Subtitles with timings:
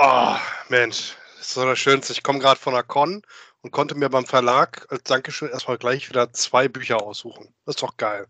[0.00, 0.36] Oh,
[0.68, 2.12] Mensch, das ist so das Schönste.
[2.12, 3.22] Ich komme gerade von der Con
[3.62, 7.52] und konnte mir beim Verlag als Dankeschön erstmal gleich wieder zwei Bücher aussuchen.
[7.66, 8.28] Das ist doch geil.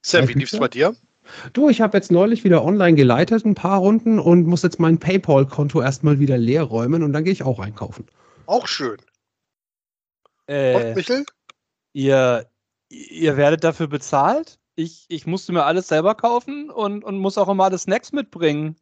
[0.00, 0.96] Sam, wie lief's bei dir?
[1.52, 4.98] Du, ich habe jetzt neulich wieder online geleitet, ein paar Runden und muss jetzt mein
[4.98, 8.08] PayPal-Konto erstmal wieder leer räumen und dann gehe ich auch einkaufen.
[8.46, 8.96] Auch schön.
[10.46, 11.26] Äh, Und Michel?
[11.92, 12.50] ihr,
[12.88, 14.58] ihr werdet dafür bezahlt?
[14.76, 18.76] Ich, ich musste mir alles selber kaufen und, und muss auch immer alle Snacks mitbringen.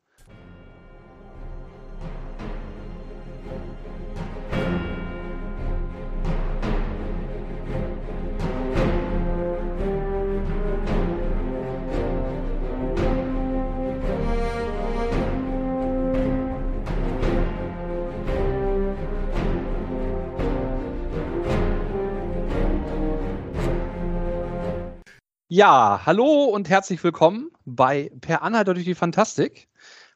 [25.52, 29.66] Ja, hallo und herzlich willkommen bei Per Anhalter durch die Fantastik.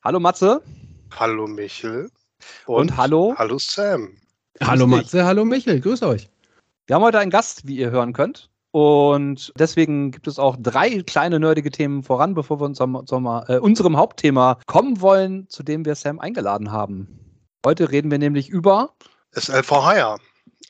[0.05, 0.63] Hallo Matze.
[1.19, 2.09] Hallo Michel.
[2.67, 3.35] Und hallo?
[3.37, 4.17] Hallo Sam.
[4.63, 4.87] Hallo.
[4.87, 6.31] Matze, hallo Michel, grüß euch.
[6.87, 8.49] Wir haben heute einen Gast, wie ihr hören könnt.
[8.71, 13.27] Und deswegen gibt es auch drei kleine nerdige Themen voran, bevor wir uns zum, zum,
[13.27, 17.43] äh, unserem Hauptthema kommen wollen, zu dem wir Sam eingeladen haben.
[17.67, 18.95] Heute reden wir nämlich über
[19.33, 20.19] SLVH.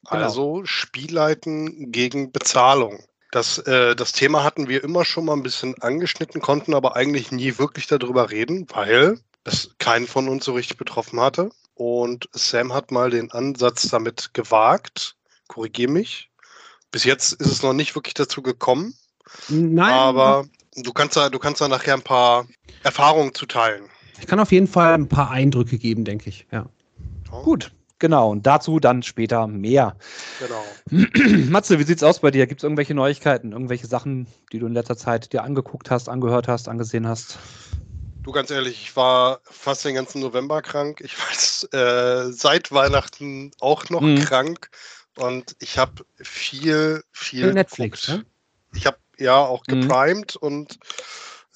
[0.08, 0.22] Genau.
[0.22, 3.00] Also Spielleiten gegen Bezahlung.
[3.34, 7.32] Das, äh, das Thema hatten wir immer schon mal ein bisschen angeschnitten, konnten aber eigentlich
[7.32, 11.50] nie wirklich darüber reden, weil es keinen von uns so richtig betroffen hatte.
[11.74, 15.16] Und Sam hat mal den Ansatz damit gewagt.
[15.48, 16.30] Korrigier mich.
[16.92, 18.94] Bis jetzt ist es noch nicht wirklich dazu gekommen,
[19.48, 20.46] Nein, aber
[20.76, 22.46] du kannst da, du kannst da nachher ein paar
[22.84, 23.86] Erfahrungen zuteilen.
[24.20, 26.46] ich kann auf jeden Fall ein paar Eindrücke geben, denke ich.
[26.52, 26.66] Ja.
[27.42, 27.72] gut.
[27.98, 29.96] Genau, und dazu dann später mehr.
[30.38, 30.76] Genau.
[30.90, 32.46] Matze, wie sieht's aus bei dir?
[32.46, 36.48] Gibt es irgendwelche Neuigkeiten, irgendwelche Sachen, die du in letzter Zeit dir angeguckt hast, angehört
[36.48, 37.38] hast, angesehen hast?
[38.22, 41.00] Du ganz ehrlich, ich war fast den ganzen November krank.
[41.02, 44.18] Ich war äh, seit Weihnachten auch noch Mhm.
[44.20, 44.70] krank
[45.16, 48.24] und ich habe viel, viel Netflix, geguckt.
[48.24, 48.78] ne?
[48.78, 49.82] Ich habe ja auch Mhm.
[49.82, 50.78] geprimed und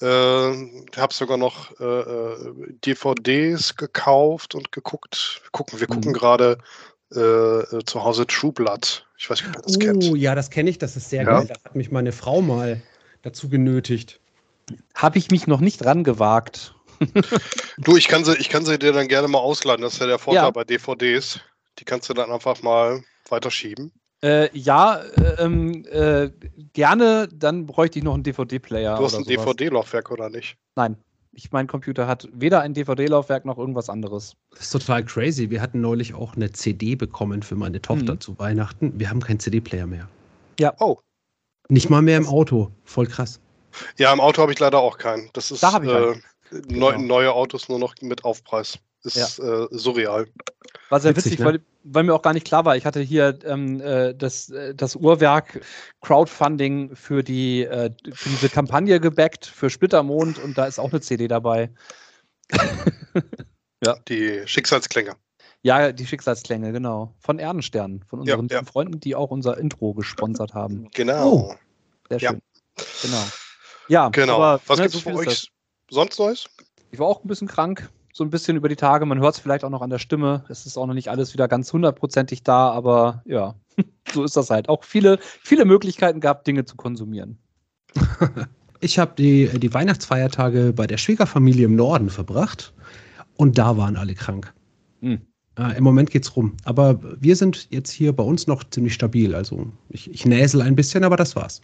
[0.01, 2.53] äh, habe sogar noch äh, äh,
[2.85, 5.41] DVDs gekauft und geguckt.
[5.43, 6.15] Wir gucken, wir gucken Mhm.
[6.15, 6.57] gerade
[7.15, 9.05] äh, äh, zu Hause True Blood.
[9.17, 10.17] Ich weiß nicht, ob ihr das Oh, kennt.
[10.17, 11.39] ja, das kenne ich, das ist sehr Ja.
[11.39, 11.47] geil.
[11.47, 12.81] Da hat mich meine Frau mal
[13.23, 14.19] dazu genötigt.
[14.93, 16.75] Habe ich mich noch nicht rangewagt.
[17.77, 19.81] Du, ich kann sie, ich kann sie dir dann gerne mal ausleihen.
[19.81, 20.51] Das ist ja der Vorteil Ja.
[20.51, 21.39] bei DVDs.
[21.79, 23.93] Die kannst du dann einfach mal weiterschieben.
[24.21, 26.29] Äh, ja, äh, ähm, äh,
[26.73, 28.97] gerne, dann bräuchte ich noch einen DVD-Player.
[28.97, 29.27] Du hast oder ein.
[29.27, 30.57] DVD-Laufwerk oder nicht?
[30.75, 30.97] Nein,
[31.31, 34.35] ich, mein Computer hat weder ein DVD-Laufwerk noch irgendwas anderes.
[34.51, 35.49] Das ist total crazy.
[35.49, 38.19] Wir hatten neulich auch eine CD bekommen für meine Tochter Mhm.
[38.19, 38.99] zu Weihnachten.
[38.99, 40.09] Wir haben keinen CD-Player mehr.
[40.79, 40.97] Oh.
[41.69, 42.71] Nicht mal mehr im Auto.
[42.83, 43.39] Voll krass.
[43.97, 45.29] Ja, im Auto habe ich leider auch keinen.
[45.33, 46.23] Das ist Da habe ich äh, einen.
[46.77, 47.05] neu, Genau.
[47.07, 48.79] neue Autos nur noch mit Aufpreis.
[49.03, 50.27] Ist äh, surreal.
[50.89, 51.45] War sehr Witzig, witzig, ne?
[51.45, 52.75] weil, weil mir auch gar nicht klar war.
[52.75, 55.61] Ich hatte hier ähm, äh, das, äh, das Uhrwerk
[56.01, 61.01] Crowdfunding für, die, äh, für diese Kampagne gebackt, für Splittermond und da ist auch eine
[61.01, 61.69] CD dabei.
[64.07, 65.15] Die Schicksalsklänge.
[65.61, 67.13] Ja, die Schicksalsklänge, genau.
[67.19, 68.57] Von Erdenstern, von Ja, unseren ja.
[68.59, 70.89] lieben Freunden, die auch unser Intro gesponsert haben.
[70.93, 71.31] Genau.
[71.51, 71.55] Oh.
[72.09, 72.31] Sehr Ja.
[72.31, 72.41] schön.
[73.03, 73.23] Genau.
[73.89, 74.35] Ja, Genau.
[74.41, 75.27] aber, Was ne, gibt es so das.
[75.27, 75.51] euch
[75.89, 76.49] sonst Neues?
[76.91, 77.89] Ich war auch ein bisschen krank,
[78.19, 79.05] so ein bisschen über die Tage.
[79.05, 80.43] Man hört es vielleicht auch noch an der Stimme.
[80.49, 83.55] Es ist auch noch nicht alles wieder ganz hundertprozentig da, aber ja,
[84.13, 84.67] so ist das halt.
[84.67, 87.39] Auch viele, viele Möglichkeiten gehabt, Dinge zu konsumieren.
[88.81, 92.71] Ich habe die, die Weihnachtsfeiertage bei der Schwiegerfamilie im Norden verbracht
[93.35, 94.53] und da waren alle krank.
[95.01, 95.19] Hm.
[95.57, 96.55] Äh, Im Moment geht's rum.
[96.63, 99.35] Aber wir sind jetzt hier bei uns noch ziemlich stabil.
[99.35, 101.59] Also ich, ich näsel ein bisschen, aber das war's.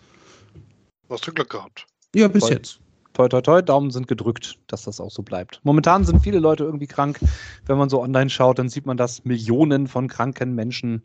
[1.10, 1.88] Hast du Glück gehabt?
[2.14, 2.52] Ja, bis Voll.
[2.52, 2.82] jetzt.
[3.16, 5.62] Toi, toi, toi, Daumen sind gedrückt, dass das auch so bleibt.
[5.64, 7.18] Momentan sind viele Leute irgendwie krank.
[7.66, 11.02] Wenn man so online schaut, dann sieht man das Millionen von kranken Menschen.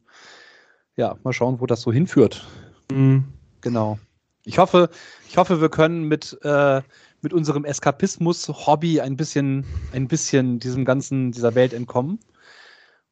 [0.97, 2.44] Ja, mal schauen, wo das so hinführt.
[2.91, 3.26] Mhm.
[3.60, 4.00] Genau.
[4.44, 4.91] Ich hoffe,
[5.28, 6.82] ich hoffe, wir können mit, äh,
[7.22, 12.19] mit unserem Eskapismus-Hobby ein bisschen, ein bisschen diesem ganzen, dieser Welt entkommen.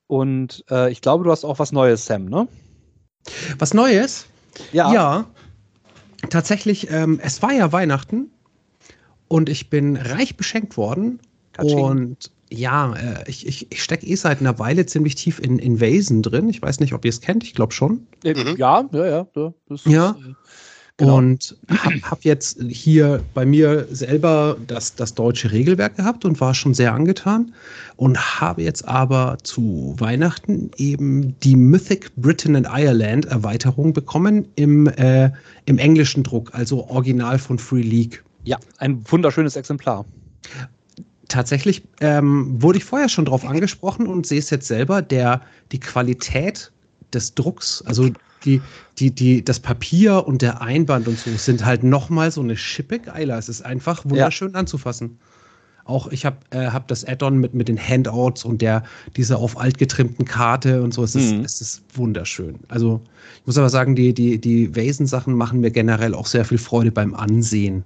[0.09, 2.49] Und äh, ich glaube, du hast auch was Neues, Sam, ne?
[3.61, 4.27] Was Neues?
[4.73, 4.93] Ja.
[4.93, 5.25] Ja,
[6.31, 8.33] tatsächlich, ähm, es war ja Weihnachten
[9.29, 11.21] und ich bin reich beschenkt worden.
[11.53, 11.79] Katsching.
[11.79, 16.23] Und ja, äh, ich, ich, ich stecke eh seit einer Weile ziemlich tief in Invasion
[16.23, 16.49] drin.
[16.49, 18.07] Ich weiß nicht, ob ihr es kennt, ich glaube schon.
[18.25, 18.57] Äh, Mhm.
[18.57, 19.27] Ja, ja, ja.
[19.35, 20.11] ja, das Ja.
[20.11, 20.35] Ist, äh,
[20.97, 21.17] genau.
[21.19, 26.55] Und habe hab jetzt hier bei mir selber das, das deutsche Regelwerk gehabt und war
[26.55, 27.53] schon sehr angetan.
[27.97, 34.87] Und habe jetzt aber zu Weihnachten eben die Mythic Britain and Ireland Erweiterung bekommen im,
[34.87, 35.31] äh,
[35.67, 38.23] im englischen Druck, also original von Free League.
[38.45, 40.05] Ja, ein wunderschönes Exemplar.
[41.29, 45.43] tatsächlich ähm, wurde ich vorher schon drauf angesprochen und sehe es jetzt selber, der,
[45.73, 46.73] die Qualität
[47.13, 48.11] des Drucks, also
[48.45, 48.63] die,
[48.99, 52.99] die, die, das Papier und der Einband und so sind halt nochmal so eine Schippe
[52.99, 53.39] geiler.
[53.39, 54.59] Es ist einfach wunderschön ja.
[54.59, 55.19] anzufassen.
[55.85, 58.83] Auch ich habe äh, hab das Add-on mit, mit den Handouts und der,
[59.17, 61.03] dieser auf alt getrimmten Karte und so.
[61.03, 61.45] Es ist, mhm.
[61.45, 62.59] es ist wunderschön.
[62.69, 63.01] Also
[63.41, 66.93] ich muss aber sagen, die, die, die Vasen-Sachen machen mir generell auch sehr viel Freude
[66.93, 67.85] beim Ansehen.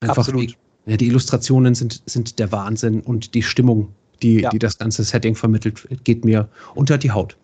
[0.00, 0.50] Einfach Absolut.
[0.50, 0.56] Die,
[0.90, 4.50] ja, die Illustrationen sind, sind der Wahnsinn und die Stimmung, die, ja.
[4.50, 7.36] die das ganze Setting vermittelt, geht mir unter die Haut.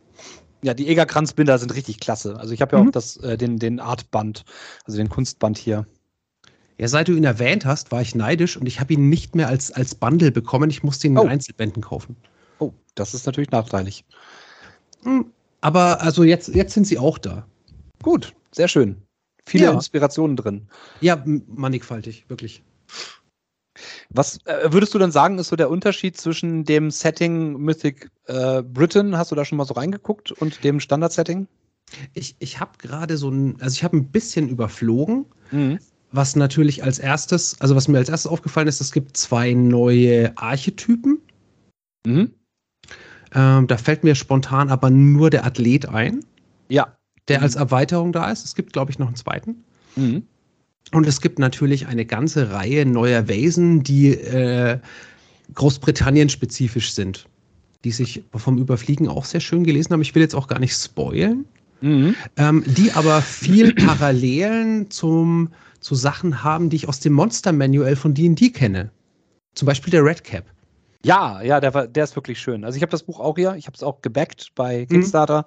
[0.62, 2.38] Ja, die Egerkranzbinder sind richtig klasse.
[2.38, 2.88] Also ich habe ja mhm.
[2.88, 4.44] auch das, äh, den, den Artband,
[4.84, 5.86] also den Kunstband hier.
[6.78, 9.48] Ja, seit du ihn erwähnt hast, war ich neidisch und ich habe ihn nicht mehr
[9.48, 10.70] als, als Bundle bekommen.
[10.70, 11.26] Ich musste ihn in oh.
[11.26, 12.16] Einzelbänden kaufen.
[12.58, 14.04] Oh, das ist natürlich nachteilig.
[15.02, 15.26] Hm,
[15.60, 17.46] aber also jetzt, jetzt sind sie auch da.
[18.02, 18.96] Gut, sehr schön.
[19.50, 19.72] Viele ja.
[19.72, 20.68] Inspirationen drin.
[21.00, 22.62] Ja, mannigfaltig, wirklich.
[24.10, 28.62] Was äh, würdest du dann sagen, ist so der Unterschied zwischen dem Setting Mythic äh,
[28.62, 31.48] Britain, hast du da schon mal so reingeguckt, und dem Standard-Setting?
[32.14, 35.26] Ich, ich habe gerade so ein, also ich habe ein bisschen überflogen.
[35.50, 35.80] Mhm
[36.12, 40.36] was natürlich als erstes, also was mir als erstes aufgefallen ist, es gibt zwei neue
[40.36, 41.20] Archetypen.
[42.04, 42.34] Mhm.
[43.32, 46.24] Ähm, da fällt mir spontan aber nur der Athlet ein.
[46.68, 46.96] Ja.
[47.30, 47.44] Der mhm.
[47.44, 48.44] als Erweiterung da ist.
[48.44, 49.64] Es gibt, glaube ich, noch einen zweiten.
[49.96, 50.24] Mhm.
[50.92, 54.78] Und es gibt natürlich eine ganze Reihe neuer Wesen, die äh,
[55.54, 57.26] Großbritannien-spezifisch sind,
[57.84, 60.02] die sich vom Überfliegen auch sehr schön gelesen haben.
[60.02, 61.44] Ich will jetzt auch gar nicht spoilen,
[61.80, 62.14] mhm.
[62.36, 65.50] ähm, die aber viel Parallelen zum
[65.80, 68.90] so Sachen haben, die ich aus dem Monster-Manual von D&D kenne.
[69.54, 70.44] Zum Beispiel der Red Cap.
[71.04, 72.64] Ja, ja, der, war, der ist wirklich schön.
[72.64, 74.88] Also ich habe das Buch auch hier, ich habe es auch gebackt bei mhm.
[74.88, 75.44] Kickstarter mhm.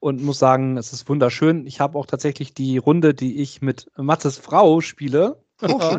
[0.00, 1.66] und muss sagen, es ist wunderschön.
[1.66, 5.40] Ich habe auch tatsächlich die Runde, die ich mit Mattes Frau spiele.
[5.62, 5.96] Oh,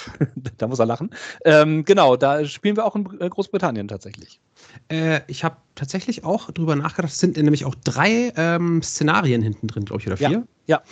[0.58, 1.10] da muss er lachen.
[1.44, 4.40] Ähm, genau, da spielen wir auch in Großbritannien tatsächlich.
[4.88, 7.12] Äh, ich habe tatsächlich auch drüber nachgedacht.
[7.12, 10.44] Es sind nämlich auch drei ähm, Szenarien hinten drin, glaube ich, oder vier.
[10.66, 10.82] Ja.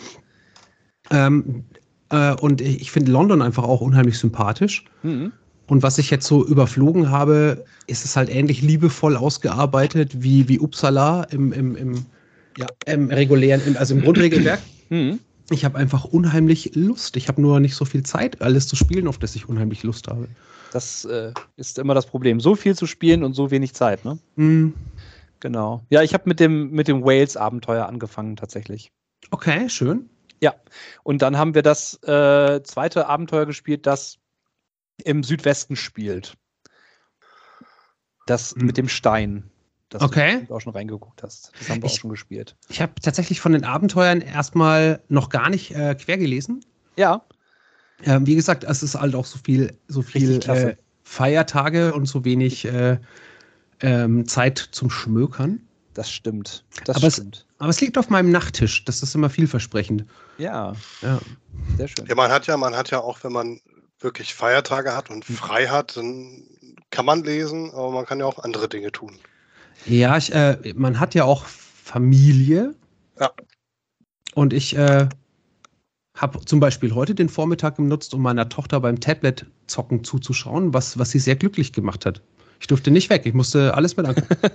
[1.11, 1.27] ja.
[1.27, 1.65] Ähm,
[2.09, 4.85] äh, und ich finde London einfach auch unheimlich sympathisch.
[5.03, 5.33] Mhm.
[5.67, 10.59] Und was ich jetzt so überflogen habe, ist es halt ähnlich liebevoll ausgearbeitet wie, wie
[10.59, 12.05] Uppsala im, im, im,
[12.57, 14.59] ja, im regulären, im, also im Grundregelwerk.
[14.89, 15.19] Mhm.
[15.49, 17.17] Ich habe einfach unheimlich Lust.
[17.17, 20.07] Ich habe nur nicht so viel Zeit, alles zu spielen, auf das ich unheimlich Lust
[20.07, 20.29] habe.
[20.71, 22.39] Das äh, ist immer das Problem.
[22.39, 24.17] So viel zu spielen und so wenig Zeit, ne?
[24.37, 24.73] Mhm.
[25.41, 25.83] Genau.
[25.89, 28.91] Ja, ich habe mit dem, mit dem Wales-Abenteuer angefangen, tatsächlich.
[29.29, 30.09] Okay, schön.
[30.41, 30.55] Ja,
[31.03, 34.19] und dann haben wir das äh, zweite Abenteuer gespielt, das
[35.03, 36.35] im Südwesten spielt.
[38.25, 38.65] Das hm.
[38.65, 39.49] mit dem Stein.
[39.89, 40.45] Das okay.
[40.47, 41.51] du auch schon reingeguckt hast.
[41.57, 42.57] Das haben wir ich, auch schon gespielt.
[42.67, 46.65] Ich habe tatsächlich von den Abenteuern erstmal noch gar nicht äh, quer gelesen.
[46.97, 47.21] Ja.
[48.03, 52.25] Ähm, wie gesagt, es ist halt auch so viel, so viel äh, Feiertage und so
[52.25, 52.99] wenig äh,
[53.79, 55.61] ähm, Zeit zum Schmökern.
[55.93, 56.65] Das stimmt.
[56.83, 57.37] Das aber stimmt.
[57.37, 58.83] Es, aber es liegt auf meinem Nachttisch.
[58.85, 60.05] Das ist immer vielversprechend.
[60.37, 60.73] Ja.
[61.01, 61.19] ja.
[61.77, 62.05] Sehr schön.
[62.07, 63.61] Ja, man hat ja, man hat ja auch, wenn man
[63.99, 66.43] wirklich Feiertage hat und frei hat, dann
[66.91, 69.17] kann man lesen, aber man kann ja auch andere Dinge tun.
[69.85, 72.75] Ja, ich, äh, man hat ja auch Familie.
[73.19, 73.31] Ja.
[74.33, 75.07] Und ich äh,
[76.15, 80.97] habe zum Beispiel heute den Vormittag genutzt, um meiner Tochter beim Tablet zocken zuzuschauen, was,
[80.97, 82.21] was sie sehr glücklich gemacht hat.
[82.59, 84.35] Ich durfte nicht weg, ich musste alles mit angucken.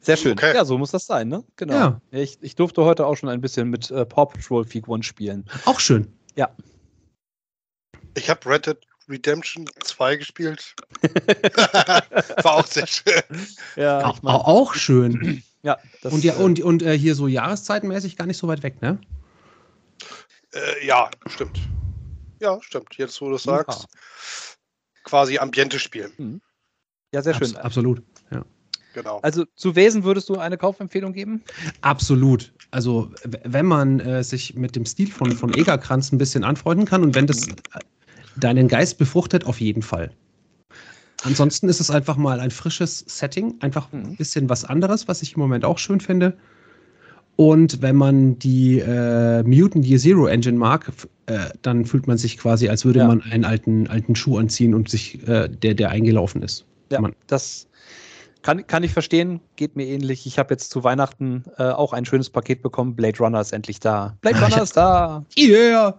[0.00, 0.32] Sehr schön.
[0.32, 0.54] Okay.
[0.54, 1.44] Ja, so muss das sein, ne?
[1.54, 1.74] Genau.
[1.74, 2.00] Ja.
[2.10, 5.44] Ich, ich durfte heute auch schon ein bisschen mit äh, Paw Patrol Figuren spielen.
[5.66, 6.08] Auch schön.
[6.34, 6.48] Ja.
[8.14, 10.74] Ich habe Red Dead Redemption 2 gespielt.
[12.42, 13.22] War auch sehr schön.
[13.76, 15.42] Ja, auch, auch schön.
[15.62, 18.80] Ja, das, und, ja, und, und äh, hier so jahreszeitenmäßig gar nicht so weit weg,
[18.80, 18.98] ne?
[20.54, 21.60] Äh, ja, stimmt.
[22.40, 22.96] Ja, stimmt.
[22.96, 23.82] Jetzt, wo du es sagst.
[23.82, 23.88] Ja.
[25.04, 26.10] Quasi Ambiente-Spiel.
[26.16, 26.40] Mhm.
[27.12, 27.54] Ja, sehr schön.
[27.56, 28.02] Abs absolut.
[28.30, 28.42] Ja.
[28.94, 29.20] Genau.
[29.20, 31.44] Also zu Wesen würdest du eine Kaufempfehlung geben?
[31.82, 32.52] Absolut.
[32.70, 37.02] Also wenn man äh, sich mit dem Stil von, von Egerkranz ein bisschen anfreunden kann
[37.02, 37.52] und wenn das äh,
[38.36, 40.10] deinen Geist befruchtet, auf jeden Fall.
[41.22, 44.16] Ansonsten ist es einfach mal ein frisches Setting, einfach ein mhm.
[44.16, 46.36] bisschen was anderes, was ich im Moment auch schön finde.
[47.36, 50.92] Und wenn man die äh, Mutant Year Zero Engine mag,
[51.26, 53.06] äh, dann fühlt man sich quasi, als würde ja.
[53.06, 56.66] man einen alten, alten Schuh anziehen und sich, äh, der, der eingelaufen ist.
[56.90, 57.14] Ja, man.
[57.28, 57.66] das
[58.42, 60.26] kann, kann ich verstehen, geht mir ähnlich.
[60.26, 62.94] Ich habe jetzt zu Weihnachten äh, auch ein schönes Paket bekommen.
[62.94, 64.16] Blade Runner ist endlich da.
[64.20, 65.24] Blade ah, Runner ist da.
[65.38, 65.98] Yeah!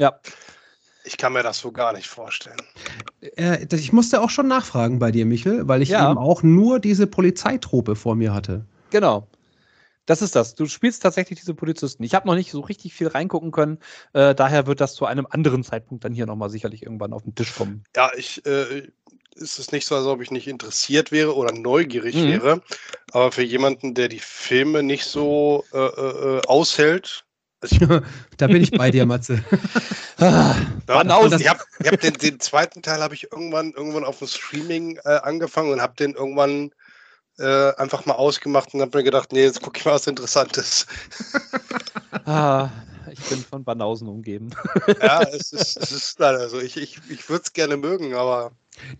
[0.00, 0.18] Ja.
[1.04, 2.60] Ich kann mir das so gar nicht vorstellen.
[3.36, 6.10] Äh, ich musste auch schon nachfragen bei dir, Michel, weil ich ja.
[6.10, 8.64] eben auch nur diese Polizeitrope vor mir hatte.
[8.90, 9.26] Genau.
[10.06, 10.56] Das ist das.
[10.56, 12.02] Du spielst tatsächlich diese Polizisten.
[12.02, 13.78] Ich habe noch nicht so richtig viel reingucken können.
[14.12, 17.34] Äh, daher wird das zu einem anderen Zeitpunkt dann hier nochmal sicherlich irgendwann auf den
[17.34, 17.84] Tisch kommen.
[17.94, 18.88] Ja, ich, äh,
[19.36, 22.28] ist es nicht so, als ob ich nicht interessiert wäre oder neugierig mhm.
[22.28, 22.62] wäre.
[23.12, 27.29] Aber für jemanden, der die Filme nicht so äh, äh, aushält, also
[28.38, 29.44] da bin ich bei dir, Matze.
[30.18, 30.54] ah,
[30.88, 34.98] ja, ich habe hab den, den, zweiten Teil habe ich irgendwann irgendwann auf dem Streaming
[35.04, 36.70] äh, angefangen und habe den irgendwann
[37.38, 40.86] äh, einfach mal ausgemacht und habe mir gedacht, nee, jetzt gucke ich mal was Interessantes.
[42.24, 42.70] ah,
[43.10, 44.50] ich bin von Banausen umgeben.
[45.02, 46.60] ja, es ist, es ist leider so.
[46.60, 48.52] Ich, ich, ich würde es gerne mögen, aber.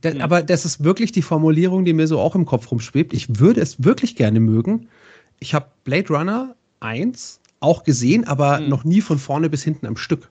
[0.02, 3.14] Das, aber das ist wirklich die Formulierung, die mir so auch im Kopf rumschwebt.
[3.14, 4.90] Ich würde es wirklich gerne mögen.
[5.38, 8.68] Ich habe Blade Runner 1 auch gesehen, aber hm.
[8.68, 10.30] noch nie von vorne bis hinten am Stück.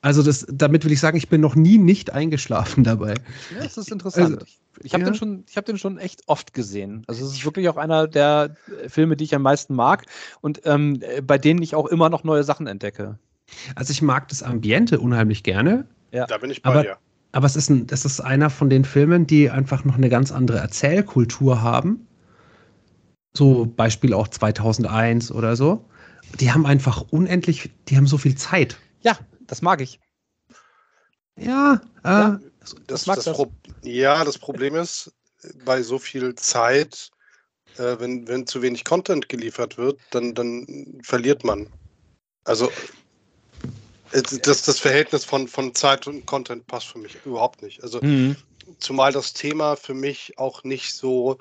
[0.00, 3.14] Also das, damit will ich sagen, ich bin noch nie nicht eingeschlafen dabei.
[3.54, 4.34] Ja, das ist interessant.
[4.34, 4.46] Also,
[4.82, 5.10] ich habe ja.
[5.10, 7.04] den schon, ich habe den schon echt oft gesehen.
[7.06, 8.56] Also es ist wirklich auch einer der
[8.88, 10.06] Filme, die ich am meisten mag
[10.40, 13.18] und ähm, bei denen ich auch immer noch neue Sachen entdecke.
[13.76, 15.86] Also ich mag das Ambiente unheimlich gerne.
[16.10, 16.26] Ja.
[16.26, 16.96] Da bin ich bei aber, dir.
[17.30, 20.32] Aber es ist, ein, es ist einer von den Filmen, die einfach noch eine ganz
[20.32, 22.06] andere Erzählkultur haben.
[23.34, 25.84] So Beispiel auch 2001 oder so
[26.40, 28.78] die haben einfach unendlich, die haben so viel Zeit.
[29.02, 30.00] Ja, das mag ich.
[31.36, 33.46] Ja, äh, ja das, das, das, das
[33.82, 35.12] ja, das Problem ist,
[35.64, 37.10] bei so viel Zeit,
[37.76, 41.68] äh, wenn, wenn zu wenig Content geliefert wird, dann, dann verliert man.
[42.44, 42.70] Also
[44.12, 47.82] das, das Verhältnis von, von Zeit und Content passt für mich überhaupt nicht.
[47.82, 48.36] Also mhm.
[48.78, 51.38] zumal das Thema für mich auch nicht so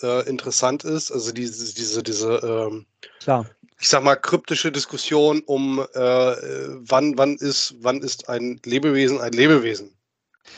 [0.00, 1.10] äh, interessant ist.
[1.10, 2.86] Also diese, diese, diese ähm,
[3.20, 3.46] Klar
[3.80, 9.32] ich sag mal, kryptische Diskussion um, äh, wann, wann, ist, wann ist ein Lebewesen ein
[9.32, 9.92] Lebewesen?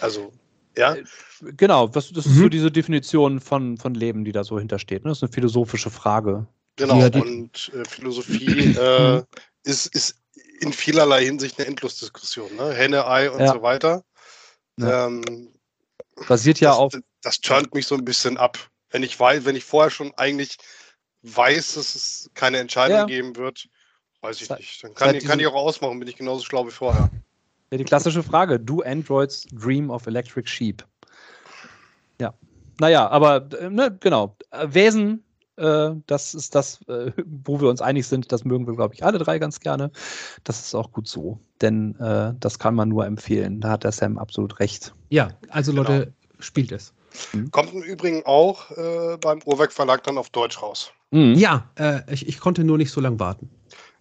[0.01, 0.33] Also,
[0.77, 0.95] ja.
[0.95, 1.05] Äh,
[1.57, 2.33] genau, das, das mhm.
[2.33, 5.05] ist so diese Definition von, von Leben, die da so hintersteht.
[5.05, 5.11] Ne?
[5.11, 6.47] Das ist eine philosophische Frage.
[6.77, 9.23] Genau, ja, und äh, Philosophie äh,
[9.65, 10.17] ist, ist
[10.61, 12.55] in vielerlei Hinsicht eine Endlosdiskussion.
[12.57, 12.73] Ne?
[12.73, 13.53] Henne, Ei und ja.
[13.53, 14.05] so weiter.
[14.79, 15.07] Ja.
[15.07, 15.49] Ähm,
[16.29, 16.93] Basiert ja das, auf.
[17.23, 18.59] Das turnt mich so ein bisschen ab.
[18.91, 20.59] Wenn ich weiß, wenn ich vorher schon eigentlich
[21.35, 23.05] weiß, dass es keine Entscheidung ja.
[23.05, 23.69] geben wird,
[24.21, 24.85] weiß ich nicht.
[24.85, 27.11] Dann kann, ich, kann ich auch ausmachen, bin ich genauso schlau wie vorher.
[27.71, 30.85] Ja, die klassische Frage: Do Androids dream of electric sheep?
[32.21, 32.35] Ja.
[32.79, 34.37] Naja, aber äh, ne, genau.
[34.67, 35.25] Wesen,
[35.57, 38.31] äh, das ist das, äh, wo wir uns einig sind.
[38.31, 39.91] Das mögen wir, glaube ich, alle drei ganz gerne.
[40.45, 43.61] Das ist auch gut so, denn äh, das kann man nur empfehlen.
[43.61, 44.95] Da hat der Sam absolut recht.
[45.09, 46.13] Ja, also Leute, genau.
[46.39, 46.93] spielt es.
[47.33, 47.51] Mhm.
[47.51, 50.93] Kommt im Übrigen auch äh, beim Urwerk Verlag dann auf Deutsch raus.
[51.11, 51.35] Mhm.
[51.35, 53.51] Ja, äh, ich, ich, konnte nur nicht so lange warten.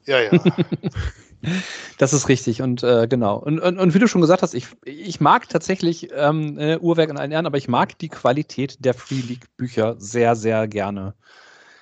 [0.05, 0.31] Ja, ja.
[1.97, 3.37] das ist richtig und äh, genau.
[3.37, 7.09] Und, und, und, wie du schon gesagt hast, ich, ich mag tatsächlich ähm, äh, Uhrwerk
[7.09, 11.13] in allen Ehren, aber ich mag die Qualität der Free League Bücher sehr, sehr gerne.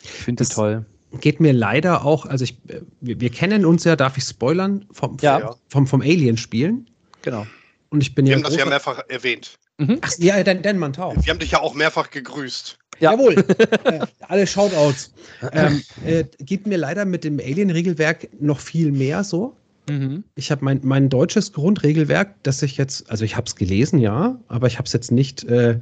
[0.02, 0.86] Ich finde die toll.
[1.22, 4.86] Geht mir leider auch, also ich, äh, wir, wir kennen uns ja, darf ich spoilern,
[4.92, 5.56] vom, ja.
[5.70, 6.90] vom, vom Alien-Spielen.
[7.22, 7.46] Genau.
[7.90, 8.38] Und ich bin wir ja.
[8.38, 9.60] haben das ja mehrfach erwähnt.
[9.78, 10.00] Mhm.
[10.02, 12.78] Ach, ja, dann, dann man Wir haben dich ja auch mehrfach gegrüßt.
[13.00, 13.12] Ja.
[13.12, 13.34] Jawohl.
[13.86, 15.14] äh, alle Shoutouts.
[15.52, 19.56] Ähm, äh, gibt mir leider mit dem Alien-Regelwerk noch viel mehr so.
[19.90, 20.24] Mhm.
[20.36, 24.40] Ich habe mein, mein deutsches Grundregelwerk, das ich jetzt, also ich habe es gelesen, ja,
[24.48, 25.80] aber ich habe es jetzt nicht äh,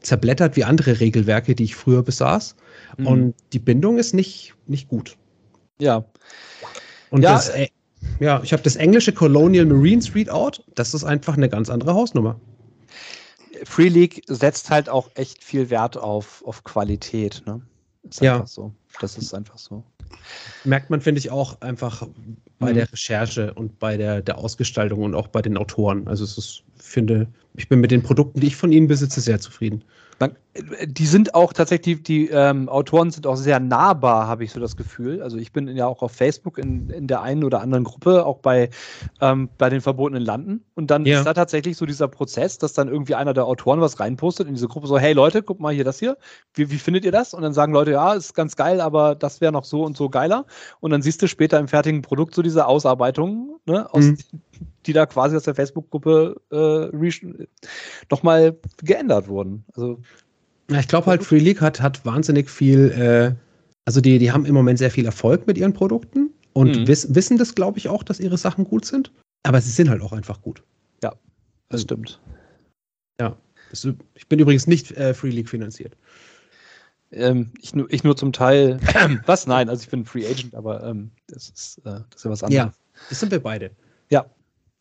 [0.00, 2.56] zerblättert wie andere Regelwerke, die ich früher besaß.
[2.98, 3.06] Mhm.
[3.06, 5.16] Und die Bindung ist nicht, nicht gut.
[5.80, 6.04] Ja.
[7.10, 7.68] Und ja, das, äh,
[8.20, 12.38] ja, ich habe das englische Colonial Marines Readout, das ist einfach eine ganz andere Hausnummer.
[13.64, 17.42] Free League setzt halt auch echt viel Wert auf, auf Qualität.
[17.46, 17.60] Ne?
[18.02, 18.46] Ist ja.
[18.46, 18.72] so.
[19.00, 19.84] Das ist einfach so.
[20.64, 22.06] Merkt man, finde ich, auch einfach
[22.58, 22.76] bei mhm.
[22.76, 26.08] der Recherche und bei der, der Ausgestaltung und auch bei den Autoren.
[26.08, 29.40] Also es ist, finde, ich bin mit den Produkten, die ich von ihnen besitze, sehr
[29.40, 29.84] zufrieden.
[30.18, 30.34] Man,
[30.84, 34.76] die sind auch tatsächlich, die ähm, Autoren sind auch sehr nahbar, habe ich so das
[34.76, 35.22] Gefühl.
[35.22, 38.38] Also ich bin ja auch auf Facebook in, in der einen oder anderen Gruppe, auch
[38.38, 38.70] bei,
[39.20, 40.64] ähm, bei den verbotenen Landen.
[40.74, 41.18] Und dann ja.
[41.18, 44.54] ist da tatsächlich so dieser Prozess, dass dann irgendwie einer der Autoren was reinpostet in
[44.54, 46.16] diese Gruppe, so, hey Leute, guck mal hier das hier.
[46.54, 47.34] Wie, wie findet ihr das?
[47.34, 50.08] Und dann sagen Leute, ja, ist ganz geil, aber das wäre noch so und so
[50.08, 50.46] geiler.
[50.80, 54.18] Und dann siehst du später im fertigen Produkt so diese Ausarbeitung, ne, aus, mhm.
[54.86, 57.10] die da quasi aus der Facebook-Gruppe äh,
[58.10, 59.64] nochmal geändert wurden.
[59.74, 60.00] Also
[60.70, 63.34] ja, ich glaube halt, Free League hat, hat wahnsinnig viel, äh,
[63.84, 66.86] also die, die haben im Moment sehr viel Erfolg mit ihren Produkten und mhm.
[66.86, 69.12] wiss, wissen das, glaube ich, auch, dass ihre Sachen gut sind.
[69.44, 70.62] Aber sie sind halt auch einfach gut.
[71.02, 71.20] Ja, das
[71.70, 72.20] also, stimmt.
[73.20, 73.36] Ja.
[74.14, 75.96] Ich bin übrigens nicht äh, Free League finanziert.
[77.12, 78.78] Ähm, ich, nur, ich nur zum Teil.
[79.26, 79.46] was?
[79.46, 82.42] Nein, also ich bin Free Agent, aber ähm, das, ist, äh, das ist ja was
[82.42, 82.56] anderes.
[82.56, 82.72] Ja,
[83.08, 83.70] das sind wir beide.
[84.10, 84.26] Ja,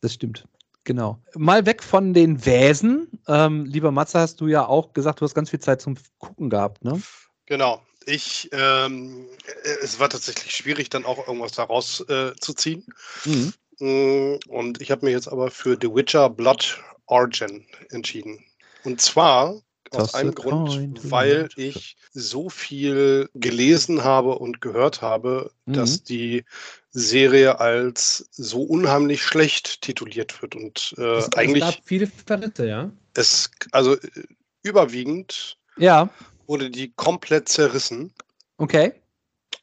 [0.02, 0.48] das stimmt.
[0.88, 1.22] Genau.
[1.36, 3.10] Mal weg von den Wäsen.
[3.28, 6.50] Ähm, lieber Matze, hast du ja auch gesagt, du hast ganz viel Zeit zum Gucken
[6.50, 7.02] gehabt, ne?
[7.46, 7.82] Genau.
[8.06, 9.28] ich, ähm,
[9.64, 12.86] äh, es war tatsächlich schwierig, dann auch irgendwas daraus äh, zu ziehen.
[13.26, 13.54] Mhm.
[13.80, 18.42] Mm, und ich habe mich jetzt aber für The Witcher Blood Origin entschieden.
[18.86, 25.74] Und zwar aus einem Grund, weil ich so viel gelesen habe und gehört habe, mhm.
[25.74, 26.44] dass die
[26.92, 30.56] Serie als so unheimlich schlecht tituliert wird.
[30.56, 31.64] Und äh, es, eigentlich.
[31.64, 32.92] Es gab viele Verritte, ja.
[33.14, 34.24] Es, also äh,
[34.64, 36.10] überwiegend ja.
[36.48, 38.14] wurde die komplett zerrissen.
[38.58, 38.94] Okay.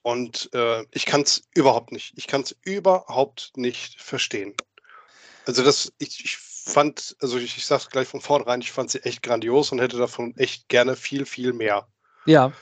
[0.03, 2.13] Und äh, ich kann es überhaupt nicht.
[2.17, 4.55] Ich kann es überhaupt nicht verstehen.
[5.47, 9.03] Also das, ich, ich fand, also ich, ich sag's gleich von vornherein, ich fand sie
[9.05, 11.87] echt grandios und hätte davon echt gerne viel, viel mehr.
[12.25, 12.53] Ja.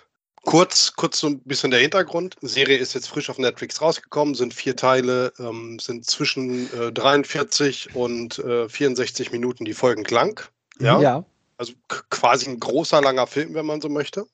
[0.44, 2.36] Kurz, kurz so ein bisschen der Hintergrund.
[2.42, 6.90] Die Serie ist jetzt frisch auf Netflix rausgekommen, sind vier Teile, ähm, sind zwischen äh,
[6.90, 10.44] 43 und äh, 64 Minuten die Folgen lang.
[10.80, 11.00] Ja.
[11.00, 11.24] ja.
[11.58, 11.74] Also
[12.10, 14.26] quasi ein großer, langer Film, wenn man so möchte.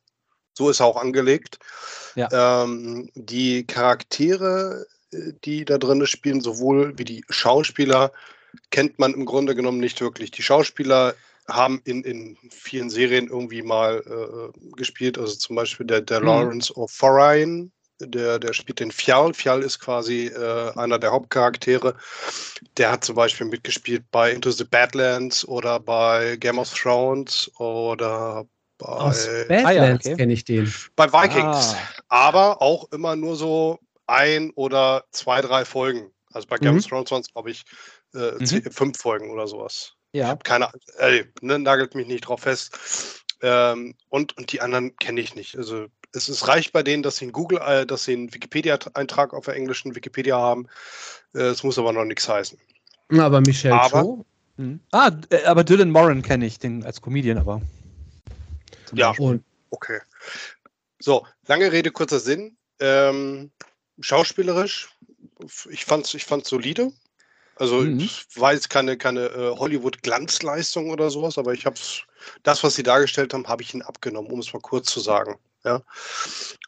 [0.55, 1.59] So ist er auch angelegt.
[2.15, 2.65] Ja.
[2.65, 8.13] Ähm, die Charaktere, äh, die da drin spielen, sowohl wie die Schauspieler,
[8.71, 10.31] kennt man im Grunde genommen nicht wirklich.
[10.31, 11.15] Die Schauspieler
[11.49, 16.27] haben in, in vielen Serien irgendwie mal äh, gespielt, also zum Beispiel der, der mhm.
[16.27, 19.35] Lawrence O'Farrine, der, der spielt den Fjall.
[19.35, 21.97] Fjall ist quasi äh, einer der Hauptcharaktere.
[22.77, 28.47] Der hat zum Beispiel mitgespielt bei Into the Badlands oder bei Game of Thrones oder
[28.79, 30.73] bei Aus Badlands ah, ja, kenne ich den.
[30.95, 31.75] Bei Vikings.
[31.75, 32.29] Ah.
[32.31, 36.11] Aber auch immer nur so ein oder zwei, drei Folgen.
[36.33, 36.79] Also bei Game mhm.
[36.79, 37.65] of Thrones waren es, glaube ich,
[38.15, 38.71] äh, mhm.
[38.71, 39.95] fünf Folgen oder sowas.
[40.13, 40.25] Ja.
[40.25, 43.25] Ich habe keine, ey, ne, nagelt mich nicht drauf fest.
[43.41, 45.57] Ähm, und, und die anderen kenne ich nicht.
[45.57, 49.35] Also es ist reicht bei denen, dass sie einen Google, äh, dass sie einen Wikipedia-Eintrag
[49.35, 50.67] auf der englischen Wikipedia haben.
[51.35, 52.59] Äh, es muss aber noch nichts heißen.
[53.17, 54.27] Aber Michelle aber, Cho?
[54.57, 54.81] Mhm.
[54.91, 57.63] Ah, äh, aber Dylan Moran kenne ich, den als Comedian, aber.
[58.93, 60.01] Ja, und okay.
[60.99, 62.57] So, lange Rede, kurzer Sinn.
[62.81, 63.51] Ähm,
[64.01, 64.89] schauspielerisch,
[65.71, 66.93] ich fand's, ich fand's solide.
[67.59, 67.99] Also mhm.
[67.99, 71.77] ich war jetzt keine, keine äh, Hollywood-Glanzleistung oder sowas, aber ich habe
[72.43, 75.39] das, was sie dargestellt haben, habe ich ihnen abgenommen, um es mal kurz zu sagen.
[75.65, 75.83] Ja.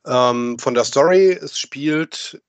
[0.04, 2.42] Ähm, von der Story, es spielt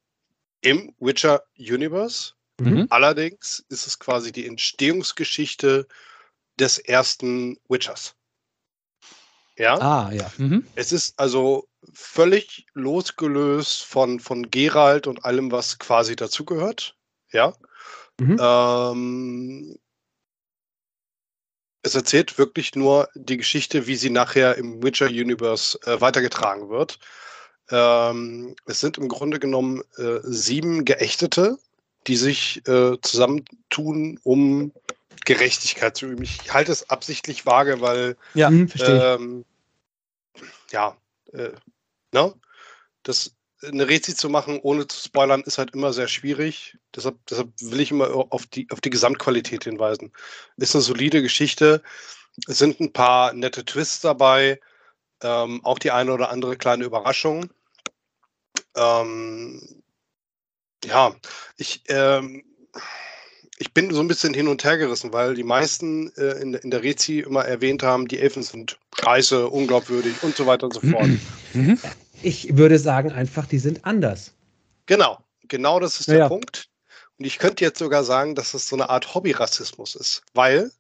[0.62, 2.34] im Witcher Universe.
[2.60, 2.88] Mhm.
[2.90, 5.88] Allerdings ist es quasi die Entstehungsgeschichte
[6.60, 8.16] des ersten Witchers.
[9.58, 9.78] Ja.
[9.80, 10.32] Ah, ja.
[10.38, 10.66] Mhm.
[10.76, 16.96] Es ist also völlig losgelöst von, von Geralt und allem, was quasi dazugehört.
[17.32, 17.54] Ja.
[18.20, 18.38] Mhm.
[18.40, 19.78] Ähm,
[21.84, 27.00] es erzählt wirklich nur die Geschichte, wie sie nachher im Witcher-Universe äh, weitergetragen wird.
[27.70, 31.58] Ähm, es sind im Grunde genommen äh, sieben Geächtete,
[32.08, 34.74] die sich äh, zusammentun, um
[35.26, 36.24] Gerechtigkeit zu üben.
[36.24, 39.46] Ich halte es absichtlich vage, weil ja, hm, verstehe ähm,
[40.72, 40.98] ja,
[41.34, 41.52] äh,
[42.12, 42.34] ne?
[43.04, 46.78] das eine Rezi zu machen, ohne zu spoilern, ist halt immer sehr schwierig.
[46.96, 50.12] Deshalb, deshalb will ich immer auf die, auf die Gesamtqualität hinweisen.
[50.58, 51.82] Ist eine solide Geschichte.
[52.48, 54.60] Es sind ein paar nette Twists dabei.
[55.22, 57.50] Ähm, auch die eine oder andere kleine Überraschung.
[58.76, 59.84] Ähm,
[60.84, 61.14] ja,
[61.58, 62.44] ich, ähm,
[63.60, 66.72] ich bin so ein bisschen hin und her gerissen, weil die meisten äh, in, in
[66.72, 70.82] der Rezi immer erwähnt haben, die Elfen sind scheiße, unglaubwürdig und so weiter und so
[70.82, 71.10] fort.
[71.54, 71.80] Mhm.
[72.24, 74.34] Ich würde sagen einfach, die sind anders.
[74.86, 76.28] Genau, genau das ist der ja.
[76.28, 76.70] Punkt.
[77.18, 80.72] Und ich könnte jetzt sogar sagen, dass es so eine Art Hobbyrassismus ist, weil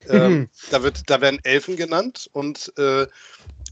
[0.10, 0.48] ähm, mhm.
[0.70, 3.06] da, wird, da werden Elfen genannt und, äh,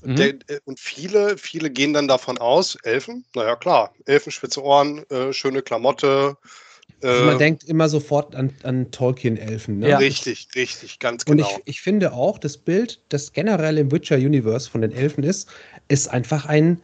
[0.02, 0.16] mhm.
[0.16, 5.08] der, äh, und viele, viele gehen dann davon aus, Elfen, naja klar, Elfen, spitze Ohren,
[5.10, 6.38] äh, schöne Klamotte.
[7.02, 9.80] Also man äh, denkt immer sofort an, an Tolkien-Elfen.
[9.80, 9.90] Ne?
[9.90, 9.98] Ja.
[9.98, 11.46] Richtig, richtig, ganz genau.
[11.46, 15.50] Und ich, ich finde auch, das Bild, das generell im Witcher-Universe von den Elfen ist,
[15.88, 16.80] ist einfach ein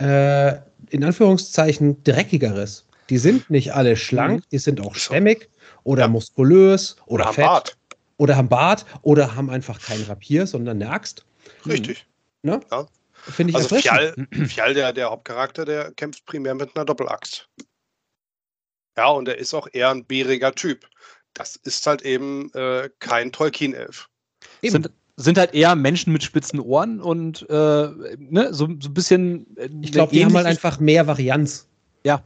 [0.00, 0.58] äh,
[0.90, 2.86] in Anführungszeichen dreckigeres.
[3.10, 4.48] Die sind nicht alle schlank, mhm.
[4.52, 5.48] die sind auch stämmig
[5.82, 6.08] oder ja.
[6.08, 7.76] muskulös oder, oder fett Bart.
[8.16, 11.24] oder haben Bart oder haben einfach kein Rapier, sondern eine Axt.
[11.66, 12.06] Richtig.
[12.42, 12.60] Ne?
[12.70, 12.86] Ja.
[13.12, 14.14] Finde ich also Fjall,
[14.48, 17.48] Fjall der, der Hauptcharakter, der kämpft primär mit einer Doppelaxt.
[18.96, 20.88] Ja, und er ist auch eher ein bäriger Typ.
[21.34, 24.08] Das ist halt eben äh, kein Tolkien-Elf.
[24.62, 27.54] Sind, sind halt eher Menschen mit spitzen Ohren und äh,
[28.18, 29.56] ne, so, so ein bisschen.
[29.56, 31.66] Äh, ich glaube, die haben halt einfach mehr Varianz.
[32.04, 32.24] Ja.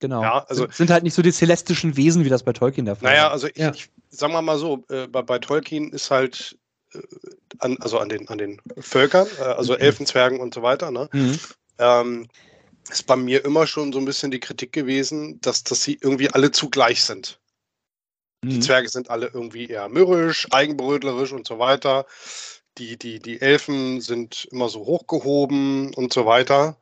[0.00, 0.22] Genau.
[0.22, 2.96] Ja, also, sind, sind, halt nicht so die celestischen Wesen, wie das bei Tolkien der
[2.96, 3.16] Fall ist.
[3.16, 3.72] Naja, also ich, ja.
[3.72, 6.58] ich sagen wir mal so, äh, bei, bei, Tolkien ist halt,
[6.92, 6.98] äh,
[7.60, 9.80] an, also an den, an den Völkern, äh, also mhm.
[9.80, 11.08] Elfen, Zwergen und so weiter, ne?
[11.12, 11.38] Mhm.
[11.78, 12.28] Ähm,
[12.90, 16.30] ist bei mir immer schon so ein bisschen die Kritik gewesen, dass, dass sie irgendwie
[16.30, 17.38] alle zugleich sind.
[18.44, 18.62] Die mhm.
[18.62, 22.06] Zwerge sind alle irgendwie eher mürrisch, eigenbrötlerisch und so weiter.
[22.78, 26.76] die, die, die Elfen sind immer so hochgehoben und so weiter.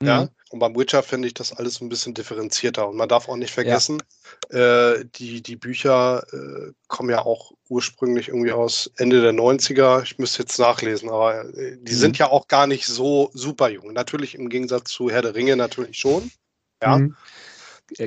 [0.00, 0.06] Mhm.
[0.06, 0.28] Ja.
[0.50, 2.88] Und beim Witcher finde ich das alles ein bisschen differenzierter.
[2.88, 4.02] Und man darf auch nicht vergessen,
[4.52, 4.92] ja.
[4.92, 10.02] äh, die, die Bücher äh, kommen ja auch ursprünglich irgendwie aus Ende der 90er.
[10.02, 11.96] Ich müsste jetzt nachlesen, aber äh, die mhm.
[11.96, 13.92] sind ja auch gar nicht so super jung.
[13.92, 16.30] Natürlich im Gegensatz zu Herr der Ringe natürlich schon.
[16.82, 16.98] Ja.
[16.98, 17.16] Mhm.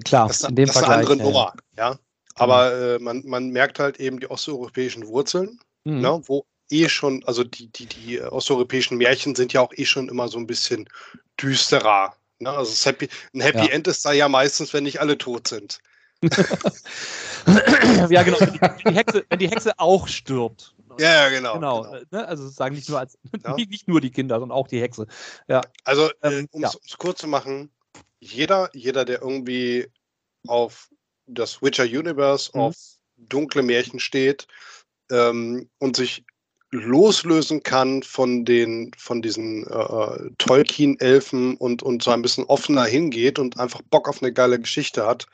[0.05, 1.53] klar, das, in dem das ist eine andere Nummer.
[1.77, 1.97] Ja.
[2.39, 6.01] Aber äh, man, man merkt halt eben die osteuropäischen Wurzeln, mhm.
[6.01, 10.09] ne, wo eh schon, also die, die, die osteuropäischen Märchen sind ja auch eh schon
[10.09, 10.87] immer so ein bisschen
[11.41, 12.15] düsterer.
[12.39, 12.49] Ne?
[12.49, 13.71] Also Happy, ein Happy ja.
[13.71, 15.79] End ist da ja meistens, wenn nicht alle tot sind.
[18.09, 18.39] ja, genau.
[18.39, 20.75] Wenn die, Hexe, wenn die Hexe auch stirbt.
[20.99, 21.53] Ja, ja genau.
[21.53, 21.83] Genau.
[21.83, 22.01] genau.
[22.11, 22.27] Ne?
[22.27, 23.55] Also sagen nicht nur als ja.
[23.55, 25.07] nicht nur die Kinder, sondern auch die Hexe.
[25.47, 25.61] Ja.
[25.85, 27.71] Also, ähm, um es kurz zu machen,
[28.19, 29.87] jeder, jeder, der irgendwie
[30.47, 30.89] auf
[31.29, 32.61] das Witcher Universe, mhm.
[32.61, 32.75] auf
[33.17, 34.47] dunkle Märchen steht
[35.11, 36.23] ähm, und sich
[36.71, 43.39] loslösen kann von den von diesen äh, Tolkien-Elfen und, und so ein bisschen offener hingeht
[43.39, 45.25] und einfach Bock auf eine geile Geschichte hat,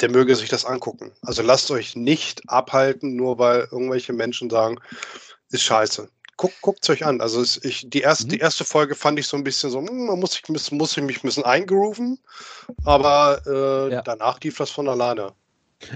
[0.00, 1.12] der möge sich das angucken.
[1.22, 4.80] Also lasst euch nicht abhalten, nur weil irgendwelche Menschen sagen,
[5.50, 6.08] ist scheiße.
[6.36, 7.20] Guckt es euch an.
[7.22, 8.30] Also ich, die, erste, mhm.
[8.30, 11.02] die erste Folge fand ich so ein bisschen so, hm, man muss, ich, muss ich
[11.02, 12.18] mich ein bisschen eingrooven,
[12.84, 14.02] aber äh, ja.
[14.02, 15.32] danach lief das von alleine.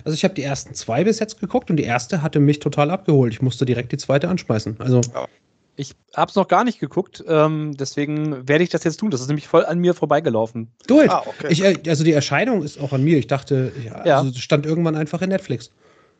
[0.05, 2.91] Also ich habe die ersten zwei bis jetzt geguckt und die erste hatte mich total
[2.91, 3.33] abgeholt.
[3.33, 4.77] Ich musste direkt die zweite anschmeißen.
[4.79, 5.27] Also ja.
[5.81, 9.11] Ich habe es noch gar nicht geguckt, ähm, deswegen werde ich das jetzt tun.
[9.11, 10.69] Das ist nämlich voll an mir vorbeigelaufen.
[10.87, 11.47] Du, ah, okay.
[11.49, 13.17] ich, äh, also die Erscheinung ist auch an mir.
[13.17, 14.19] Ich dachte, ja, ja.
[14.19, 15.71] Also stand irgendwann einfach in Netflix.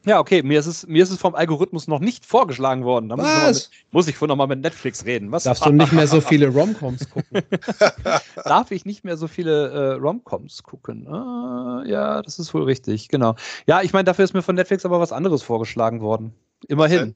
[0.07, 3.11] Ja, okay, mir ist es, mir ist es vom Algorithmus noch nicht vorgeschlagen worden.
[3.11, 3.59] Da muss Was?
[3.59, 5.31] ich, mit, muss ich noch mal mit Netflix reden.
[5.31, 5.45] Was?
[5.45, 7.43] Darfst du nicht mehr so viele Romcoms gucken?
[8.45, 11.07] Darf ich nicht mehr so viele äh, Romcoms gucken?
[11.07, 13.35] Ah, ja, das ist wohl richtig, genau.
[13.67, 16.33] Ja, ich meine, dafür ist mir von Netflix aber was anderes vorgeschlagen worden.
[16.69, 17.15] Immerhin.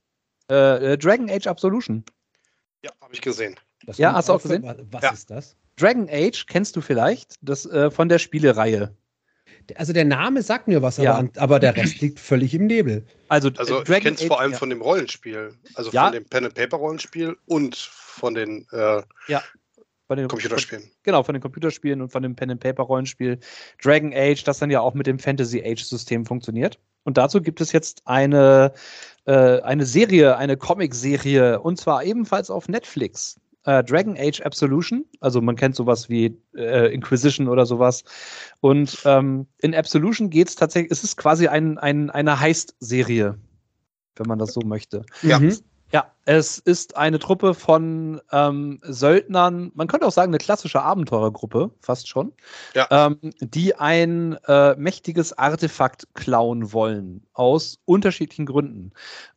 [0.50, 2.04] Äh, äh, Dragon Age Absolution.
[2.82, 3.56] Ja, habe ich gesehen.
[3.86, 4.86] Das ja, hast du auch gesehen?
[4.90, 5.10] Was ja.
[5.10, 5.56] ist das?
[5.76, 8.94] Dragon Age kennst du vielleicht, das äh, von der Spielereihe.
[9.76, 11.14] Also der Name sagt mir was, ja.
[11.14, 13.04] aber, aber, der Rest liegt völlig im Nebel.
[13.28, 14.58] Also, also ich kenne es vor allem ja.
[14.58, 15.54] von dem Rollenspiel.
[15.74, 16.04] Also ja.
[16.04, 19.42] von dem Pen-and-Paper-Rollenspiel und von den, äh, ja.
[20.06, 20.84] von den Computerspielen.
[20.84, 23.38] Von, genau, von den Computerspielen und von dem Pen-and-Paper-Rollenspiel.
[23.82, 26.78] Dragon Age, das dann ja auch mit dem Fantasy-Age-System funktioniert.
[27.04, 28.72] Und dazu gibt es jetzt eine,
[29.26, 35.04] äh, eine Serie, eine Comic-Serie, und zwar ebenfalls auf Netflix äh, Dragon Age Absolution.
[35.20, 38.04] Also man kennt sowas wie äh, Inquisition oder sowas.
[38.60, 43.38] Und ähm, in Absolution geht es tatsächlich, es ist quasi ein, ein, eine Heist-Serie,
[44.16, 45.04] wenn man das so möchte.
[45.22, 45.38] Ja.
[45.38, 45.56] Mhm.
[46.24, 52.08] Es ist eine Truppe von ähm, Söldnern, man könnte auch sagen, eine klassische Abenteurergruppe, fast
[52.08, 52.32] schon,
[52.74, 52.86] ja.
[52.90, 58.92] ähm, die ein äh, mächtiges Artefakt klauen wollen, aus unterschiedlichen Gründen.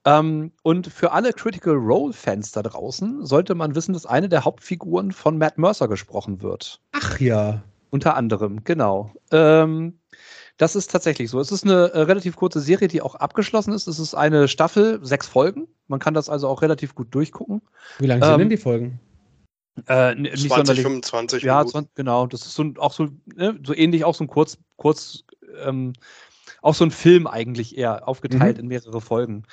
[0.05, 5.11] Ähm, und für alle Critical Role-Fans da draußen sollte man wissen, dass eine der Hauptfiguren
[5.11, 6.79] von Matt Mercer gesprochen wird.
[6.93, 7.63] Ach ja.
[7.89, 9.13] Unter anderem, genau.
[9.31, 9.96] Ähm,
[10.57, 11.39] das ist tatsächlich so.
[11.39, 13.87] Es ist eine äh, relativ kurze Serie, die auch abgeschlossen ist.
[13.87, 15.67] Es ist eine Staffel, sechs Folgen.
[15.87, 17.61] Man kann das also auch relativ gut durchgucken.
[17.99, 18.99] Wie lang sind ähm, denn die Folgen?
[19.87, 22.25] Äh, nicht 20, 25 Ja, 20, genau.
[22.25, 25.23] Das ist so auch so, ne, so ähnlich auch so ein kurz, kurz
[25.63, 25.93] ähm,
[26.67, 28.63] auch so ein Film eigentlich eher aufgeteilt mhm.
[28.63, 29.43] in mehrere Folgen,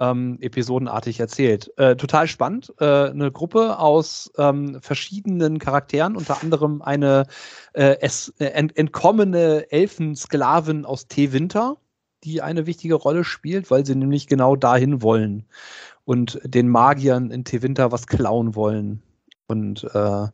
[0.00, 1.70] ähm, episodenartig erzählt.
[1.78, 2.74] Äh, total spannend.
[2.80, 7.26] Äh, eine Gruppe aus ähm, verschiedenen Charakteren, unter anderem eine
[7.74, 11.76] äh, es, äh, ent entkommene Elfensklavin aus T-Winter,
[12.24, 15.46] die eine wichtige Rolle spielt, weil sie nämlich genau dahin wollen
[16.04, 19.00] und den Magiern in T-Winter was klauen wollen.
[19.46, 20.26] Und äh,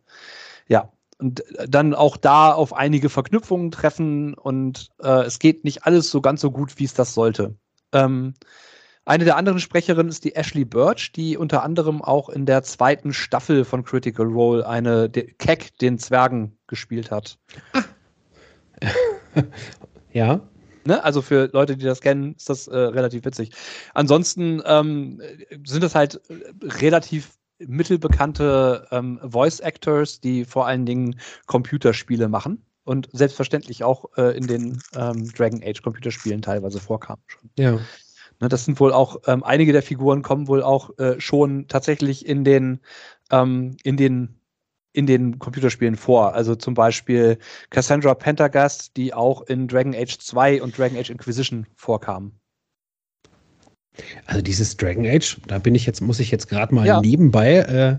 [0.69, 6.11] ja, und dann auch da auf einige Verknüpfungen treffen und äh, es geht nicht alles
[6.11, 7.55] so ganz so gut, wie es das sollte.
[7.93, 8.35] Ähm,
[9.05, 13.13] eine der anderen Sprecherinnen ist die Ashley Birch, die unter anderem auch in der zweiten
[13.13, 17.39] Staffel von Critical Role eine Keck, den Zwergen, gespielt hat.
[20.13, 20.41] ja.
[20.85, 21.03] Ne?
[21.03, 23.51] Also für Leute, die das kennen, ist das äh, relativ witzig.
[23.95, 25.21] Ansonsten ähm,
[25.65, 26.21] sind es halt
[26.63, 34.37] relativ mittelbekannte ähm, Voice Actors, die vor allen Dingen Computerspiele machen und selbstverständlich auch äh,
[34.37, 37.51] in den ähm, Dragon Age Computerspielen teilweise vorkamen schon.
[37.59, 37.79] Ja.
[38.41, 42.27] Ne, das sind wohl auch, ähm, einige der Figuren kommen wohl auch äh, schon tatsächlich
[42.27, 42.81] in den,
[43.31, 44.37] ähm, in den
[44.93, 46.35] in den Computerspielen vor.
[46.35, 47.39] Also zum Beispiel
[47.71, 52.33] Cassandra Pentagast, die auch in Dragon Age 2 und Dragon Age Inquisition vorkam.
[54.27, 57.01] Also dieses Dragon Age, da bin ich jetzt, muss ich jetzt gerade mal ja.
[57.01, 57.57] nebenbei.
[57.57, 57.99] Äh,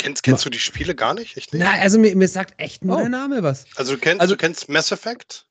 [0.00, 1.36] kennst, kennst du die Spiele gar nicht?
[1.36, 1.62] Echt nicht?
[1.62, 3.00] Na, also mir, mir sagt echt nur oh.
[3.00, 3.66] der Name was.
[3.76, 5.46] Also du kennst, also, du kennst Mass Effect?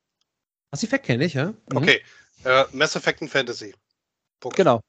[0.72, 1.54] Mass Effect kenne ich, ja.
[1.72, 1.78] Mhm.
[1.78, 2.02] Okay.
[2.46, 3.74] Uh, Mass Effect und Fantasy.
[4.40, 4.58] Punkt.
[4.58, 4.82] Genau.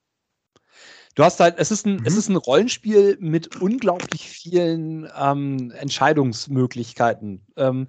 [1.14, 2.07] Du hast halt, es ist ein, mhm.
[2.07, 7.46] es ist ein Rollenspiel mit unglaublich vielen ähm, Entscheidungsmöglichkeiten.
[7.57, 7.88] Ähm,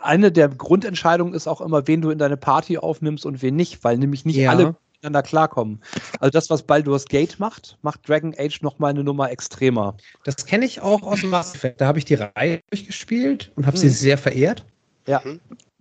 [0.00, 3.82] eine der Grundentscheidungen ist auch immer, wen du in deine Party aufnimmst und wen nicht,
[3.84, 4.50] weil nämlich nicht ja.
[4.50, 5.80] alle miteinander klarkommen.
[6.20, 9.96] Also das, was Baldur's Gate macht, macht Dragon Age nochmal eine Nummer extremer.
[10.24, 11.80] Das kenne ich auch aus dem Mass Effect.
[11.80, 13.82] Da habe ich die Reihe durchgespielt und habe hm.
[13.82, 14.64] sie sehr verehrt.
[15.06, 15.22] Ja.
[15.24, 15.40] Mhm.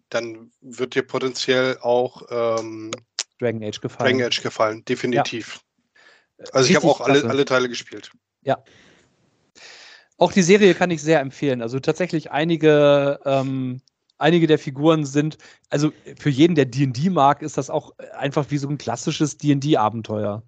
[0.10, 2.92] Dann wird dir potenziell auch ähm,
[3.40, 4.18] Dragon Age gefallen.
[4.18, 5.62] Dragon Age gefallen, definitiv.
[6.38, 6.46] Ja.
[6.52, 8.12] Also ich habe auch alle, alle Teile gespielt.
[8.44, 8.64] Ja.
[10.18, 11.62] Auch die Serie kann ich sehr empfehlen.
[11.62, 13.82] Also tatsächlich einige ähm,
[14.18, 15.38] einige der Figuren sind,
[15.70, 20.44] also für jeden, der DD mag, ist das auch einfach wie so ein klassisches DD-Abenteuer.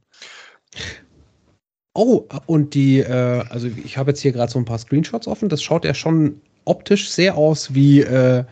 [1.93, 5.49] Oh, und die, äh, also ich habe jetzt hier gerade so ein paar Screenshots offen.
[5.49, 8.43] Das schaut ja schon optisch sehr aus wie äh,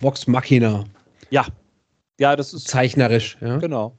[0.00, 0.84] Vox Machina.
[1.30, 1.46] Ja.
[2.18, 2.68] Ja, das ist.
[2.68, 3.58] Zeichnerisch, ja.
[3.58, 3.98] Genau.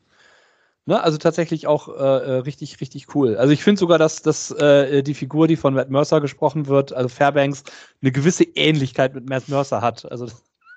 [0.88, 3.38] Ne, also tatsächlich auch äh, äh richtig, richtig cool.
[3.38, 6.94] Also ich finde sogar, dass, dass äh, die Figur, die von Matt Mercer gesprochen wird,
[6.94, 7.64] also Fairbanks,
[8.02, 10.10] eine gewisse Ähnlichkeit mit Matt Mercer hat.
[10.12, 10.28] Also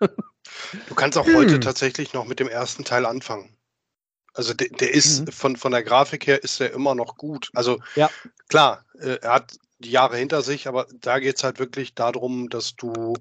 [0.00, 1.36] Du kannst auch hm.
[1.36, 3.56] heute tatsächlich noch mit dem ersten Teil anfangen.
[4.34, 5.32] Also der, der ist mhm.
[5.32, 7.50] von, von der Grafik her ist er immer noch gut.
[7.54, 8.08] Also ja.
[8.48, 12.48] klar, äh, er hat die Jahre hinter sich, aber da geht es halt wirklich darum,
[12.48, 13.14] dass du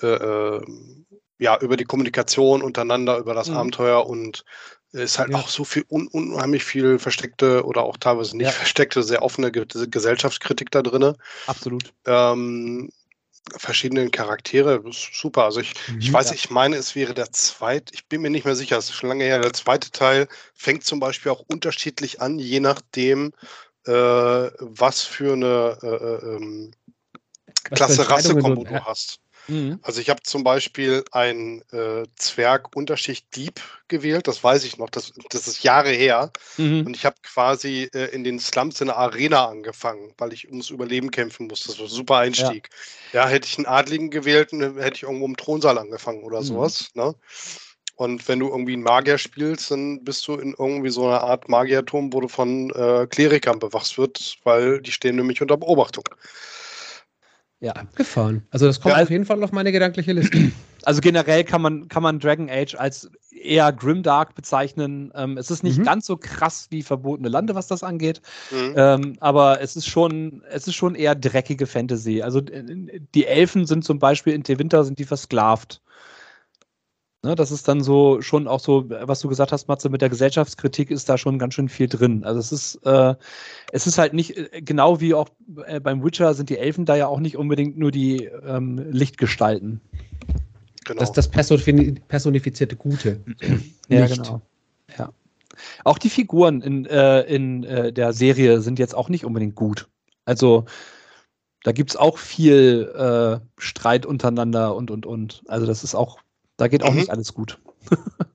[0.00, 1.06] äh, ähm,
[1.38, 3.56] ja über die Kommunikation untereinander, über das mhm.
[3.56, 4.44] Abenteuer und
[4.92, 5.36] es ist halt ja.
[5.36, 8.52] auch so viel un unheimlich viel versteckte oder auch teilweise nicht ja.
[8.52, 11.14] versteckte, sehr offene Ge Gesellschaftskritik da drin.
[11.46, 11.92] Absolut.
[12.06, 12.90] Ähm,
[13.56, 14.82] verschiedenen Charaktere.
[14.90, 15.44] Super.
[15.44, 16.34] Also ich, mhm, ich weiß, ja.
[16.34, 19.08] ich meine, es wäre der zweite, ich bin mir nicht mehr sicher, es ist schon
[19.08, 23.32] lange her, der zweite Teil fängt zum Beispiel auch unterschiedlich an, je nachdem,
[23.86, 26.72] äh, was für eine äh, äh ähm,
[27.64, 29.20] Klasse Rassekombo du, du hast.
[29.48, 29.80] Mhm.
[29.82, 34.90] Also ich habe zum Beispiel ein äh, Zwerg Unterschicht Dieb gewählt, das weiß ich noch,
[34.90, 36.30] das, das ist Jahre her.
[36.58, 36.86] Mhm.
[36.86, 40.70] Und ich habe quasi äh, in den Slums in der Arena angefangen, weil ich ums
[40.70, 41.68] Überleben kämpfen musste.
[41.68, 42.68] Das war ein super Einstieg.
[43.12, 43.24] Ja.
[43.24, 46.44] ja, hätte ich einen Adligen gewählt, hätte ich irgendwo im Thronsaal angefangen oder mhm.
[46.44, 46.90] sowas.
[46.94, 47.14] Ne?
[47.96, 51.48] Und wenn du irgendwie einen Magier spielst, dann bist du in irgendwie so einer Art
[51.48, 56.04] Magierturm, wo du von äh, Klerikern bewacht wird, weil die stehen nämlich unter Beobachtung.
[57.60, 57.72] Ja.
[57.72, 58.42] Abgefahren.
[58.50, 60.52] Also das kommt ja, auf jeden Fall auf meine gedankliche Liste.
[60.84, 65.12] Also generell kann man, kann man Dragon Age als eher grimdark bezeichnen.
[65.14, 65.82] Ähm, es ist nicht mhm.
[65.82, 68.22] ganz so krass wie Verbotene Lande, was das angeht.
[68.52, 68.74] Mhm.
[68.76, 72.22] Ähm, aber es ist schon, es ist schon eher dreckige Fantasy.
[72.22, 75.82] Also die Elfen sind zum Beispiel in Winter sind die versklavt.
[77.24, 80.08] Ne, das ist dann so schon auch so, was du gesagt hast, Matze, mit der
[80.08, 82.22] Gesellschaftskritik ist da schon ganz schön viel drin.
[82.22, 83.16] Also es ist, äh,
[83.72, 85.28] es ist halt nicht, äh, genau wie auch
[85.66, 89.80] äh, beim Witcher sind die Elfen da ja auch nicht unbedingt nur die ähm, Lichtgestalten.
[90.84, 91.00] Genau.
[91.00, 93.20] Das ist das personifizierte Gute.
[93.88, 94.40] ja, genau.
[94.96, 95.12] Ja.
[95.82, 99.88] Auch die Figuren in, äh, in äh, der Serie sind jetzt auch nicht unbedingt gut.
[100.24, 100.66] Also
[101.64, 105.42] da gibt es auch viel äh, Streit untereinander und, und, und.
[105.48, 106.20] Also das ist auch
[106.58, 106.98] da geht auch mhm.
[106.98, 107.58] nicht alles gut.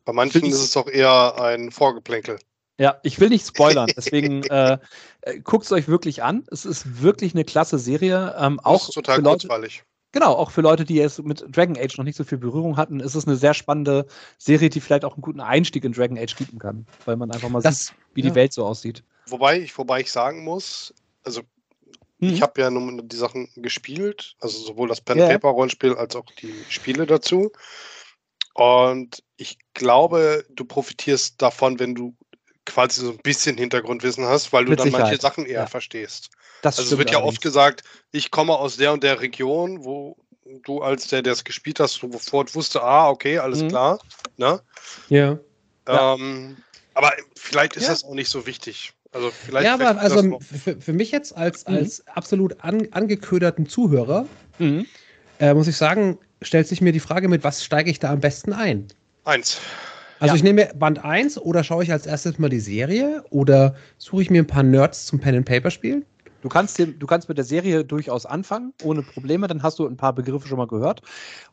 [0.05, 2.39] Bei manchen ist es doch eher ein Vorgeplänkel.
[2.79, 4.79] Ja, ich will nicht spoilern, deswegen äh,
[5.21, 6.43] äh guckt es euch wirklich an.
[6.49, 8.35] Es ist wirklich eine klasse Serie.
[8.39, 9.83] Ähm, auch ist total Leute, kurzweilig.
[10.13, 12.99] Genau, auch für Leute, die jetzt mit Dragon Age noch nicht so viel Berührung hatten,
[12.99, 14.05] ist es eine sehr spannende
[14.37, 17.49] Serie, die vielleicht auch einen guten Einstieg in Dragon Age bieten kann, weil man einfach
[17.49, 18.29] mal das, sieht, wie ja.
[18.29, 19.03] die Welt so aussieht.
[19.27, 21.41] Wobei ich, wobei ich sagen muss, also
[22.19, 22.29] mhm.
[22.29, 27.05] ich habe ja nun die Sachen gespielt, also sowohl das Pen-Paper-Rollenspiel als auch die Spiele
[27.05, 27.51] dazu.
[28.53, 32.15] Und ich glaube, du profitierst davon, wenn du
[32.65, 35.05] quasi so ein bisschen Hintergrundwissen hast, weil du Mit dann Sicherheit.
[35.05, 35.67] manche Sachen eher ja.
[35.67, 36.29] verstehst.
[36.61, 40.15] Das also es wird ja oft gesagt, ich komme aus der und der Region, wo
[40.63, 43.69] du als der, der es gespielt hast, sofort wusste, ah, okay, alles mhm.
[43.69, 43.99] klar.
[44.37, 44.61] Ne?
[45.09, 45.39] Ja.
[45.87, 46.57] Ähm,
[46.93, 47.89] aber vielleicht ist ja.
[47.89, 48.93] das auch nicht so wichtig.
[49.11, 51.75] Also vielleicht ja, aber also für, für, mich jetzt als, mhm.
[51.75, 54.25] als absolut an, angeköderten Zuhörer
[54.57, 54.85] mhm.
[55.39, 58.19] äh, muss ich sagen, stellt sich mir die Frage mit, was steige ich da am
[58.19, 58.87] besten ein?
[59.25, 59.59] Eins.
[60.19, 60.37] Also ja.
[60.37, 64.29] ich nehme Band 1 oder schaue ich als erstes mal die Serie oder suche ich
[64.29, 66.05] mir ein paar Nerds zum Pen and Paper spielen?
[66.41, 69.95] Du kannst, du kannst mit der Serie durchaus anfangen, ohne Probleme, dann hast du ein
[69.95, 71.01] paar Begriffe schon mal gehört.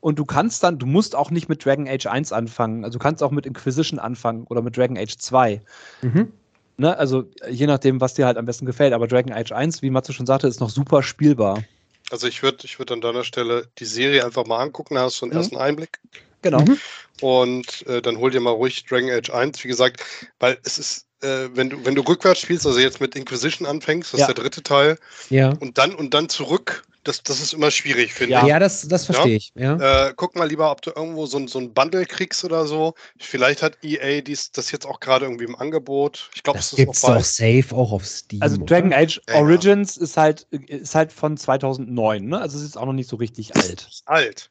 [0.00, 3.02] Und du kannst dann, du musst auch nicht mit Dragon Age 1 anfangen, also du
[3.02, 5.60] kannst auch mit Inquisition anfangen oder mit Dragon Age 2.
[6.02, 6.32] Mhm.
[6.76, 8.94] Ne, also je nachdem, was dir halt am besten gefällt.
[8.94, 11.62] Aber Dragon Age 1, wie Matze schon sagte, ist noch super spielbar.
[12.10, 15.20] Also ich würde ich würd an deiner Stelle die Serie einfach mal angucken, da hast
[15.20, 15.38] du einen mhm.
[15.38, 16.00] ersten Einblick.
[16.42, 16.60] Genau.
[16.60, 16.78] Mhm.
[17.20, 20.02] Und äh, dann hol dir mal ruhig Dragon Age 1, wie gesagt,
[20.38, 24.12] weil es ist, äh, wenn du, wenn du rückwärts spielst, also jetzt mit Inquisition anfängst,
[24.12, 24.26] das ja.
[24.26, 25.50] ist der dritte Teil, ja.
[25.60, 28.48] und dann und dann zurück, das, das ist immer schwierig, finde Ja, ich.
[28.48, 29.52] ja das, das verstehe ich.
[29.54, 30.08] Ja.
[30.08, 32.94] Äh, guck mal lieber, ob du irgendwo so, ein- so ein Bundle kriegst oder so.
[33.18, 36.30] Vielleicht hat EA dies, das jetzt auch gerade irgendwie im Angebot.
[36.34, 37.14] Ich glaube, Das es ist gibt's auch bei.
[37.18, 38.42] doch safe auch auf Steam.
[38.42, 38.66] Also oder?
[38.66, 39.40] Dragon Age Ja, ja.
[39.40, 42.40] Origins ist halt ist halt von 2009, ne?
[42.40, 43.88] Also es ist auch noch nicht so richtig alt.
[44.06, 44.50] alt.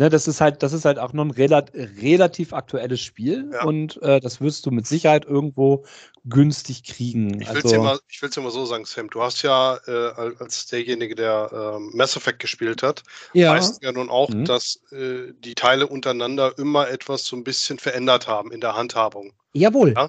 [0.00, 3.64] Ne, das ist halt, das ist halt auch noch ein relat relativ aktuelles Spiel Ja.
[3.64, 5.84] und äh, das wirst du mit Sicherheit irgendwo
[6.24, 7.38] günstig kriegen.
[7.40, 9.10] Ich will es also, dir, mal- ich will's dir mal so sagen, Sam.
[9.10, 13.02] Du hast ja äh, al- als derjenige, der ähm, Mass Effect gespielt hat,
[13.34, 13.52] ja.
[13.52, 14.46] weißt ja nun auch, Mhm.
[14.46, 19.34] dass äh, die Teile untereinander immer etwas so ein bisschen verändert haben in der Handhabung.
[19.52, 19.92] Jawohl.
[19.94, 20.08] Ja.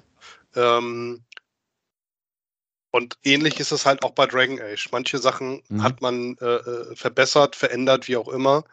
[0.56, 1.20] Ähm,
[2.92, 4.88] und ähnlich ist es halt auch bei Dragon Age.
[4.90, 5.82] Manche Sachen Mhm.
[5.82, 8.64] hat man äh, äh, verbessert, verändert, wie auch immer.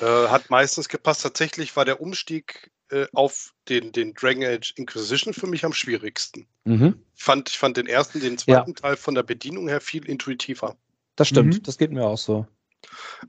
[0.00, 1.22] Äh, hat meistens gepasst.
[1.22, 6.46] Tatsächlich war der Umstieg äh, auf den, den Dragon Age Inquisition für mich am schwierigsten.
[6.64, 10.04] mhm, Ich fand, ich fand den ersten, den zweiten Teil von der Bedienung her viel
[10.06, 10.76] intuitiver.
[11.16, 11.62] das stimmt, Mhm.
[11.62, 12.46] das geht mir auch so.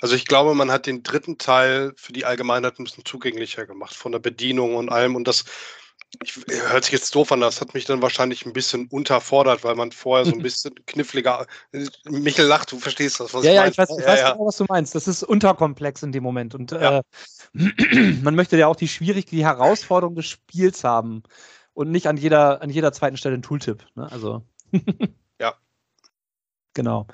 [0.01, 3.95] Also ich glaube, man hat den dritten Teil für die Allgemeinheit ein bisschen zugänglicher gemacht,
[3.95, 5.15] von der Bedienung und allem.
[5.15, 5.45] Und das
[6.23, 6.35] ich,
[6.69, 9.91] hört sich jetzt doof an, das hat mich dann wahrscheinlich ein bisschen unterfordert, weil man
[9.91, 11.45] vorher so ein bisschen kniffliger.
[12.05, 13.71] Michel lacht, du verstehst das, was Ja, ich ja, meine.
[13.71, 14.31] ich weiß, ich ja, weiß ja.
[14.31, 14.95] genau, was du meinst.
[14.95, 16.55] Das ist unterkomplex in dem Moment.
[16.55, 16.99] Und Ja.
[16.99, 17.03] äh,
[18.23, 21.23] man möchte ja auch die Schwierigkeit, die Herausforderung des Spiels haben
[21.73, 23.85] und nicht an jeder, an jeder zweiten Stelle einen Tooltip.
[23.95, 24.09] Ne?
[24.11, 24.43] Also.
[25.41, 25.53] Ja.
[26.73, 27.07] Genau.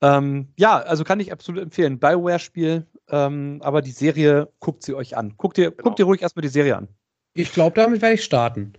[0.00, 1.98] Ähm, ja, also kann ich absolut empfehlen.
[1.98, 5.34] Bioware-Spiel, ähm, aber die Serie guckt sie euch an.
[5.36, 5.82] Guckt ihr, Genau.
[5.82, 6.88] guckt ihr ruhig erstmal die Serie an.
[7.34, 8.74] Ich glaube, damit werde ich starten.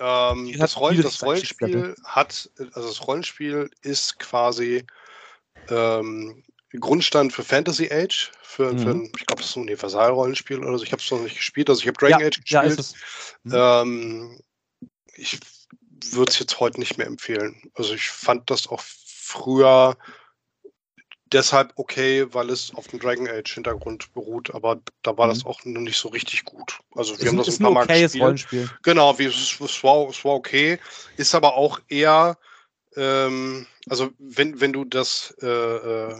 [0.00, 4.84] Ähm, Die das, hat Roll, viele das Rollenspiel hat, also das Rollenspiel ist quasi
[5.68, 6.42] ähm,
[6.80, 8.78] Grundstein für Fantasy Age, für, Mhm.
[8.78, 10.84] für ein, ich glaube, das ist ein Universal-Rollenspiel oder so.
[10.84, 12.80] Ich habe es noch nicht gespielt, also ich habe Dragon ja, Age ja, gespielt.
[12.80, 13.34] ist es.
[13.44, 13.52] Mhm.
[13.54, 14.40] Ähm,
[15.14, 15.38] ich
[16.10, 17.62] würde es jetzt heute nicht mehr empfehlen.
[17.74, 19.96] Also ich fand das auch früher
[21.34, 25.50] deshalb okay, weil es auf dem Dragon Age Hintergrund beruht, aber da war das Mhm.
[25.50, 26.78] auch noch nicht so richtig gut.
[26.94, 28.22] Also wir Ist, haben ein- das ein ein paar Mal okayes gespielt.
[28.22, 28.70] Rollenspiel.
[28.82, 30.78] Genau, wie, es, es, war, es war okay,
[31.16, 32.38] ist aber auch eher,
[32.96, 36.14] ähm, also wenn, wenn du das äh, äh,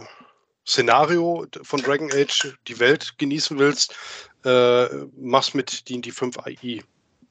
[0.67, 3.95] Szenario von Dragon Age, die Welt genießen willst,
[4.43, 4.85] äh,
[5.17, 6.83] machst mit die, die 5 AI.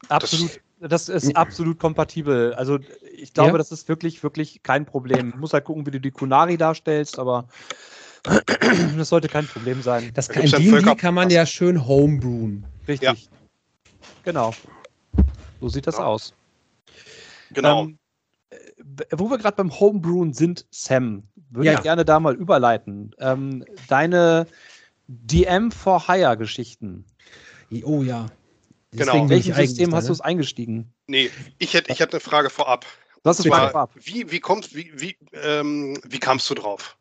[0.09, 0.51] Absolut.
[0.51, 0.61] Das
[1.09, 2.53] ist absolut kompatibel.
[2.55, 2.79] Also
[3.17, 3.59] ich glaube, Ja.
[3.59, 5.33] das ist wirklich, wirklich kein Problem.
[5.33, 7.47] Du musst halt gucken, wie du die Kunari darstellst, aber
[8.97, 10.11] das sollte kein Problem sein.
[10.15, 12.67] Das Da kann, ja D&D kann man ja schön homebrewen.
[12.89, 13.29] Richtig.
[14.25, 14.55] Genau.
[15.61, 16.05] So sieht das Ja.
[16.05, 16.35] aus.
[17.51, 17.85] Genau.
[17.85, 17.99] Ähm,
[18.51, 18.57] äh,
[19.13, 21.75] wo wir gerade beim Homebrewen sind, Sam, würde Ja.
[21.79, 23.15] ich gerne da mal überleiten.
[23.19, 24.47] Ähm, deine
[25.07, 27.05] DM for Hire Geschichten.
[27.85, 28.27] Oh ja.
[28.97, 29.17] Genau.
[29.17, 30.09] In ich welchem System hast ne?
[30.09, 30.93] du es eingestiegen?
[31.07, 32.87] nee, ich hätte ich hätte eine Frage vorab.
[33.25, 33.91] Was ist Frage?
[34.03, 36.97] Wie, wie kommst, wie, wie, ähm, wie kamst du drauf?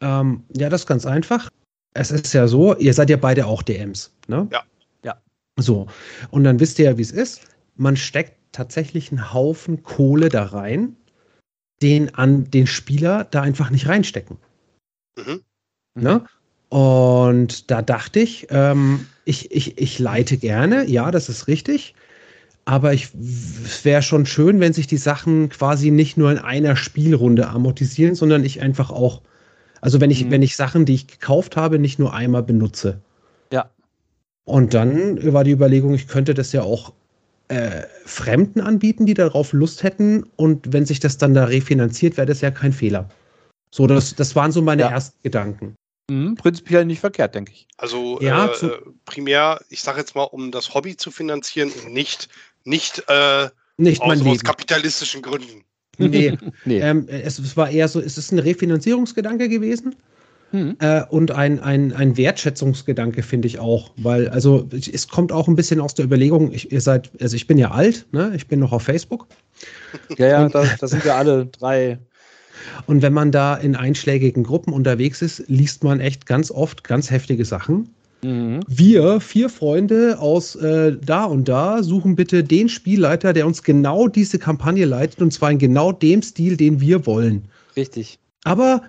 [0.00, 1.50] Ähm, ja, das ist ganz einfach.
[1.94, 4.48] Es ist ja so, ihr seid ja beide auch DMs, ne?
[4.52, 4.62] Ja.
[5.04, 5.20] Ja.
[5.56, 5.88] So.
[6.30, 7.42] Und dann wisst ihr ja, wie es ist.
[7.74, 10.96] Man steckt tatsächlich einen Haufen Kohle da rein,
[11.82, 14.38] den an den Spieler da einfach nicht reinstecken.
[15.16, 15.42] Mhm.
[15.94, 16.24] Ne?
[16.68, 21.94] Und da dachte ich, ähm, ich, ich, ich leite gerne, ja, das ist richtig.
[22.64, 23.08] Aber ich
[23.64, 28.14] es wäre schon schön, wenn sich die Sachen quasi nicht nur in einer Spielrunde amortisieren,
[28.14, 29.22] sondern ich einfach auch,
[29.80, 30.30] also wenn ich, Mhm.
[30.30, 33.00] wenn ich Sachen, die ich gekauft habe, nicht nur einmal benutze.
[33.52, 33.70] Ja.
[34.44, 36.92] Und dann war die Überlegung, ich könnte das ja auch
[37.48, 40.24] äh, Fremden anbieten, die darauf Lust hätten.
[40.36, 43.08] Und wenn sich das dann da refinanziert, wäre das ja kein Fehler.
[43.70, 44.90] So, das, das waren so meine Ja.
[44.90, 45.74] ersten Gedanken.
[46.10, 47.66] Mhm, prinzipiell nicht verkehrt, denke ich.
[47.76, 51.92] Also Ja, äh, zu- primär, ich sage jetzt mal, um das Hobby zu finanzieren und
[51.92, 52.28] nicht,
[52.64, 55.64] nicht äh, Nicht aus, aus kapitalistischen Gründen.
[55.98, 56.32] Nee,
[56.64, 56.80] Nee.
[56.80, 59.96] ähm, es, es war eher so, es ist ein Refinanzierungsgedanke gewesen
[60.50, 60.76] Mhm.
[60.78, 63.92] äh, und ein, ein, ein Wertschätzungsgedanke, finde ich auch.
[63.98, 67.46] Weil, also es kommt auch ein bisschen aus der Überlegung, ich, ihr seid, also ich
[67.46, 68.32] bin ja alt, ne?
[68.34, 69.26] ich bin noch auf Facebook.
[70.16, 71.98] Ja, ja, da, da sind wir alle drei.
[72.86, 77.10] Und wenn man da in einschlägigen Gruppen unterwegs ist, liest man echt ganz oft ganz
[77.10, 77.90] heftige Sachen.
[78.22, 78.60] Mhm.
[78.66, 84.08] Wir, vier Freunde aus äh, da und da, suchen bitte den Spielleiter, der uns genau
[84.08, 87.44] diese Kampagne leitet und zwar in genau dem Stil, den wir wollen.
[87.76, 88.18] Richtig.
[88.44, 88.82] Aber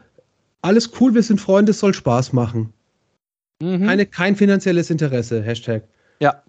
[0.62, 2.74] alles cool, wir sind Freunde, es soll Spaß machen.
[3.62, 3.86] Mhm.
[3.86, 5.84] Keine, kein finanzielles Interesse, Hashtag.
[6.20, 6.42] Ja.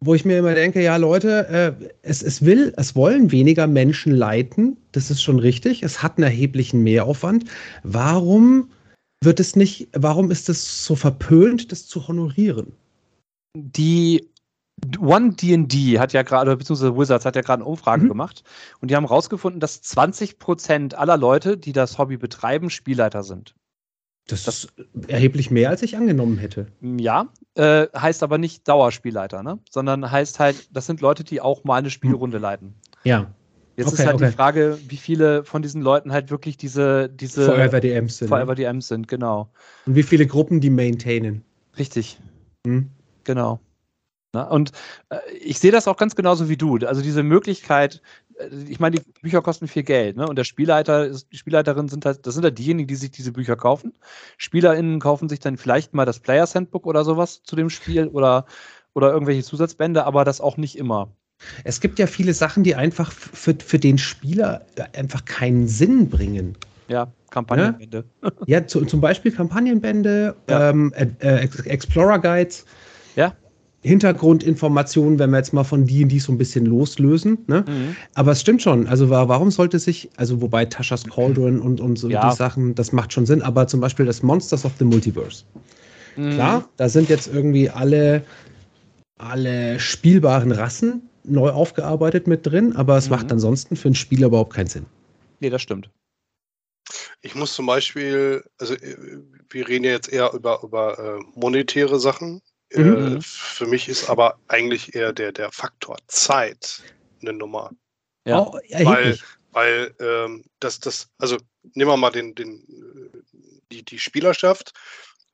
[0.00, 1.48] Wo ich mir immer denke, ja Leute,
[1.80, 5.82] äh, es, es will, es wollen weniger Menschen leiten, das ist schon richtig.
[5.82, 7.44] Es hat einen erheblichen Mehraufwand.
[7.82, 8.70] Warum
[9.22, 12.72] wird es nicht, warum ist es so verpönt, das zu honorieren?
[13.58, 14.30] die
[15.00, 18.08] One D&D hat ja gerade, beziehungsweise Wizards hat ja gerade eine Umfrage Mhm.
[18.08, 18.44] gemacht
[18.80, 23.54] und die haben herausgefunden, dass 20 Prozent aller Leute, die das Hobby betreiben, Spielleiter sind.
[24.28, 24.72] Das, das ist
[25.08, 26.66] erheblich mehr, als ich angenommen hätte.
[26.80, 27.28] Ja,
[27.58, 29.58] äh, heißt aber nicht Dauerspielleiter, ne?
[29.68, 32.74] sondern heißt halt, das sind Leute, die auch mal eine Spielrunde leiten.
[33.04, 33.26] Ja.
[33.76, 34.26] Jetzt okay, ist halt okay.
[34.26, 38.28] die Frage, wie viele von diesen Leuten halt wirklich diese, diese Forever DMs sind.
[38.28, 38.56] Forever ne?
[38.56, 39.50] DMs sind, genau.
[39.86, 41.44] Und wie viele Gruppen die maintainen.
[41.78, 42.18] Richtig.
[42.66, 42.90] Hm?
[43.24, 43.60] Genau.
[44.32, 44.72] Na, und
[45.08, 46.76] äh, ich sehe das auch ganz genauso wie du.
[46.86, 48.02] Also diese Möglichkeit,
[48.38, 50.28] äh, ich meine, die Bücher kosten viel Geld, ne?
[50.28, 53.32] Und der Spielleiter, ist, die Spielleiterin sind halt, das sind halt diejenigen, die sich diese
[53.32, 53.94] Bücher kaufen.
[54.36, 58.44] SpielerInnen kaufen sich dann vielleicht mal das Players Handbook oder sowas zu dem Spiel oder,
[58.94, 61.10] oder irgendwelche Zusatzbände, aber das auch nicht immer.
[61.64, 66.56] Es gibt ja viele Sachen, die einfach für, für den Spieler einfach keinen Sinn bringen.
[66.88, 68.04] Ja, Kampagnenbände.
[68.22, 70.70] Ja, ja zu, zum Beispiel Kampagnenbände, ja.
[70.70, 72.66] ähm, äh, Explorer Guides.
[73.82, 77.38] Hintergrundinformationen, wenn wir jetzt mal von die und die so ein bisschen loslösen.
[77.46, 77.64] Ne?
[77.66, 77.96] Mhm.
[78.14, 78.88] Aber es stimmt schon.
[78.88, 82.28] Also warum sollte sich, also wobei Tasha's Cauldron und, und so ja.
[82.28, 85.44] die Sachen, das macht schon Sinn, aber zum Beispiel das Monsters of the Multiverse.
[86.16, 86.32] Mhm.
[86.32, 88.24] Klar, da sind jetzt irgendwie alle,
[89.16, 93.16] alle spielbaren Rassen neu aufgearbeitet mit drin, aber es mhm.
[93.16, 94.86] macht ansonsten für einen Spieler überhaupt keinen Sinn.
[95.38, 95.88] Nee, das stimmt.
[97.20, 98.96] Ich muss zum Beispiel, also äh,
[99.50, 102.40] wir reden ja jetzt eher über, über äh, monetäre Sachen.
[102.74, 103.16] Mhm.
[103.16, 106.82] Äh, für mich ist aber eigentlich eher der, der Faktor Zeit
[107.20, 107.70] eine Nummer.
[108.24, 109.18] Ja, oh, weil,
[109.52, 111.38] weil ähm, das, das, also
[111.74, 113.36] nehmen wir mal den, den, äh,
[113.72, 114.74] die, die Spielerschaft,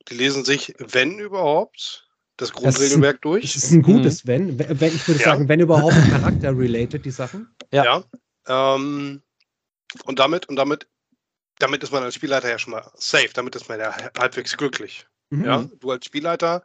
[0.08, 3.52] die lesen sich, wenn überhaupt, das Grundregelwerk durch.
[3.52, 4.28] Das ist ein gutes mhm.
[4.28, 4.80] wenn.
[4.80, 4.94] wenn.
[4.94, 5.26] Ich würde ja.
[5.26, 7.54] sagen, wenn überhaupt charakter-related, die Sachen.
[7.72, 7.84] Ja.
[7.84, 9.22] ja ähm,
[10.04, 10.88] und damit, und damit,
[11.58, 15.06] damit ist man als Spielleiter ja schon mal safe, damit ist man ja halbwegs glücklich.
[15.30, 15.44] Mhm.
[15.44, 16.64] Ja, du als Spielleiter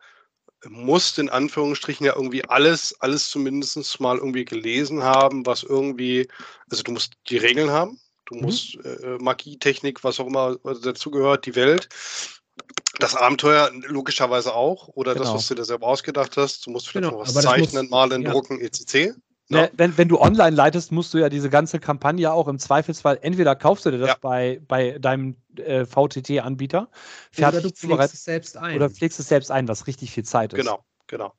[0.68, 6.28] musst in Anführungsstrichen ja irgendwie alles, alles zumindest mal irgendwie gelesen haben, was irgendwie,
[6.70, 8.42] also du musst die Regeln haben, du mhm.
[8.42, 11.90] musst äh, Magie, Technik, was auch immer dazugehört, die Welt
[13.00, 15.26] das Abenteuer logischerweise auch oder genau.
[15.26, 16.66] das, was du dir selber ausgedacht hast.
[16.66, 18.32] Du musst vielleicht genau, noch was zeichnen, muss, malen, ja.
[18.32, 19.16] drucken, etc.
[19.52, 23.18] Ne, wenn, wenn du online leitest, musst du ja diese ganze Kampagne auch im Zweifelsfall,
[23.24, 24.18] entweder kaufst du dir das ja.
[24.22, 26.88] bei, bei deinem äh, VTT-Anbieter,
[27.36, 28.76] oder du pflegst es selbst ein.
[28.76, 30.58] Oder pflegst es selbst ein, was richtig viel Zeit ist.
[30.58, 31.34] Genau, genau.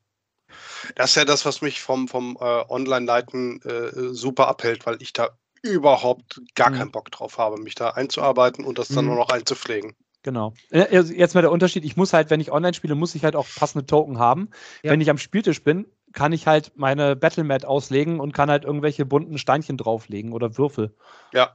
[0.95, 5.13] Das ist ja das, was mich vom, vom äh, Online-Leiten äh, super abhält, weil ich
[5.13, 5.29] da
[5.61, 6.75] überhaupt gar mhm.
[6.75, 9.11] keinen Bock drauf habe, mich da einzuarbeiten und das dann mhm.
[9.11, 9.95] nur noch einzupflegen.
[10.23, 10.53] Genau.
[10.69, 13.47] Jetzt mal der Unterschied, ich muss halt, wenn ich online spiele, muss ich halt auch
[13.55, 14.49] passende Token haben.
[14.83, 14.91] Ja.
[14.91, 19.05] Wenn ich am Spieltisch bin, kann ich halt meine Battlemat auslegen und kann halt irgendwelche
[19.05, 20.93] bunten Steinchen drauflegen oder Würfel.
[21.33, 21.51] Ja.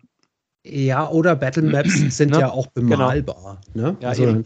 [0.64, 2.40] Ja, oder Battlemaps sind ne?
[2.40, 2.96] ja auch genau.
[2.96, 3.61] bemalbar.
[3.72, 3.88] Genau.
[3.92, 3.96] Ne?
[4.00, 4.42] Ja, also,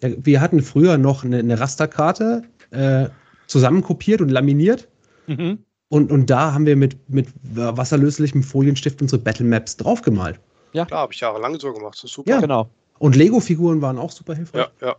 [0.00, 3.08] wir hatten früher noch eine, eine Rasterkarte äh,
[3.46, 4.88] zusammenkopiert und laminiert.
[5.26, 5.58] Mhm.
[5.88, 10.40] Und, und da haben wir mit, mit wasserlöslichem Folienstift unsere Battlemaps draufgemalt.
[10.72, 11.94] Ja, klar, habe ich jahrelang so gemacht.
[11.94, 12.30] Das ist super.
[12.30, 12.68] Ja, genau.
[12.98, 14.66] Und Lego-Figuren waren auch super hilfreich.
[14.80, 14.96] Ja, ja.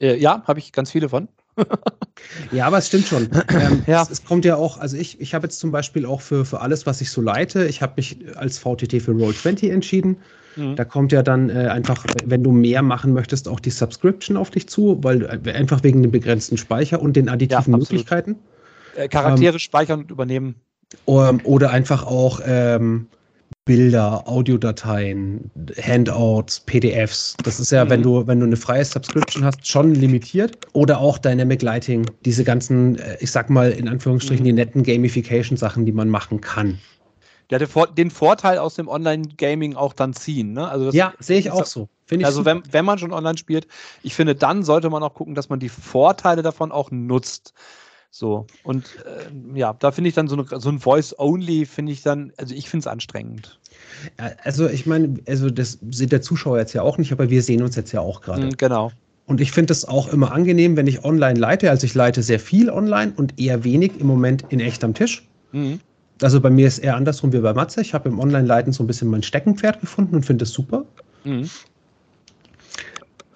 [0.00, 1.28] Äh, ja, habe ich ganz viele von.
[2.52, 3.28] Ja, aber es stimmt schon.
[3.48, 4.02] Ähm, ja.
[4.02, 6.60] es, es, kommt ja auch, also ich, ich habe jetzt zum Beispiel auch für, für
[6.60, 10.18] alles, was ich so leite, ich habe mich als VTT für Roll20 entschieden.
[10.56, 10.76] Mhm.
[10.76, 14.50] Da kommt ja dann äh, einfach, wenn du mehr machen möchtest, auch die Subscription auf
[14.50, 18.36] dich zu, weil äh, einfach wegen dem begrenzten Speicher und den additiven ja, Möglichkeiten.
[18.96, 20.56] Äh, Charaktere ähm, speichern und übernehmen.
[21.04, 23.08] oder einfach auch ähm,
[23.66, 25.50] Bilder, Audiodateien,
[25.82, 27.36] Handouts, PDFs.
[27.42, 27.90] Das ist ja, mhm.
[27.90, 30.56] wenn du, wenn du eine freie Subscription hast, schon limitiert.
[30.72, 34.48] Oder auch Dynamic Lighting, diese ganzen, äh, ich sag mal in Anführungsstrichen, mhm.
[34.48, 36.78] die netten Gamification-Sachen, die man machen kann.
[37.50, 40.52] Ja, den Vorteil aus dem Online-Gaming auch dann ziehen.
[40.52, 40.68] Ne?
[40.68, 41.88] Also ja, sehe ich auch so.
[42.08, 43.66] Ich also wenn, wenn man schon online spielt,
[44.02, 47.52] ich finde, dann sollte man auch gucken, dass man die Vorteile davon auch nutzt.
[48.18, 52.02] So, und äh, ja, da finde ich dann so, eine, so ein Voice-Only, finde ich
[52.02, 53.60] dann, also ich finde es anstrengend.
[54.42, 57.62] Also ich meine, also das sieht der Zuschauer jetzt ja auch nicht, aber wir sehen
[57.62, 58.46] uns jetzt ja auch gerade.
[58.46, 58.90] Mhm, genau.
[59.26, 61.68] Und ich finde es auch immer angenehm, wenn ich online leite.
[61.68, 65.28] Also ich leite sehr viel online und eher wenig im Moment in echt am Tisch.
[65.52, 65.80] Mhm.
[66.22, 67.82] Also bei mir ist eher andersrum wie bei Matze.
[67.82, 70.86] Ich habe im Online-Leiten so ein bisschen mein Steckenpferd gefunden und finde es super.
[71.24, 71.50] Mhm.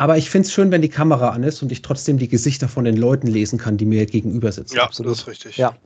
[0.01, 2.68] Aber ich finde es schön, wenn die Kamera an ist und ich trotzdem die Gesichter
[2.68, 4.76] von den Leuten lesen kann, die mir gegenüber sitzen.
[4.76, 5.12] Ja, Absolut.
[5.12, 5.59] das ist richtig.
[5.59, 5.76] Ja.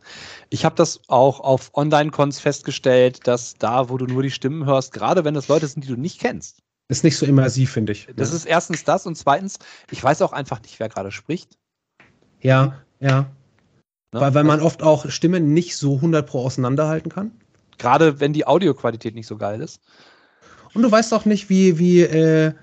[0.51, 4.93] Ich habe das auch auf Online-Cons festgestellt, dass da, wo du nur die Stimmen hörst,
[4.93, 6.63] gerade wenn das Leute sind, die du nicht kennst.
[6.87, 8.07] Ist nicht so immersiv, finde ich.
[8.15, 8.37] Das ja.
[8.37, 9.59] ist erstens das und zweitens,
[9.91, 11.59] ich weiß auch einfach nicht, wer gerade spricht.
[12.41, 13.23] Ja, ja.
[14.13, 14.21] Ne?
[14.21, 17.33] Weil, weil man oft auch Stimmen nicht so 100 pro auseinanderhalten kann.
[17.79, 19.81] Gerade wenn die Audioqualität nicht so geil ist.
[20.73, 22.55] Und du weißt auch nicht, wie, wie, äh,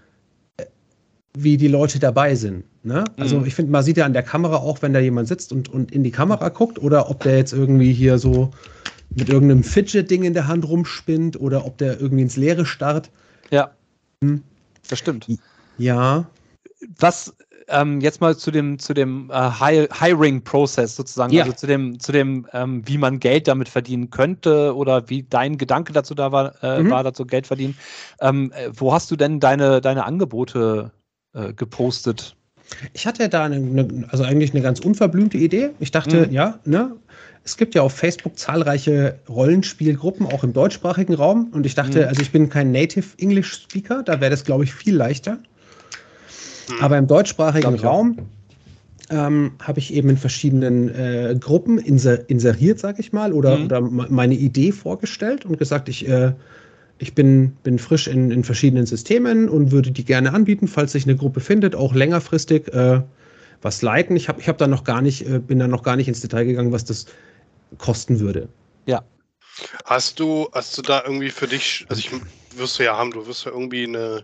[1.38, 2.64] wie die Leute dabei sind.
[2.84, 3.04] Ne?
[3.18, 3.46] Also mhm.
[3.46, 5.92] ich finde, man sieht ja an der Kamera auch, wenn da jemand sitzt und, und
[5.92, 8.52] in die Kamera guckt oder ob der jetzt irgendwie hier so
[9.16, 13.10] mit irgendeinem Fidget-Ding in der Hand rumspinnt oder ob der irgendwie ins Leere starrt.
[13.50, 13.72] Ja.
[14.24, 14.42] Hm.
[14.90, 15.28] Das stimmt.
[15.78, 16.26] Ja.
[17.00, 17.34] was
[17.68, 21.44] ähm, jetzt mal zu dem, zu dem äh, Hiring-Prozess sozusagen, Ja.
[21.44, 25.58] also zu dem, zu dem ähm, wie man Geld damit verdienen könnte oder wie dein
[25.58, 26.90] Gedanke dazu da war, äh, Mhm.
[26.90, 27.78] war dazu Geld verdienen.
[28.20, 30.92] Ähm, äh, wo hast du denn deine, deine Angebote
[31.34, 32.36] äh, gepostet?
[32.94, 35.72] Ich hatte da eine, also eigentlich eine ganz unverblümte Idee.
[35.80, 36.34] Ich dachte, Mhm.
[36.34, 36.96] ja, ne,
[37.44, 41.50] es gibt ja auf Facebook zahlreiche Rollenspielgruppen, auch im deutschsprachigen Raum.
[41.52, 42.08] Und ich dachte, Mhm.
[42.08, 45.40] also ich bin kein Native English Speaker, da wäre das, glaube ich, viel leichter.
[46.68, 46.76] Hm.
[46.82, 47.76] Aber im deutschsprachigen.
[47.80, 48.18] Raum
[49.10, 53.66] ähm, habe ich eben in verschiedenen äh, Gruppen inser inseriert, sag ich mal, oder, Mhm.
[53.66, 56.32] oder me- meine Idee vorgestellt und gesagt, ich, äh,
[57.02, 61.06] ich bin, bin frisch in, in verschiedenen Systemen und würde die gerne anbieten, falls sich
[61.06, 63.02] eine Gruppe findet, auch längerfristig äh,
[63.62, 64.16] was leiten.
[64.16, 66.22] Ich habe ich hab da noch gar nicht, äh, bin da noch gar nicht ins
[66.22, 67.08] Detail gegangen, was das
[67.78, 68.48] kosten würde.
[69.86, 72.12] Hast du, hast du da irgendwie für dich, also ich
[72.56, 74.24] wirst du ja haben, du wirst ja irgendwie eine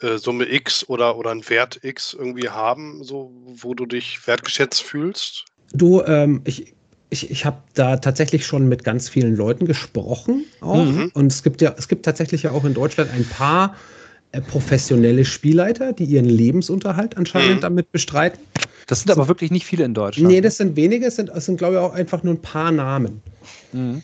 [0.00, 4.82] äh, Summe X oder, oder einen Wert X irgendwie haben, so wo du dich wertgeschätzt
[4.82, 5.46] fühlst?
[5.72, 6.74] Du, ähm, ich,
[7.10, 10.84] ich, ich habe da tatsächlich schon mit ganz vielen Leuten gesprochen auch.
[10.84, 11.10] Mhm.
[11.14, 13.76] Und es gibt ja, es gibt tatsächlich ja auch in Deutschland ein paar
[14.32, 17.60] äh, professionelle Spielleiter, die ihren Lebensunterhalt anscheinend Mhm.
[17.60, 18.40] damit bestreiten.
[18.88, 20.28] Das sind aber wirklich nicht viele in Deutschland.
[20.28, 23.22] Nee, das sind wenige, es sind, sind, glaube ich, auch einfach nur ein paar Namen.
[23.72, 24.02] Mhm.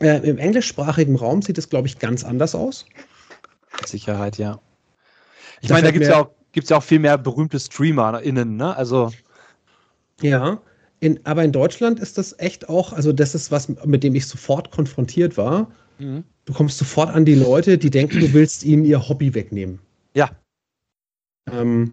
[0.00, 2.84] Äh, Im englischsprachigen Raum sieht es, glaube ich, ganz anders aus.
[3.78, 4.60] Mit Sicherheit, ja.
[5.62, 8.76] Ich meine, da gibt es ja, auch- gibt's ja auch viel mehr berühmte StreamerInnen, ne?
[8.76, 9.10] Also,
[10.20, 10.60] Ja.
[11.00, 14.26] In, aber in Deutschland ist das echt auch, also das ist was, mit dem ich
[14.26, 15.70] sofort konfrontiert war.
[15.98, 16.24] mhm.
[16.46, 19.80] Du kommst sofort an die Leute, die denken, du willst ihnen ihr Hobby wegnehmen.
[20.14, 20.30] ja.
[21.52, 21.92] Ähm,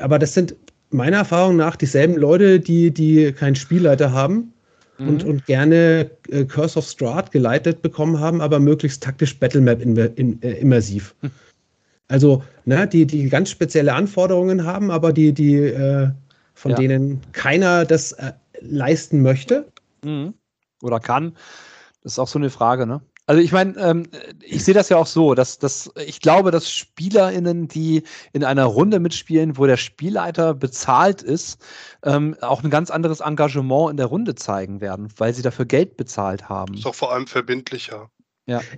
[0.00, 0.54] aber das sind
[0.90, 4.52] meiner Erfahrung nach dieselben Leute, die, die keinen Spielleiter haben
[4.98, 5.30] und, Mhm.
[5.30, 10.42] und gerne äh, Curse of Strahd geleitet bekommen haben, aber möglichst taktisch Battlemap in, in,
[10.42, 11.14] äh, immersiv.
[11.20, 11.30] Hm.
[12.08, 16.10] Also, ne, die, die ganz spezielle Anforderungen haben, aber die, die äh,
[16.60, 16.76] von Ja.
[16.76, 19.72] denen keiner das äh, leisten möchte.
[20.04, 20.34] Mhm.
[20.82, 21.34] Oder kann.
[22.02, 23.00] Das ist auch so eine Frage, ne?
[23.26, 24.08] Also ich meine, ähm,
[24.42, 28.02] ich sehe das ja auch so, dass, dass ich glaube, dass SpielerInnen, die
[28.32, 31.64] in einer Runde mitspielen, wo der Spielleiter bezahlt ist,
[32.02, 35.96] ähm, auch ein ganz anderes Engagement in der Runde zeigen werden, weil sie dafür Geld
[35.96, 36.74] bezahlt haben.
[36.74, 38.10] Ist doch vor allem verbindlicher.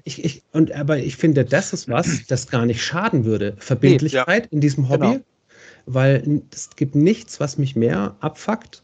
[0.04, 3.56] Ich, ich, und, aber ich finde, das ist was, das gar nicht schaden würde.
[3.58, 5.06] Verbindlichkeit in diesem Hobby.
[5.06, 5.24] Genau.
[5.86, 8.82] Weil es gibt nichts, was mich mehr abfuckt,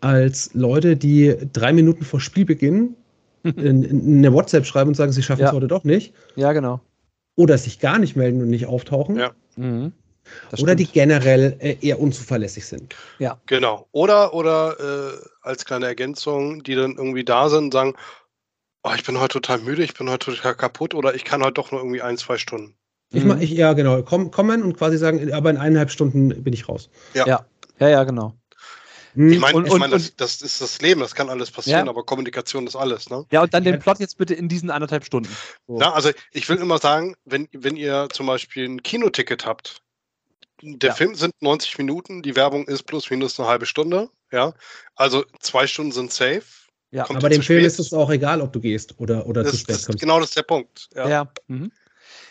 [0.00, 2.96] als Leute, die drei Minuten vor Spielbeginn
[3.42, 5.52] in, in eine WhatsApp schreiben und sagen, sie schaffen es Ja.
[5.52, 6.14] heute doch nicht.
[6.36, 6.80] Ja, genau.
[7.36, 9.16] Oder sich gar nicht melden und nicht auftauchen.
[9.16, 9.32] Ja.
[9.56, 9.92] Mhm.
[10.60, 12.94] Oder die generell äh, eher unzuverlässig sind.
[13.46, 13.88] Genau.
[13.92, 17.94] Oder, oder äh, als kleine Ergänzung, die dann irgendwie da sind und sagen,
[18.84, 21.54] oh, ich bin heute total müde, ich bin heute total kaputt oder ich kann heute
[21.54, 22.74] doch nur irgendwie ein, zwei Stunden.
[23.12, 23.40] Ich, Mhm.
[23.40, 24.02] ich, ja, genau.
[24.02, 26.88] Komm, kommen und quasi sagen, aber in eineinhalb Stunden bin ich raus.
[27.14, 27.44] Ja,
[27.80, 28.34] ja, genau.
[29.14, 29.32] Hm.
[29.32, 31.90] Ich meine, Und- ich mein, das, das ist das Leben, das kann alles passieren, Ja.
[31.90, 33.24] aber Kommunikation ist alles, ne?
[33.32, 33.80] Ja, und dann den Ja.
[33.80, 35.28] Plot jetzt bitte in diesen anderthalb Stunden.
[35.66, 35.80] So.
[35.80, 39.80] Ja, also ich will immer sagen, wenn, wenn ihr zum Beispiel ein Kinoticket habt,
[40.62, 40.94] der Ja.
[40.94, 44.52] Film sind 90 Minuten, die Werbung ist plus minus eine halbe Stunde, ja.
[44.94, 46.42] Also zwei Stunden sind safe.
[46.92, 47.04] Ja.
[47.04, 47.66] Kommt aber dem zu Film spät?
[47.66, 50.00] ist es auch egal, ob du gehst oder, oder zu Das, spät das, kommst.
[50.00, 50.88] genau das ist der Punkt.
[50.94, 51.08] Ja.
[51.08, 51.32] Ja.
[51.48, 51.72] Mhm.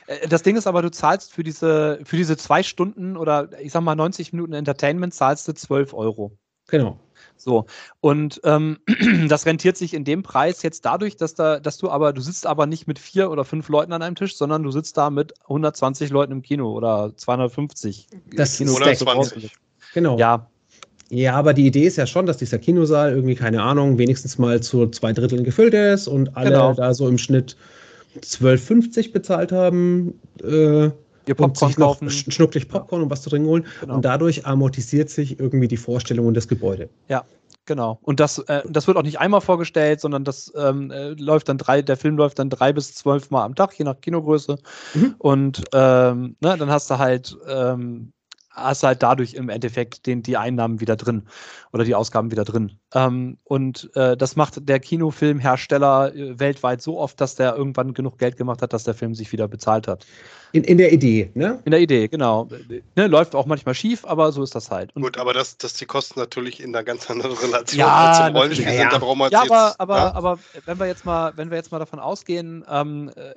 [0.09, 3.71] Äh, Das Ding ist aber, du zahlst für diese, für diese zwei Stunden oder ich
[3.71, 6.31] sag mal 90 Minuten Entertainment zahlst du 12 Euro.
[6.67, 6.99] Genau.
[7.35, 7.65] So.
[8.01, 8.77] Und ähm,
[9.27, 12.45] das rentiert sich in dem Preis jetzt dadurch, dass da, dass du aber, du sitzt
[12.45, 15.33] aber nicht mit vier oder fünf Leuten an einem Tisch, sondern du sitzt da mit
[15.43, 18.07] 120 Leuten im Kino oder 250.
[18.35, 19.07] Das Kinos, ist die so 120.
[19.07, 19.51] draußen sind.
[19.93, 20.17] Genau.
[20.17, 20.47] Ja,
[21.09, 24.61] Ja, aber die Idee ist ja schon, dass dieser Kinosaal irgendwie, keine Ahnung, wenigstens mal
[24.61, 26.73] zu zwei Dritteln gefüllt ist und alle Genau.
[26.73, 27.57] da so im Schnitt
[28.17, 30.19] 12,50 bezahlt haben.
[30.43, 30.85] Äh,
[31.25, 32.09] ihr Popcorn kaufen.
[32.09, 33.65] sch- schnucklig Popcorn und was zu trinken holen.
[33.81, 33.95] Genau.
[33.95, 36.89] Und dadurch amortisiert sich irgendwie die Vorstellung und das Gebäude.
[37.65, 37.99] Genau.
[38.01, 41.59] Und das, äh, das wird auch nicht einmal vorgestellt, sondern das ähm, äh, läuft dann
[41.59, 44.57] drei, der Film läuft dann drei bis zwölf Mal am Tag, je nach Kinogröße.
[44.95, 45.15] Mhm.
[45.19, 48.11] Und ähm, ne, dann hast du halt, ähm,
[48.51, 51.27] hast du halt dadurch im Endeffekt den, die Einnahmen wieder drin
[51.71, 52.79] oder die Ausgaben wieder drin.
[52.93, 58.17] Ähm, und äh, das macht der Kinofilmhersteller äh, weltweit so oft, dass der irgendwann genug
[58.17, 60.05] Geld gemacht hat, dass der Film sich wieder bezahlt hat.
[60.51, 61.61] In, in der Idee, ne?
[61.65, 62.49] In der Idee, genau.
[62.95, 64.95] Ne, läuft auch manchmal schief, aber so ist das halt.
[64.95, 68.35] Und Gut, aber das, dass die Kosten natürlich in einer ganz anderen Relation Ja, natürlich.
[68.35, 68.89] Rollenspiel Ja, sind, ja.
[68.89, 70.15] da brauchen wir jetzt Ja, aber, jetzt, aber, ja?
[70.15, 73.35] aber wenn wir jetzt mal, wenn wir jetzt mal davon ausgehen, ähm, äh,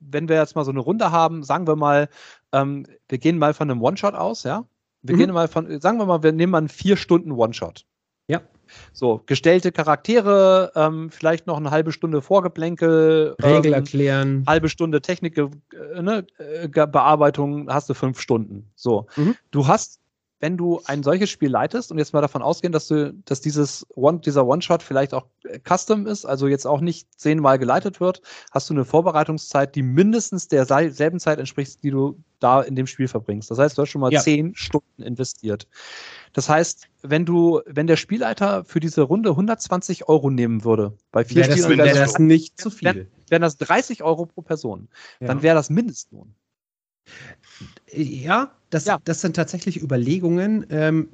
[0.00, 2.08] wenn wir jetzt mal so eine Runde haben, sagen wir mal,
[2.54, 4.64] ähm, wir gehen mal von einem One-Shot aus, ja?
[5.02, 5.18] Wir Mhm.
[5.20, 7.84] gehen mal von, sagen wir mal, wir nehmen mal einen vier Stunden One-Shot.
[8.26, 8.40] Ja.
[8.92, 13.36] So, gestellte Charaktere, ähm, vielleicht noch eine halbe Stunde Vorgeplänkel.
[13.42, 14.44] Regel ähm, erklären.
[14.46, 15.50] halbe Stunde Technik, äh,
[16.00, 18.70] ne, äh, Bearbeitung, hast du fünf Stunden.
[18.74, 19.06] So.
[19.16, 19.36] Mhm.
[19.50, 20.00] Du hast,
[20.40, 23.86] wenn du ein solches Spiel leitest und jetzt mal davon ausgehen, dass du, dass dieses
[23.94, 28.20] One, dieser One-Shot vielleicht auch äh, custom ist, also jetzt auch nicht zehnmal geleitet wird,
[28.50, 33.08] hast du eine Vorbereitungszeit, die mindestens derselben Zeit entspricht, die du da in dem Spiel
[33.08, 33.50] verbringst.
[33.50, 34.20] Das heißt, du hast schon mal Ja.
[34.20, 35.66] zehn Stunden investiert.
[36.32, 41.24] Das heißt, wenn du, wenn der Spielleiter für diese Runde 120 Euro nehmen würde, bei
[41.24, 42.86] vier Wäre Spielern wäre das das, nicht zu viel.
[42.86, 44.88] wären wären das 30 Euro pro Person.
[45.20, 45.28] Ja.
[45.28, 46.34] Dann wäre das Mindestlohn.
[47.92, 48.98] Ja, das, Ja.
[49.04, 51.08] das sind tatsächlich Überlegungen, ähm,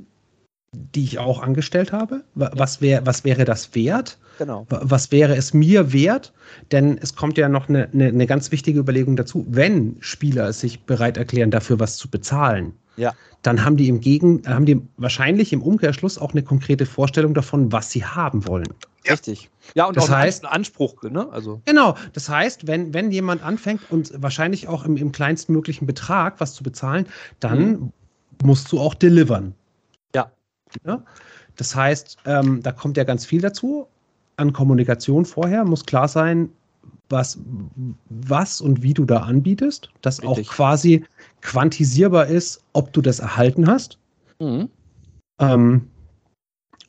[0.73, 2.23] die ich auch angestellt habe.
[2.35, 4.19] Wa- Was, wär, was wäre das wert?
[4.39, 4.67] Genau.
[4.71, 6.33] Wa- Was wäre es mir wert?
[6.71, 9.45] Denn es kommt ja noch eine, eine, eine ganz wichtige Überlegung dazu.
[9.49, 13.13] Wenn Spieler sich bereit erklären, dafür was zu bezahlen, Ja.
[13.43, 17.73] dann haben die im Gegen, haben die wahrscheinlich im Umkehrschluss auch eine konkrete Vorstellung davon,
[17.73, 18.69] was sie haben wollen.
[19.05, 19.13] Ja.
[19.13, 19.49] Richtig.
[19.75, 21.27] Ja, und Das auch einen heißt- An- Anspruch, ne?
[21.33, 26.39] Also, Genau, das heißt, wenn, wenn jemand anfängt und wahrscheinlich auch im, im kleinstmöglichen Betrag
[26.41, 27.07] was zu bezahlen,
[27.41, 27.93] dann
[28.43, 29.55] musst du auch delivern.
[30.15, 30.31] Ja.
[30.85, 31.03] ja?
[31.57, 33.87] Das heißt, ähm, da kommt ja ganz viel dazu.
[34.37, 36.51] An Kommunikation vorher muss klar sein,
[37.11, 37.39] was,
[38.09, 40.49] was und wie du da anbietest, dass Richtig.
[40.49, 41.05] auch quasi
[41.43, 43.99] quantisierbar ist, ob du das erhalten hast.
[44.41, 44.69] mhm.
[45.41, 45.91] Ähm,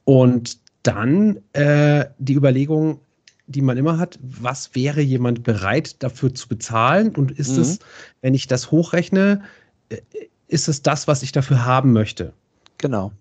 [0.06, 3.00] und dann äh, die Überlegung,
[3.48, 7.16] die man immer hat, was wäre jemand bereit dafür zu bezahlen?
[7.16, 7.62] Und ist Mhm.
[7.62, 7.80] es,
[8.22, 9.44] wenn ich das hochrechne,
[9.90, 10.02] äh,
[10.48, 12.34] ist es das, was ich dafür haben möchte?
[12.78, 13.12] genau.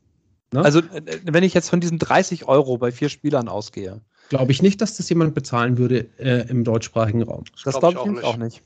[0.52, 0.64] Ne?
[0.64, 4.62] Also, äh, wenn ich jetzt von diesen 30 Euro bei vier Spielern ausgehe, Glaube ich
[4.62, 7.44] nicht, dass das jemand bezahlen würde äh, im deutschsprachigen Raum.
[7.64, 8.24] das glaub glaube ich ich auch nicht.
[8.24, 8.62] auch nicht.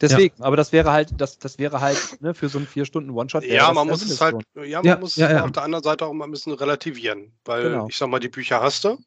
[0.00, 3.10] Deswegen, aber das wäre halt, das, das wäre halt, ne, für so einen vier Stunden
[3.10, 3.44] One-Shot.
[3.44, 4.64] Ja, man muss es halt, Mindestlohn.
[4.68, 5.44] ja, man Ja, muss ja, es ja.
[5.44, 7.30] auf der anderen Seite auch mal ein bisschen relativieren.
[7.44, 7.86] Weil Genau.
[7.88, 8.98] ich sag mal, die Bücher hast du.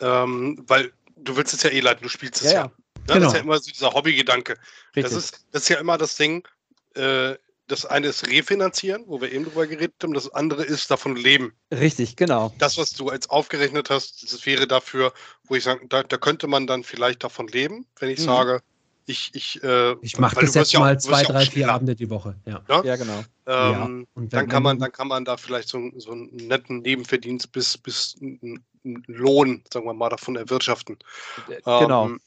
[0.00, 2.58] Ähm, weil du willst es ja eh leiten, du spielst es Ja, ja.
[2.58, 2.64] ja.
[2.66, 2.72] Ne?
[3.06, 3.18] Genau.
[3.20, 4.56] Das ist ja immer so dieser Hobbygedanke.
[4.94, 6.46] Das ist, das ist ja immer das Ding,
[6.94, 7.34] äh,
[7.68, 11.52] das eine ist refinanzieren, wo wir eben drüber geredet haben, das andere ist davon leben.
[11.72, 12.52] Richtig, genau.
[12.58, 15.12] Das, was du jetzt aufgerechnet hast, das wäre dafür,
[15.44, 18.24] wo ich sage, da, da könnte man dann vielleicht davon leben, wenn ich Mhm.
[18.24, 18.62] sage,
[19.08, 21.94] ich, ich, äh, Ich mache das jetzt ja mal zwei, ja drei, vier schneller, Abende
[21.94, 22.36] die Woche.
[22.44, 22.62] Ja.
[22.82, 23.22] Ja, genau.
[23.46, 23.84] Ja.
[23.84, 27.52] Ähm, Und dann kann man, dann kann man da vielleicht so, so einen netten Nebenverdienst
[27.52, 28.64] bis, bis einen
[29.06, 30.98] Lohn, sagen wir mal, davon erwirtschaften.
[31.46, 32.06] Genau.
[32.06, 32.20] Ähm,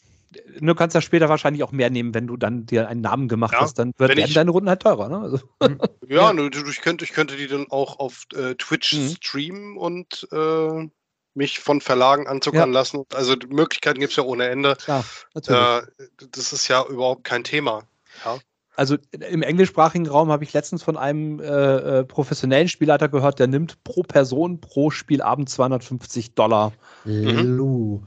[0.59, 3.53] Du kannst ja später wahrscheinlich auch mehr nehmen, wenn du dann dir einen Namen gemacht
[3.53, 3.79] Ja, hast.
[3.79, 5.09] Dann wird, werden ich- deine Runden halt teurer.
[5.09, 5.17] Ne?
[5.19, 5.39] Also,
[6.07, 6.47] ja, Ja.
[6.67, 9.09] ich, könnte, ich könnte die dann auch auf äh, Twitch Mhm.
[9.09, 10.87] streamen und äh,
[11.33, 13.05] mich von Verlagen anzuckern lassen.
[13.13, 14.75] Also die Möglichkeiten gibt es ja ohne Ende.
[14.75, 15.03] klar,
[15.33, 15.59] natürlich.
[15.97, 17.83] Äh, das ist ja überhaupt kein Thema.
[18.25, 18.37] Ja.
[18.75, 18.97] Also
[19.29, 21.45] im englischsprachigen Raum habe ich letztens von einem äh,
[21.99, 26.71] äh, professionellen Spielleiter gehört, der nimmt pro Person pro Spielabend 250 Dollar.
[27.03, 28.03] Mhm.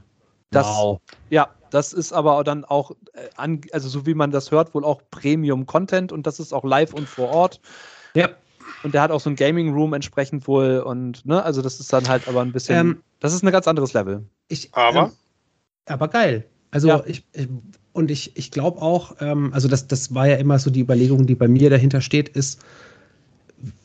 [0.49, 0.99] Das, Wow.
[1.29, 5.01] Ja, das ist aber dann auch, äh, also so wie man das hört, wohl auch
[5.09, 7.61] Premium-Content und das ist auch live und vor Ort.
[8.15, 8.29] Ja.
[8.83, 11.91] Und der hat auch so ein Gaming Room entsprechend wohl und, ne, also das ist
[11.91, 14.23] dann halt aber ein bisschen, Ähm, das ist ein ganz anderes Level.
[14.49, 15.05] Ich, Aber?
[15.05, 15.11] Ähm,
[15.87, 16.45] aber geil.
[16.71, 17.03] Also Ja.
[17.05, 17.47] ich, ich
[17.93, 21.25] und ich, ich glaube auch, ähm, also das, das war ja immer so die Überlegung,
[21.27, 22.59] die bei mir dahinter steht, ist,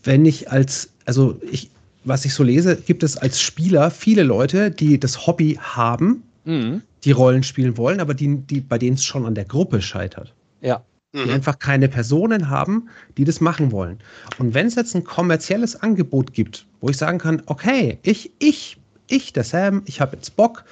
[0.03, 1.71] wenn ich als, also ich,
[2.05, 6.83] was ich so lese, gibt es als Spieler viele Leute, die das Hobby haben, Mhm.
[7.05, 10.35] die Rollen spielen wollen, aber die, die, bei denen es schon an der Gruppe scheitert.
[10.63, 10.83] Ja.
[11.15, 11.31] Die Mhm.
[11.31, 13.99] einfach keine Personen haben, die das machen wollen.
[14.39, 18.79] Und wenn es jetzt ein kommerzielles Angebot gibt, wo ich sagen kann, okay, ich, ich,
[19.09, 20.65] ich, der Sam, ich habe jetzt Bock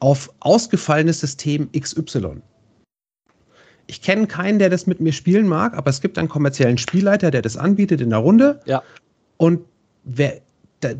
[0.00, 2.42] auf ausgefallenes System XY.
[3.86, 7.30] Ich kenne keinen, der das mit mir spielen mag, aber es gibt einen kommerziellen Spielleiter,
[7.30, 8.60] der das anbietet in der Runde.
[8.64, 8.82] Ja.
[9.36, 9.60] Und
[10.04, 10.40] wer,
[10.80, 10.90] da,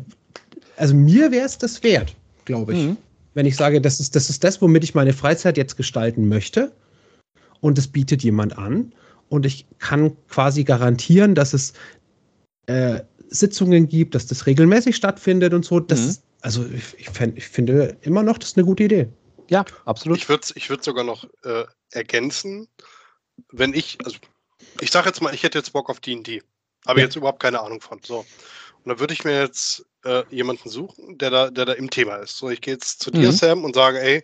[0.77, 2.15] also mir wäre es das wert,
[2.45, 2.85] glaube ich.
[2.85, 2.97] Mhm.
[3.33, 6.71] Wenn ich sage, das ist, das ist das, womit ich meine Freizeit jetzt gestalten möchte.
[7.61, 8.93] Und es bietet jemand an.
[9.29, 11.73] Und ich kann quasi garantieren, dass es
[12.67, 15.79] äh, Sitzungen gibt, dass das regelmäßig stattfindet und so.
[15.79, 16.09] Das Mhm.
[16.09, 19.07] ist, also ich, ich, fänd, ich finde immer noch, das ist eine gute Idee.
[19.49, 20.17] Ja, absolut.
[20.19, 22.67] Ich würde ich würd sogar noch äh, ergänzen,
[23.51, 24.17] wenn ich, also
[24.81, 26.41] ich sage jetzt mal, ich hätte jetzt Bock auf D&D,
[26.87, 27.05] habe Ja.
[27.05, 27.99] jetzt überhaupt keine Ahnung von.
[28.05, 28.19] So.
[28.19, 28.25] Und
[28.89, 32.37] dann würde ich mir jetzt äh, jemanden suchen, der da, der da im Thema ist.
[32.37, 33.31] So, ich gehe jetzt zu dir, Mhm.
[33.31, 34.23] Sam, und sage, ey,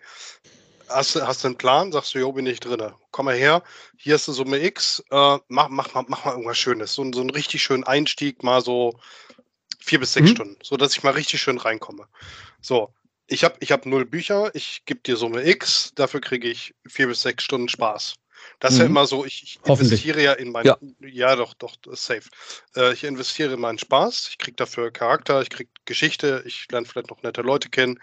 [0.89, 1.91] hast, du- hast du einen Plan?
[1.91, 2.81] Sagst du, jo, bin ich drin.
[3.11, 3.63] Komm mal her,
[3.97, 6.93] hier ist eine Summe X, äh, mach, mach, mal, mach mal irgendwas Schönes.
[6.93, 8.99] So, so einen richtig schönen Einstieg, mal so
[9.79, 10.35] vier bis sechs Mhm.
[10.35, 12.07] Stunden, so dass ich mal richtig schön reinkomme.
[12.61, 12.93] So,
[13.27, 17.07] ich habe ich hab null Bücher, ich gebe dir Summe X, dafür kriege ich vier
[17.07, 18.18] bis sechs Stunden Spaß.
[18.59, 18.91] Das ist ja Mhm.
[18.91, 20.77] immer so, ich, ich investiere ja in mein, Ja.
[21.01, 22.29] ja, doch, doch, safe.
[22.75, 26.85] Äh, ich investiere in meinen Spaß, ich kriege dafür Charakter, ich kriege Geschichte, ich lerne
[26.85, 27.99] vielleicht noch nette Leute kennen.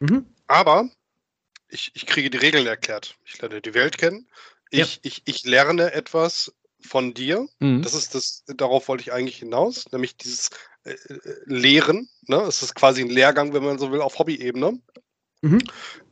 [0.00, 0.26] Mhm.
[0.46, 0.88] Aber
[1.68, 3.14] ich, ich kriege die Regeln erklärt.
[3.24, 4.28] Ich lerne die Welt kennen.
[4.70, 4.84] Ja.
[4.84, 7.46] Ich, ich, ich lerne etwas von dir.
[7.60, 7.82] Mhm.
[7.82, 10.50] Das ist das, darauf wollte ich eigentlich hinaus, nämlich dieses
[10.84, 12.08] äh, äh, Lehren.
[12.26, 12.36] Ne?
[12.42, 14.80] Es ist quasi ein Lehrgang, wenn man so will, auf Hobby-Ebene.
[15.44, 15.58] Mhm.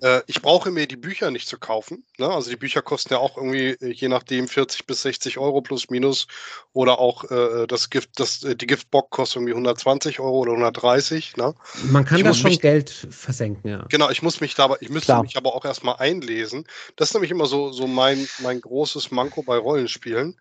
[0.03, 2.05] Äh, ich brauche mir die Bücher nicht zu kaufen.
[2.19, 2.29] Ne?
[2.29, 5.89] Also die Bücher kosten ja auch irgendwie, äh, je nachdem, 40 bis 60 Euro plus
[5.89, 6.27] minus.
[6.73, 11.37] Oder auch äh, das Gift, das, äh, die Giftbox kostet irgendwie 120 Euro oder 130.
[11.37, 11.55] Ne?
[11.85, 13.85] Man kann Ich da schon mich- Geld versenken, ja.
[13.89, 15.23] Genau, ich muss mich da, aber- ich müsste Klar.
[15.23, 16.65] mich aber auch erstmal einlesen.
[16.97, 20.37] Das ist nämlich immer so, so mein, mein großes Manko bei Rollenspielen.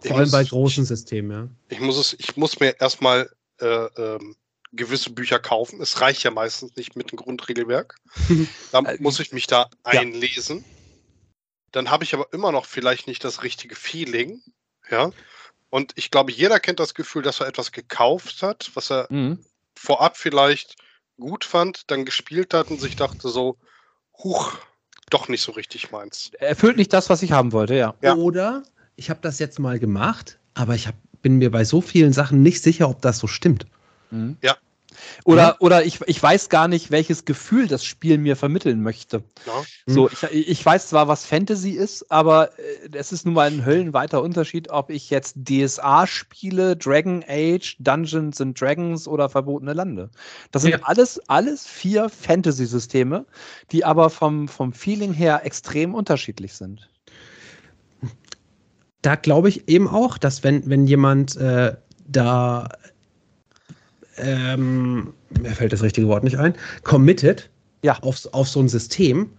[0.00, 1.48] Vor allem muss- bei großen Systemen, ja.
[1.68, 3.28] Ich muss es, ich muss mir erstmal
[3.60, 4.34] äh, ähm,
[4.76, 5.80] gewisse Bücher kaufen.
[5.80, 7.96] Es reicht ja meistens nicht mit dem Grundregelwerk.
[8.72, 10.00] Dann Äh, muss ich mich da ja.
[10.00, 10.64] einlesen.
[11.72, 14.42] Dann habe ich aber immer noch vielleicht nicht das richtige Feeling.
[14.90, 15.10] Ja.
[15.70, 19.44] Und ich glaube, jeder kennt das Gefühl, dass er etwas gekauft hat, was er Mhm.
[19.76, 20.76] vorab vielleicht
[21.18, 23.56] gut fand, dann gespielt hat und sich dachte so,
[24.18, 24.52] huch,
[25.10, 26.30] doch nicht so richtig meins.
[26.38, 27.94] Erfüllt nicht das, was ich haben wollte, ja.
[28.02, 28.14] Ja.
[28.14, 28.62] Oder
[28.96, 32.42] ich habe das jetzt mal gemacht, aber ich hab, bin mir bei so vielen Sachen
[32.42, 33.66] nicht sicher, ob das so stimmt.
[34.14, 34.36] Mhm.
[34.42, 34.56] Ja.
[35.24, 35.56] Oder, Ja.
[35.58, 39.24] oder ich, ich weiß gar nicht, welches Gefühl das Spiel mir vermitteln möchte.
[39.44, 39.64] Ja?
[39.86, 43.64] So, ich, ich weiß zwar, was Fantasy ist, aber äh, es ist nun mal ein
[43.66, 50.10] höllenweiter Unterschied, ob ich jetzt DSA spiele, Dragon Age, Dungeons and Dragons oder Verbotene Lande.
[50.52, 50.78] Das sind Ja.
[50.84, 53.26] alles, alles vier Fantasy-Systeme,
[53.72, 56.88] die aber vom, vom Feeling her extrem unterschiedlich sind.
[59.02, 62.68] Da glaube ich eben auch, dass wenn, wenn jemand äh, da,
[64.18, 67.50] ähm, mir fällt das richtige Wort nicht ein, committed
[67.84, 67.98] Ja.
[68.00, 69.30] auf, auf so ein System,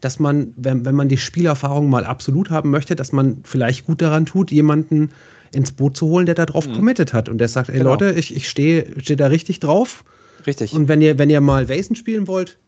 [0.00, 4.02] dass man, wenn, wenn man die Spielerfahrung mal absolut haben möchte, dass man vielleicht gut
[4.02, 5.10] daran tut, jemanden
[5.54, 6.72] ins Boot zu holen, der da drauf Mhm.
[6.74, 7.90] committed hat und der sagt, ey Genau.
[7.90, 10.04] Leute, ich, ich stehe steh da richtig drauf
[10.46, 10.72] Richtig.
[10.72, 12.58] und wenn ihr, wenn ihr mal Vasen spielen wollt,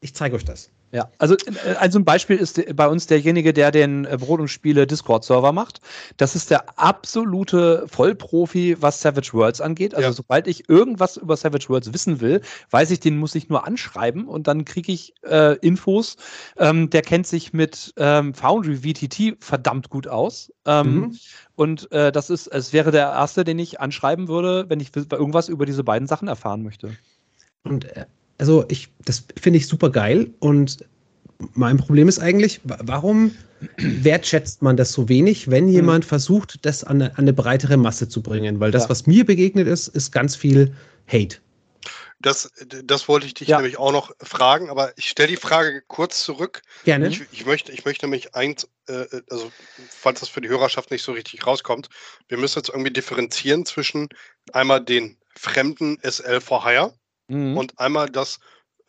[0.00, 0.70] ich zeige euch das.
[0.92, 4.48] Ja, also äh, also ein Beispiel ist bei uns derjenige, der den äh, Brot und
[4.48, 5.80] Spiele Discord-Server macht.
[6.18, 9.94] Das ist der absolute Vollprofi, was Savage Worlds angeht.
[9.94, 10.12] Also Ja.
[10.12, 14.28] sobald ich irgendwas über Savage Worlds wissen will, weiß ich, den muss ich nur anschreiben
[14.28, 16.16] und dann kriege ich äh, Infos.
[16.58, 20.52] Ähm, der kennt sich mit ähm, Foundry VTT verdammt gut aus.
[20.66, 21.18] Ähm, Mhm.
[21.54, 25.48] Und äh, das ist, es wäre der erste, den ich anschreiben würde, wenn ich irgendwas
[25.48, 26.96] über diese beiden Sachen erfahren möchte.
[27.62, 28.06] Und äh,
[28.42, 30.34] also ich, das finde ich super geil.
[30.40, 30.84] Und
[31.54, 33.36] mein Problem ist eigentlich, wa- warum
[33.78, 38.08] wertschätzt man das so wenig, wenn jemand versucht, das an eine, an eine breitere Masse
[38.08, 38.58] zu bringen?
[38.58, 38.88] Weil das, Ja.
[38.88, 40.74] was mir begegnet ist, ist ganz viel
[41.06, 41.36] Hate.
[42.18, 42.50] Das,
[42.84, 43.58] das wollte ich dich Ja.
[43.58, 46.62] nämlich auch noch fragen, aber ich stelle die Frage kurz zurück.
[46.84, 47.06] Gerne.
[47.08, 49.52] Ich, ich, möchte, ich möchte nämlich eins, äh, also
[49.88, 51.88] falls das für die Hörerschaft nicht so richtig rauskommt,
[52.28, 54.08] wir müssen jetzt irgendwie differenzieren zwischen
[54.52, 56.92] einmal den fremden SL for Hire
[57.32, 57.56] Mhm.
[57.56, 58.38] und einmal das,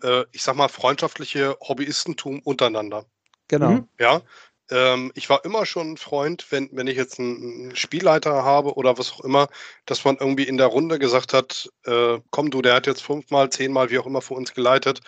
[0.03, 3.05] äh, ich sag mal, freundschaftliche Hobbyistentum untereinander.
[3.47, 3.69] genau.
[3.69, 3.87] Mhm.
[3.99, 4.21] Ja,
[4.69, 8.97] ähm, ich war immer schon ein Freund, wenn, wenn ich jetzt einen, Spielleiter habe oder
[8.97, 9.47] was auch immer,
[9.85, 13.49] dass man irgendwie in der Runde gesagt hat, äh, komm du, der hat jetzt fünfmal,
[13.49, 15.01] zehnmal, wie auch immer für uns geleitet,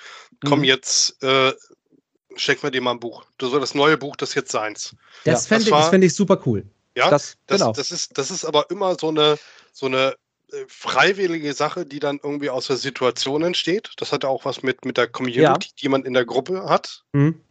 [0.45, 0.65] komm Mhm.
[0.65, 1.53] jetzt, äh,
[2.35, 3.25] schenk mir dir mal ein Buch.
[3.37, 4.95] Du soll das neue Buch, das jetzt seins.
[5.23, 6.65] Das Ja, fände ich, war- das fänd ich super cool.
[6.97, 7.73] Ja, Das, das, genau.
[7.73, 9.37] das, ist, das ist aber immer so eine,
[9.73, 10.15] so eine
[10.67, 13.91] freiwillige Sache, die dann irgendwie aus der Situation entsteht.
[13.97, 17.03] Das hat ja auch was mit, mit der Community, die man in der Gruppe hat.
[17.13, 17.41] Mhm.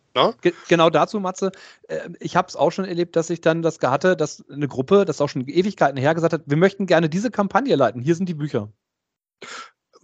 [0.42, 1.50] Ge genau dazu, Matze.
[1.88, 5.04] Äh, ich habe es auch schon erlebt, dass ich dann das hatte, dass eine Gruppe,
[5.04, 8.00] das auch schon Ewigkeiten her, gesagt hat, wir möchten gerne diese Kampagne leiten.
[8.00, 8.68] Hier sind die Bücher.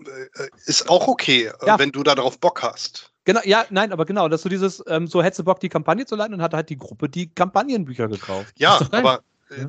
[0.05, 1.79] Äh, Ist auch okay, äh, Ja.
[1.79, 3.13] wenn du darauf Bock hast.
[3.25, 6.07] Genau, ja, nein, aber genau, dass du dieses, ähm, so hättest du Bock, die Kampagne
[6.07, 8.55] zu leiten und hat halt die Gruppe die Kampagnenbücher gekauft.
[8.59, 9.21] Ja, aber äh, Ja.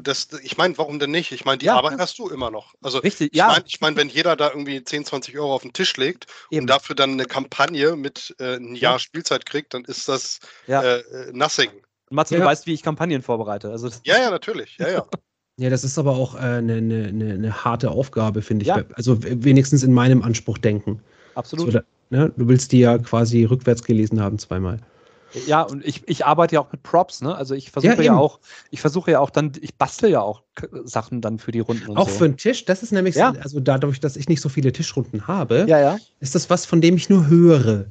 [0.03, 1.31] Das, ich meine, warum denn nicht?
[1.31, 1.99] Ich meine, die Ja, Arbeit ja.
[1.99, 2.73] hast du immer noch.
[2.81, 3.47] Also Richtig, ich ja.
[3.47, 6.61] meine, ich mein, wenn jeder da irgendwie 10, 20 Euro auf den Tisch legt Eben.
[6.63, 10.81] und dafür dann eine Kampagne mit äh, ein Jahr Spielzeit kriegt, dann ist das Ja.
[10.83, 11.69] äh, äh, nothing.
[12.09, 12.41] Matze, Ja.
[12.41, 13.69] du weißt, wie ich Kampagnen vorbereite.
[13.69, 14.77] Also das, Ja, ja, natürlich.
[14.79, 15.05] Ja, ja.
[15.57, 18.69] Ja, das ist aber auch eine äh, ne, ne, ne, harte Aufgabe, finde ich.
[18.69, 18.83] Ja.
[18.95, 21.01] Also wenigstens in meinem Anspruch denken.
[21.35, 21.65] absolut.
[21.67, 22.31] So, da, ne?
[22.35, 24.79] Du willst die ja quasi rückwärts gelesen haben zweimal.
[25.47, 27.35] Ja, und ich, ich arbeite ja auch mit Props, ne?
[27.35, 28.15] Also ich versuche ja, eben.
[28.15, 30.43] auch, ich versuche ja auch dann, ich bastel ja auch
[30.83, 32.17] Sachen dann für die Runden und Auch so.
[32.19, 33.33] für einen Tisch, das ist nämlich, Ja.
[33.33, 35.97] so, also dadurch, dass ich nicht so viele Tischrunden habe, ja, ja.
[36.19, 37.85] ist das was, von dem ich nur höre.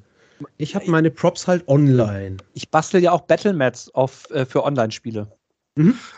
[0.57, 2.39] Ich habe meine Props halt online.
[2.55, 5.31] Ich bastel ja auch Battlemats auf, äh, für Online-Spiele.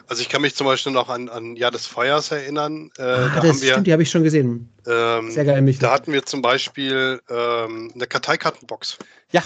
[0.08, 2.90] Also ich kann mich zum Beispiel noch an, an Jahr des Feuers erinnern.
[2.98, 4.68] Äh, ah, da das haben wir, stimmt, die habe ich schon gesehen.
[4.88, 5.78] ähm, Sehr geil, mich.
[5.78, 8.98] da hatten wir zum Beispiel ähm, eine Karteikartenbox.
[9.30, 9.42] Ja.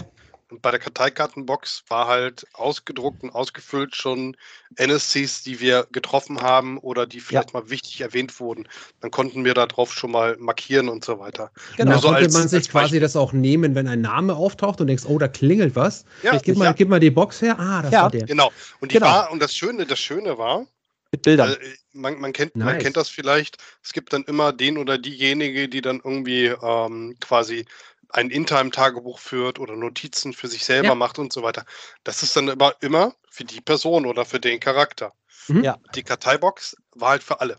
[0.50, 4.36] Und bei der Karteikartenbox war halt ausgedruckt und ausgefüllt schon
[4.76, 7.60] NSCs, die wir getroffen haben oder die vielleicht ja.
[7.60, 8.68] mal wichtig erwähnt wurden.
[9.00, 11.50] Dann konnten wir da drauf schon mal markieren und so weiter.
[11.76, 14.86] Genau, also konnte als, man sich quasi das auch nehmen, wenn ein Name auftaucht und
[14.86, 16.04] denkst, oh, da klingelt was.
[16.22, 16.72] Ja, ich gib, mal, ja.
[16.72, 17.58] gib mal die Box her.
[17.58, 18.02] Ah, das ja.
[18.02, 18.26] war der.
[18.26, 18.52] Genau.
[18.80, 19.06] Und die genau.
[19.06, 20.66] war, und das Schöne, das Schöne war,
[21.12, 21.52] mit Bildern.
[21.52, 21.56] Äh,
[21.92, 22.66] man, man, kennt, nice.
[22.66, 23.58] man kennt das vielleicht.
[23.82, 27.64] Es gibt dann immer den oder diejenige, die dann irgendwie ähm, quasi
[28.10, 30.94] ein In-Time-Tagebuch führt oder Notizen für sich selber ja.
[30.94, 31.64] macht und so weiter.
[32.04, 35.12] Das ist dann aber immer für die Person oder für den Charakter.
[35.48, 35.64] Mhm.
[35.64, 35.76] Ja.
[35.94, 37.58] Die Karteibox war halt für alle.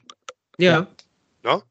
[0.57, 0.87] Ja.
[1.43, 1.61] ja?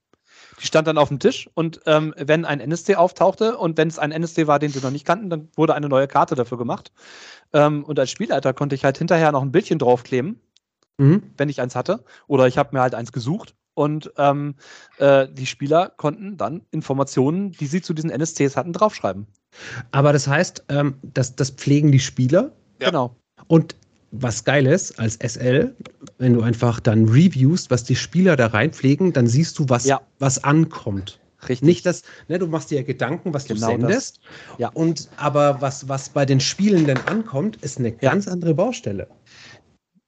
[0.60, 3.98] Die stand dann auf dem Tisch und ähm, wenn ein NSC auftauchte und wenn es
[3.98, 6.92] ein NSC war, den sie noch nicht kannten, dann wurde eine neue Karte dafür gemacht.
[7.52, 10.40] Ähm, und als Spielleiter konnte ich halt hinterher noch ein Bildchen draufkleben,
[10.98, 11.34] mhm.
[11.36, 12.04] wenn ich eins hatte.
[12.26, 14.54] Oder ich habe mir halt eins gesucht und ähm,
[14.98, 19.26] äh, die Spieler konnten dann Informationen, die sie zu diesen NSCs hatten, draufschreiben.
[19.90, 22.52] Aber das heißt, ähm, das, das pflegen die Spieler.
[22.80, 22.88] Ja.
[22.88, 23.14] Genau.
[23.48, 23.76] Und
[24.12, 25.74] was geil ist, als SL,
[26.16, 30.00] wenn du einfach dann reviewst, was die Spieler da reinpflegen, dann siehst du, was, ja.
[30.18, 31.20] was ankommt.
[31.42, 31.62] Richtig.
[31.62, 34.20] Nicht das, ne, du machst dir Gedanken, was genau du sendest.
[34.20, 34.58] Das.
[34.58, 34.68] Ja.
[34.70, 38.32] Und aber was, was bei den Spielenden ankommt, ist eine ganz ja.
[38.32, 39.06] andere Baustelle.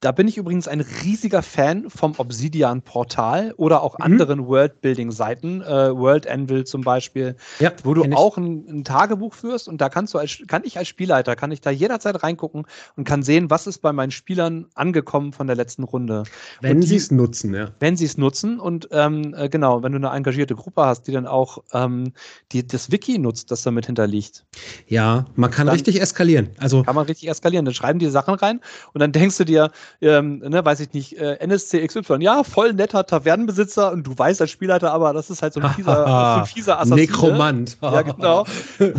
[0.01, 4.05] Da bin ich übrigens ein riesiger Fan vom Obsidian-Portal oder auch mhm.
[4.05, 9.66] anderen Worldbuilding-Seiten, äh, World Anvil zum Beispiel, ja, wo du auch ein, ein, Tagebuch führst
[9.66, 13.05] und da kannst du als, kann ich als Spielleiter, kann ich da jederzeit reingucken und
[13.05, 16.22] kann sehen, was ist bei meinen Spielern angekommen von der letzten Runde.
[16.61, 17.72] Wenn sie es nutzen, ja.
[17.80, 21.12] Wenn sie es nutzen und ähm, äh, genau, wenn du eine engagierte Gruppe hast, die
[21.12, 22.12] dann auch ähm,
[22.53, 24.46] die, das Wiki nutzt, das damit hinterliegt.
[24.86, 26.51] Ja, man kann dann richtig eskalieren.
[26.59, 27.64] Also kann man richtig eskalieren.
[27.64, 28.61] Dann schreiben die Sachen rein
[28.92, 32.72] und dann denkst du dir, ähm, ne, weiß ich nicht, äh, NSC XY, ja, voll
[32.72, 36.41] netter Tavernenbesitzer und du weißt als Spielleiter, aber das ist halt so ein fieser, so
[36.41, 37.01] ein fieser Assassine.
[37.01, 37.78] Nekromant.
[37.82, 38.47] ja, genau.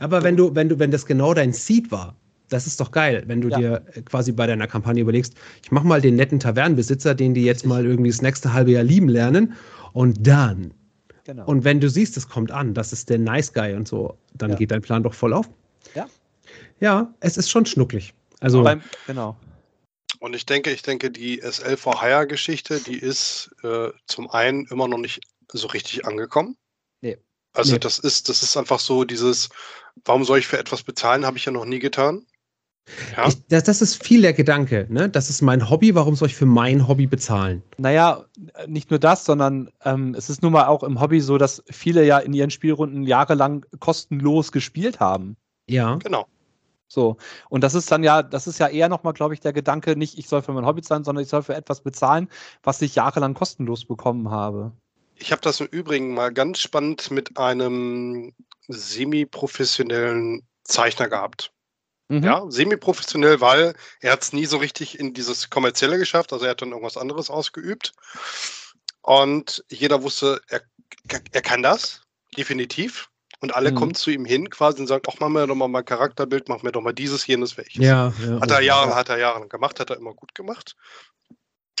[0.00, 2.16] aber wenn du, wenn du, wenn das genau dein Seed war,
[2.48, 3.58] das ist doch geil, wenn du ja.
[3.58, 7.66] dir quasi bei deiner Kampagne überlegst, ich mach mal den netten Tavernenbesitzer, den die jetzt
[7.66, 9.54] mal irgendwie das nächste halbe Jahr lieben lernen
[9.92, 10.72] und dann.
[11.24, 11.46] Genau.
[11.46, 14.50] Und wenn du siehst, es kommt an, das ist der Nice Guy und so, dann
[14.50, 14.56] ja.
[14.56, 15.48] geht dein Plan doch voll auf.
[15.94, 16.06] Ja.
[16.80, 18.12] Ja, es ist schon schnucklig.
[18.44, 19.36] Also Beim, genau.
[20.20, 24.66] Und ich denke, ich denke, die SL for Hire Geschichte, die ist äh, zum einen
[24.66, 25.20] immer noch nicht
[25.50, 26.56] so richtig angekommen.
[27.00, 27.16] Nee.
[27.54, 27.78] Also nee.
[27.78, 29.48] das ist, das ist einfach so dieses,
[30.04, 32.26] warum soll ich für etwas bezahlen, habe ich ja noch nie getan.
[33.16, 33.28] Ja?
[33.28, 35.08] Ich, das, das, ist viel der Gedanke, ne?
[35.08, 37.62] Das ist mein Hobby, warum soll ich für mein Hobby bezahlen?
[37.78, 38.26] Naja,
[38.66, 42.04] nicht nur das, sondern ähm, es ist nun mal auch im Hobby so, dass viele
[42.04, 45.38] ja in ihren Spielrunden jahrelang kostenlos gespielt haben.
[45.66, 45.96] Ja.
[45.96, 46.26] Genau.
[46.94, 47.16] So.
[47.48, 50.16] Und das ist dann ja, das ist ja eher nochmal, glaube ich, der Gedanke, nicht
[50.16, 52.30] ich soll für mein Hobby zahlen, sondern ich soll für etwas bezahlen,
[52.62, 54.72] was ich jahrelang kostenlos bekommen habe.
[55.16, 58.32] Ich habe das im Übrigen mal ganz spannend mit einem
[58.68, 61.52] semi-professionellen Zeichner gehabt.
[62.08, 62.22] Mhm.
[62.22, 66.52] Ja, semi-professionell, weil er hat es nie so richtig in dieses Kommerzielle geschafft, also er
[66.52, 67.92] hat dann irgendwas anderes ausgeübt.
[69.02, 70.62] Und jeder wusste, er,
[71.08, 72.02] er kann das,
[72.36, 73.10] definitiv.
[73.40, 73.76] Und alle mhm.
[73.76, 76.62] kommen zu ihm hin quasi und sagen, ach, mach mir doch mal mein Charakterbild, mach
[76.62, 77.84] mir doch mal dieses, jenes, welches.
[77.84, 78.96] Ja, ja, hat er Jahre, ja.
[78.96, 80.76] hat er Jahre gemacht, hat er immer gut gemacht.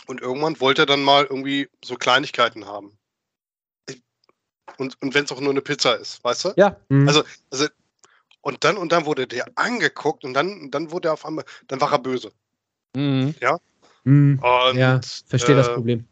[0.06, 2.98] Und irgendwann wollte er dann mal irgendwie so Kleinigkeiten haben.
[4.76, 6.52] Und, und wenn es auch nur eine Pizza ist, weißt du?
[6.56, 6.76] Ja.
[6.88, 7.08] Mhm.
[7.08, 7.68] Also, also,
[8.40, 11.80] und dann, und dann wurde der angeguckt und dann, dann wurde er auf einmal, dann
[11.80, 12.32] war er böse.
[12.94, 13.34] Mhm.
[13.40, 13.58] Ja.
[14.04, 14.40] Mhm.
[14.42, 16.06] Und, ja, verstehe äh, das Problem.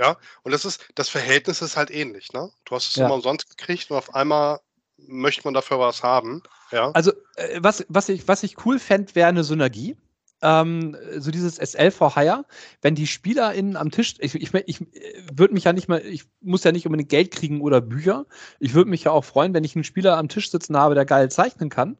[0.00, 2.50] Ja, und das ist, das Verhältnis ist halt ähnlich, ne?
[2.64, 3.06] Du hast es ja.
[3.06, 4.60] immer umsonst gekriegt und auf einmal
[4.98, 6.42] möchte man dafür was haben.
[6.72, 6.90] Ja.
[6.92, 9.96] Also, äh, was, was, ich, was ich cool fände, wäre eine Synergie.
[10.42, 12.44] Ähm, so dieses SL for Hire,
[12.82, 14.86] wenn die SpielerInnen am Tisch, ich, ich, ich
[15.32, 18.26] würde mich ja nicht mal, ich muss ja nicht unbedingt Geld kriegen oder Bücher.
[18.60, 21.06] Ich würde mich ja auch freuen, wenn ich einen Spieler am Tisch sitzen habe, der
[21.06, 21.96] geil zeichnen kann.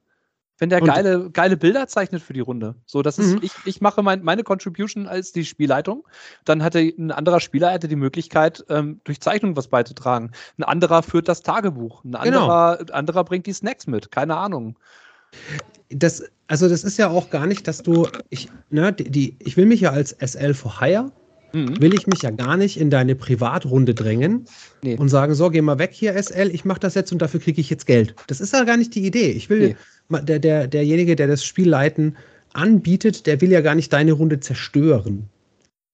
[0.59, 2.77] Wenn der geile, geile Bilder zeichnet für die Runde.
[2.87, 3.41] So, das ist, mhm.
[3.43, 6.07] ich, ich mache mein, meine Contribution als die Spielleitung.
[6.45, 10.31] Dann hatte ein anderer Spieler hätte die Möglichkeit, ähm, durch Zeichnung was beizutragen.
[10.59, 12.05] Ein anderer führt das Tagebuch.
[12.05, 12.49] Ein genau.
[12.49, 14.11] anderer, anderer bringt die Snacks mit.
[14.11, 14.79] Keine Ahnung.
[15.91, 19.67] Das, also, das ist ja auch gar nicht, dass du, ich, ne, die, ich will
[19.67, 21.13] mich ja als SL for Hire
[21.57, 21.81] mhm.
[21.81, 24.47] will ich mich ja gar nicht in deine Privatrunde drängen
[24.83, 24.97] nee.
[24.97, 27.61] und sagen, so, geh mal weg hier, SL, ich mache das jetzt und dafür kriege
[27.61, 28.15] ich jetzt Geld.
[28.27, 29.31] Das ist ja gar nicht die Idee.
[29.31, 29.77] Ich will, nee
[30.11, 32.17] der, der, derjenige, der das Spiel leiten
[32.53, 35.29] anbietet, der will ja gar nicht deine Runde zerstören.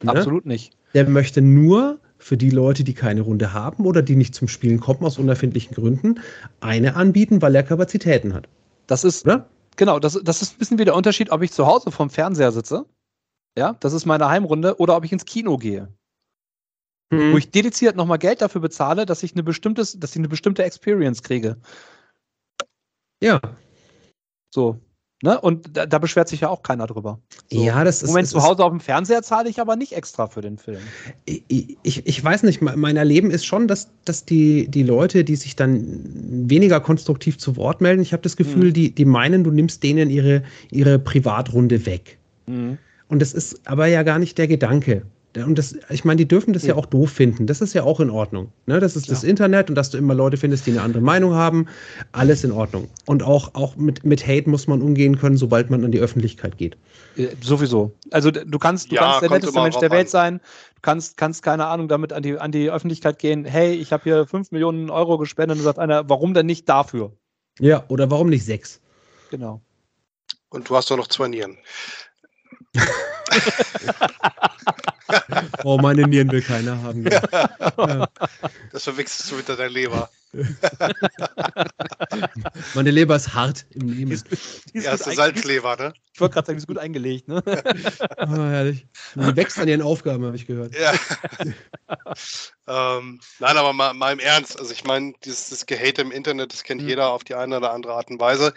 [0.03, 0.13] Ne?
[0.13, 0.77] Absolut nicht.
[0.95, 4.79] Der möchte nur für die Leute, die keine Runde haben oder die nicht zum Spielen
[4.79, 6.21] kommen aus unerfindlichen Gründen,
[6.61, 8.49] eine anbieten, weil er Kapazitäten hat.
[8.87, 9.49] Das ist, oder?
[9.77, 12.53] genau, das, das ist ein bisschen wie der Unterschied, ob ich zu Hause vorm Fernseher
[12.53, 12.85] sitze,
[13.59, 15.89] ja, das ist meine Heimrunde, oder ob ich ins Kino gehe.
[17.11, 17.33] Mhm.
[17.33, 20.65] Wo ich dediziert nochmal Geld dafür bezahle, dass ich eine, bestimmtes, dass ich eine bestimmte
[20.65, 21.57] Experience kriege.
[23.23, 23.41] Ja,
[24.55, 24.81] So.
[25.25, 25.41] Ne?
[25.41, 27.21] Und da, da beschwert sich ja auch keiner drüber.
[27.49, 27.63] So.
[27.63, 28.09] Ja, das ist.
[28.09, 30.81] Moment, zu Hause auf dem Fernseher zahle ich aber nicht extra für den Film.
[31.27, 35.23] ich, ich, ich weiß nicht, me- mein Erleben ist schon, dass, dass die, die Leute,
[35.23, 36.01] die sich dann
[36.51, 38.73] weniger konstruktiv zu Wort melden, ich habe das Gefühl, Mhm.
[38.73, 40.43] die, die meinen, du nimmst denen ihre,
[40.73, 42.19] ihre Privatrunde weg.
[43.13, 45.03] Und das ist aber ja gar nicht der Gedanke.
[45.37, 46.71] Und das, ich meine, die dürfen das ja.
[46.71, 46.77] Ja.
[46.77, 47.47] auch doof finden.
[47.47, 48.51] Das ist ja auch in Ordnung.
[48.65, 48.81] Ne?
[48.81, 49.29] Das ist das Klar.
[49.31, 51.67] Internet und dass du immer Leute findest, die eine andere Meinung haben.
[52.13, 52.89] Alles in Ordnung.
[53.05, 56.57] Und auch, auch mit, mit Hate muss man umgehen können, sobald man an die Öffentlichkeit
[56.57, 56.79] geht.
[57.17, 57.93] Äh, Sowieso.
[58.13, 60.11] Also du kannst, du Ja, kannst der netteste Mensch der Welt an.
[60.11, 60.39] sein.
[60.77, 63.45] Du kannst, kannst keine Ahnung damit an die, an die Öffentlichkeit gehen.
[63.45, 67.13] Hey, ich habe hier 5 Millionen Euro gespendet und sagt einer, warum denn nicht dafür?
[67.61, 68.81] Ja, oder warum nicht sechs?
[69.31, 69.61] Genau.
[70.49, 71.59] Und du hast doch noch zwei Nieren.
[75.65, 77.05] Oh, meine Nieren will keiner haben.
[77.11, 77.21] Ja.
[77.77, 78.09] Ja.
[78.73, 80.09] Das verwechselst du mit deiner Leber.
[82.75, 84.13] Meine Leber ist hart im Die Nehmen.
[84.13, 84.27] ist,
[84.73, 85.93] die ist Erste gut einge- Salzleber, ne?
[86.15, 87.29] Ich wollte gerade sagen, die ist gut eingelegt.
[87.29, 87.43] Ne?
[88.17, 88.87] Ah, herrlich.
[89.15, 90.75] Die wächst an ihren Aufgaben, habe ich gehört.
[90.75, 90.95] Ja.
[92.67, 94.59] ähm, nein, aber mal, mal im Ernst.
[94.59, 96.89] Also ich meine, dieses das Gehate im Internet, das kennt Mhm.
[96.89, 98.55] jeder auf die eine oder andere Art und Weise.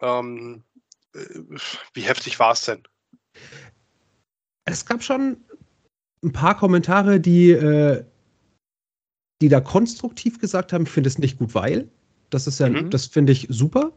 [0.00, 0.62] Ähm,
[1.14, 1.18] äh,
[1.94, 2.84] wie heftig war es denn?
[4.64, 5.36] Es gab schon
[6.22, 8.04] ein paar Kommentare, die, äh,
[9.42, 11.88] die da konstruktiv gesagt haben, ich finde es nicht gut, weil.
[12.30, 12.90] Das ist ja, Mhm.
[12.90, 13.92] das finde ich super.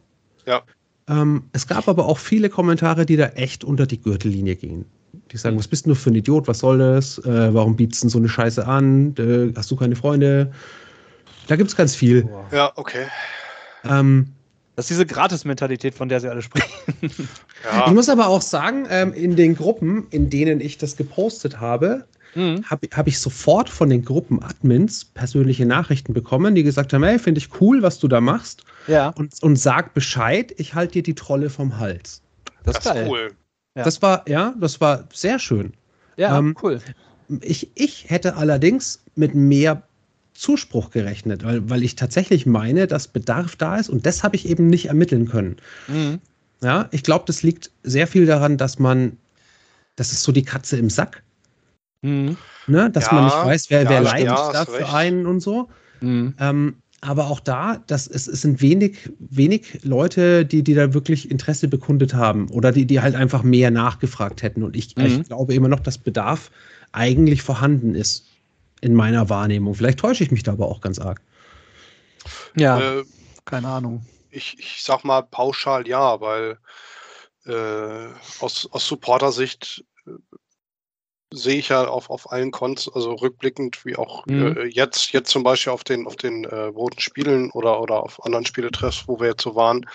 [0.45, 0.61] Ja.
[1.07, 4.85] Ähm, es gab aber auch viele Kommentare, die da echt unter die Gürtellinie gehen.
[5.31, 7.17] Die sagen, was bist du nur für ein Idiot, was soll das?
[7.19, 9.15] Äh, warum bietest du denn so eine Scheiße an?
[9.17, 10.51] Äh, hast du keine Freunde?
[11.47, 12.27] Da gibt es ganz viel.
[12.51, 13.05] Ja, okay.
[13.85, 14.33] Ähm,
[14.78, 16.69] Das ist diese Gratis-Mentalität, von der sie alle sprechen.
[17.63, 21.59] Ja, Ich muss aber auch sagen, ähm, in den Gruppen, in denen ich das gepostet
[21.59, 22.05] habe,
[22.36, 22.63] Mhm.
[22.69, 27.39] habe hab ich sofort von den Gruppen-Admins persönliche Nachrichten bekommen, die gesagt haben, hey, finde
[27.39, 31.15] ich cool, was du da machst Ja, und, und sag Bescheid, ich halte dir die
[31.15, 32.21] Trolle vom Hals.
[32.63, 33.07] das, das ist ist geil.
[33.09, 33.32] cool.
[33.75, 33.84] Ja.
[33.84, 35.73] Das war, ja, das war sehr schön.
[36.17, 36.80] Ja, Ähm, cool.
[37.41, 39.82] Ich, ich hätte allerdings mit mehr
[40.38, 44.47] Zuspruch gerechnet, weil, weil ich tatsächlich meine, dass Bedarf da ist und das habe ich
[44.47, 45.57] eben nicht ermitteln können.
[45.88, 46.19] Mhm.
[46.61, 49.17] Ja, ich glaube, das liegt sehr viel daran, dass man,
[49.95, 51.23] das ist so die Katze im Sack,
[52.03, 52.38] Mhm.
[52.67, 52.89] ne?
[52.91, 54.93] dass Ja, man nicht weiß, wer, ja, wer ja, leidet hast da für recht.
[54.93, 55.69] einen und so.
[56.01, 56.35] Mhm.
[56.39, 61.29] Ähm, aber auch da, das, es, es sind wenig, wenig Leute, die, die da wirklich
[61.29, 64.63] Interesse bekundet haben oder die, die halt einfach mehr nachgefragt hätten.
[64.63, 65.05] Und ich, Mhm.
[65.05, 66.51] ich glaube immer noch, dass Bedarf
[66.91, 68.25] eigentlich vorhanden ist
[68.82, 69.75] in meiner Wahrnehmung.
[69.75, 71.21] Vielleicht täusche ich mich da aber auch ganz arg.
[72.55, 73.03] Ja, Äh,
[73.45, 74.05] keine Ahnung.
[74.30, 76.59] ich, ich sag mal pauschal ja, weil
[77.45, 78.09] äh,
[78.39, 80.11] aus, aus Supporter-Sicht äh,
[81.34, 84.57] sehe ich ja auf, auf allen Konts, also rückblickend wie auch Mhm.
[84.57, 88.23] äh, jetzt, jetzt zum Beispiel auf den, auf den äh, roten Spielen oder, oder auf
[88.25, 89.86] anderen Spieletreffs, wo wir jetzt so waren,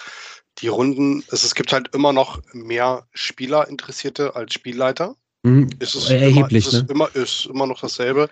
[0.59, 5.17] die Runden, es, es gibt halt immer noch mehr Spielerinteressierte als Spielleiter.
[5.43, 5.69] Mhm.
[5.81, 6.87] Ist es Erheblich, immer, ist, ne?
[6.89, 8.29] immer, ist immer noch dasselbe.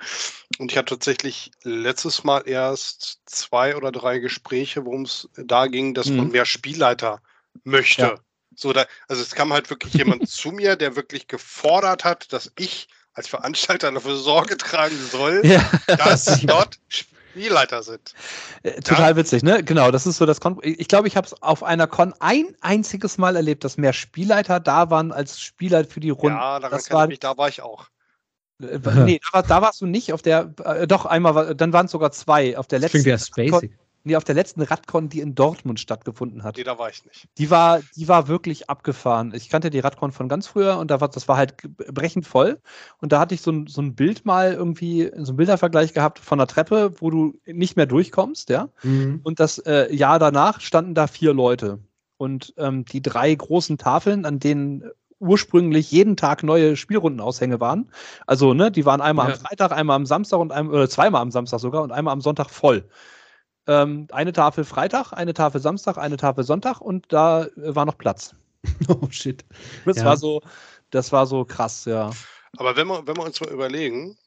[0.59, 5.95] Und ich hatte tatsächlich letztes Mal erst zwei oder drei Gespräche, worum es da ging,
[5.95, 6.33] dass man Mhm.
[6.33, 7.21] mehr Spielleiter
[7.65, 8.03] möchte.
[8.03, 8.15] Ja.
[8.55, 12.53] So, da, also es kam halt wirklich jemand zu mir, der wirklich gefordert hat, dass
[12.57, 16.79] ich als Veranstalter dafür Sorge tragen soll, Ja, dass dort
[17.31, 18.15] Spielleiter sind.
[18.63, 19.63] äh, total witzig, ne?
[19.65, 22.57] Genau, das ist so das Kon Ich glaube, ich habe es auf einer Con ein
[22.61, 26.39] einziges Mal erlebt, dass mehr Spielleiter da waren als Spieler für die Runden.
[26.39, 27.89] ja, daran das kann war, ich mich, da war ich auch.
[28.61, 31.73] äh, nee, da, war, da warst du nicht auf der, äh, doch einmal, war, dann
[31.73, 32.59] waren es sogar zwei.
[32.59, 33.79] Auf der Das letzten, klingt ja spacig.
[34.05, 36.57] Nee, auf der letzten Radcon, die in Dortmund stattgefunden hat.
[36.57, 37.29] Nee, da war ich nicht.
[37.39, 39.33] Die war, die war wirklich abgefahren.
[39.35, 42.61] Ich kannte die Radcon von ganz früher und da war, das war halt brechend voll.
[42.99, 46.19] Und da hatte ich so ein, so ein Bild mal irgendwie, so einen Bildervergleich gehabt
[46.19, 48.69] von der Treppe, wo du nicht mehr durchkommst, ja.
[48.83, 49.21] Mhm.
[49.23, 51.79] Und das äh, Jahr danach standen da vier Leute.
[52.17, 54.85] Und ähm, die drei großen Tafeln, an denen
[55.21, 57.91] ursprünglich jeden Tag neue Spielrundenaushänge waren.
[58.27, 59.35] Also, ne, die waren einmal Ja.
[59.35, 62.23] am Freitag, einmal am Samstag und einmal, oder zweimal am Samstag sogar und einmal am
[62.23, 62.89] Sonntag voll.
[63.71, 67.97] Ähm, eine Tafel Freitag, eine Tafel Samstag, eine Tafel Sonntag und da äh, war noch
[67.99, 68.35] Platz.
[68.89, 69.45] Oh shit.
[69.87, 70.05] Das Ja.
[70.07, 70.43] war so,
[70.91, 72.11] das war so krass, ja.
[72.57, 74.19] Aber wenn wir, wenn wir uns mal überlegen,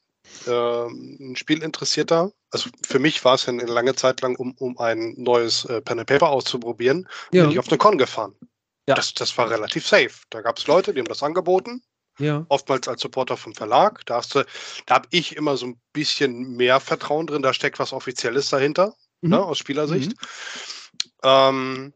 [0.47, 4.77] ähm, ein Spielinteressierter, also für mich war es ja eine lange Zeit lang, um, um
[4.77, 7.43] ein neues äh, Pen and Paper auszuprobieren, Ja.
[7.43, 8.33] bin ich auf eine Con gefahren.
[8.87, 8.95] Ja.
[8.95, 10.11] Das, das war relativ safe.
[10.29, 11.83] Da gab es Leute, die haben das angeboten,
[12.17, 12.45] Ja.
[12.47, 14.05] oftmals als Supporter vom Verlag.
[14.05, 14.45] Da, hast du,
[14.85, 18.95] da habe ich immer so ein bisschen mehr Vertrauen drin, da steckt was Offizielles dahinter,
[19.23, 19.29] Mhm.
[19.31, 20.13] ne, aus Spielersicht.
[21.23, 21.93] Ähm,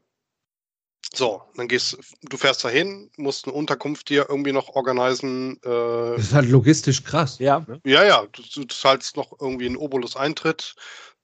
[1.13, 6.25] so, dann gehst du fährst dahin, musst eine Unterkunft dir irgendwie noch organisieren, äh, Das
[6.25, 7.39] ist halt logistisch krass.
[7.39, 10.75] Ja, ja, ja, du, du zahlst noch irgendwie einen Obolus-Eintritt,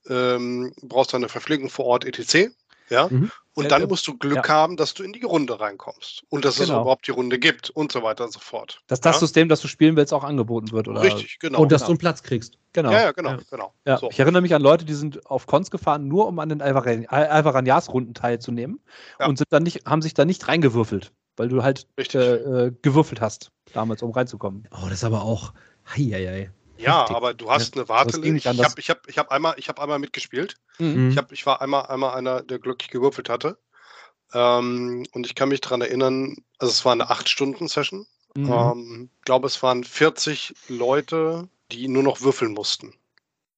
[0.07, 2.53] ähm, brauchst deine Verpflegung vor Ort, etc.
[2.89, 3.09] Ja.
[3.09, 3.31] Mhm.
[3.55, 4.47] Und Äh, dann äh, musst du Glück ja.
[4.47, 6.23] haben, dass du in die Runde reinkommst.
[6.29, 6.81] Und dass es Genau.
[6.81, 8.81] überhaupt die Runde gibt und so weiter und so fort.
[8.87, 9.19] Dass das ja?
[9.19, 10.87] System, das du spielen willst, auch angeboten wird.
[10.87, 11.01] Oder?
[11.03, 11.59] Richtig, genau.
[11.61, 11.87] und dass genau.
[11.87, 12.57] du einen Platz kriegst.
[12.73, 12.91] Genau.
[12.91, 13.37] ja, ja, genau, Ja.
[13.51, 13.73] genau.
[13.85, 14.09] Ja, So.
[14.09, 17.05] Ich erinnere mich an Leute, die sind auf Cons gefahren, nur um an den Alvaran-
[17.07, 18.79] Al- Alvaranias-Runden teilzunehmen
[19.19, 19.27] Ja.
[19.27, 23.21] und sind dann nicht, haben sich da nicht reingewürfelt, weil du halt äh, äh, gewürfelt
[23.21, 24.67] hast, damals, um reinzukommen.
[24.71, 25.53] Oh, das ist aber auch.
[25.95, 26.49] Heieiei.
[26.83, 27.15] Ja, Heftig.
[27.15, 28.51] aber du hast eine Warteliste.
[28.51, 30.55] Ich habe ich hab, ich hab einmal, ich hab einmal mitgespielt.
[30.79, 31.09] Mhm.
[31.09, 33.57] Ich, hab, ich war einmal, einmal einer, der glücklich gewürfelt hatte.
[34.33, 38.05] Ähm, und ich kann mich daran erinnern, also es war eine 8-Stunden-Session.
[38.35, 38.51] Mhm.
[38.51, 42.93] Ähm, ich glaube, es waren 40 Leute, die nur noch würfeln mussten.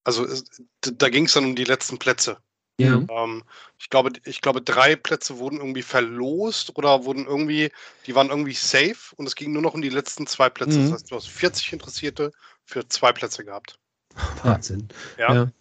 [0.03, 0.45] Also es,
[0.81, 2.37] da ging es dann um die letzten Plätze.
[2.77, 3.01] Ja.
[3.09, 3.43] Ähm,
[3.79, 7.71] ich, glaube, ich glaube, drei Plätze wurden irgendwie verlost oder wurden irgendwie,
[8.05, 10.79] die waren irgendwie safe und es ging nur noch um die letzten zwei Plätze.
[10.79, 10.83] Mhm.
[10.83, 12.31] Das heißt, du hast 40 Interessierte
[12.65, 13.79] für zwei Plätze gehabt.
[14.43, 14.87] Wahnsinn.
[15.17, 15.33] Ja.
[15.33, 15.51] Ja.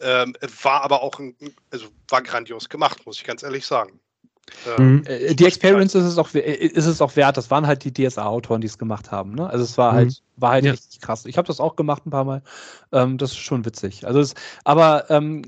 [0.00, 1.34] Ähm, es war aber auch, ein,
[1.70, 4.00] also war grandios gemacht, muss ich ganz ehrlich sagen.
[4.78, 5.04] Ähm, Mhm.
[5.06, 7.36] Äh, die Experience ist es, auch, äh, ist es auch wert.
[7.36, 9.34] Das waren halt die DSA-Autoren, die es gemacht haben.
[9.34, 9.48] Ne?
[9.48, 9.96] Also es war Mhm.
[9.96, 10.72] halt, war halt Ja.
[10.72, 11.24] richtig krass.
[11.26, 12.42] Ich habe das auch gemacht ein paar Mal.
[12.92, 14.06] Ähm, das ist schon witzig.
[14.06, 15.42] Also es, aber ähm,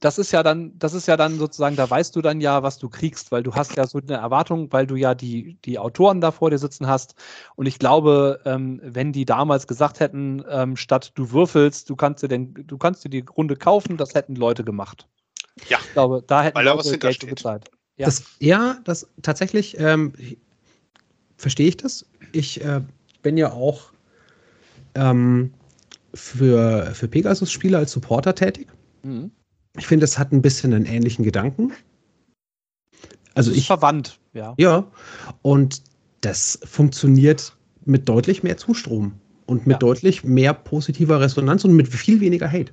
[0.00, 2.78] das ist ja dann, das ist ja dann sozusagen, da weißt du dann ja, was
[2.78, 6.20] du kriegst, weil du hast ja so eine Erwartung, weil du ja die, die Autoren
[6.20, 7.14] da vor dir sitzen hast.
[7.56, 12.22] Und ich glaube, ähm, wenn die damals gesagt hätten, ähm, statt du würfelst, du kannst
[12.22, 15.08] dir den, du kannst dir die Runde kaufen, das hätten Leute gemacht.
[15.68, 15.78] Ja.
[15.80, 17.70] Ich glaube, da hätten Weil da was Leute Geld für bezahlt.
[17.96, 18.06] Ja.
[18.06, 20.12] Das, ja, das tatsächlich ähm,
[21.36, 22.06] verstehe ich das.
[22.32, 22.80] Ich äh,
[23.22, 23.92] bin ja auch
[24.94, 25.54] ähm,
[26.12, 28.68] für, für Pegasus-Spieler als Supporter tätig.
[29.02, 29.30] Mhm.
[29.76, 31.72] Ich finde, es hat ein bisschen einen ähnlichen Gedanken.
[33.34, 34.54] Also Das ist ich, verwandt, ja.
[34.58, 34.86] ja,
[35.42, 35.82] und
[36.20, 39.78] das funktioniert mit deutlich mehr Zustrom und mit Ja.
[39.78, 42.72] deutlich mehr positiver Resonanz und mit viel weniger Hate.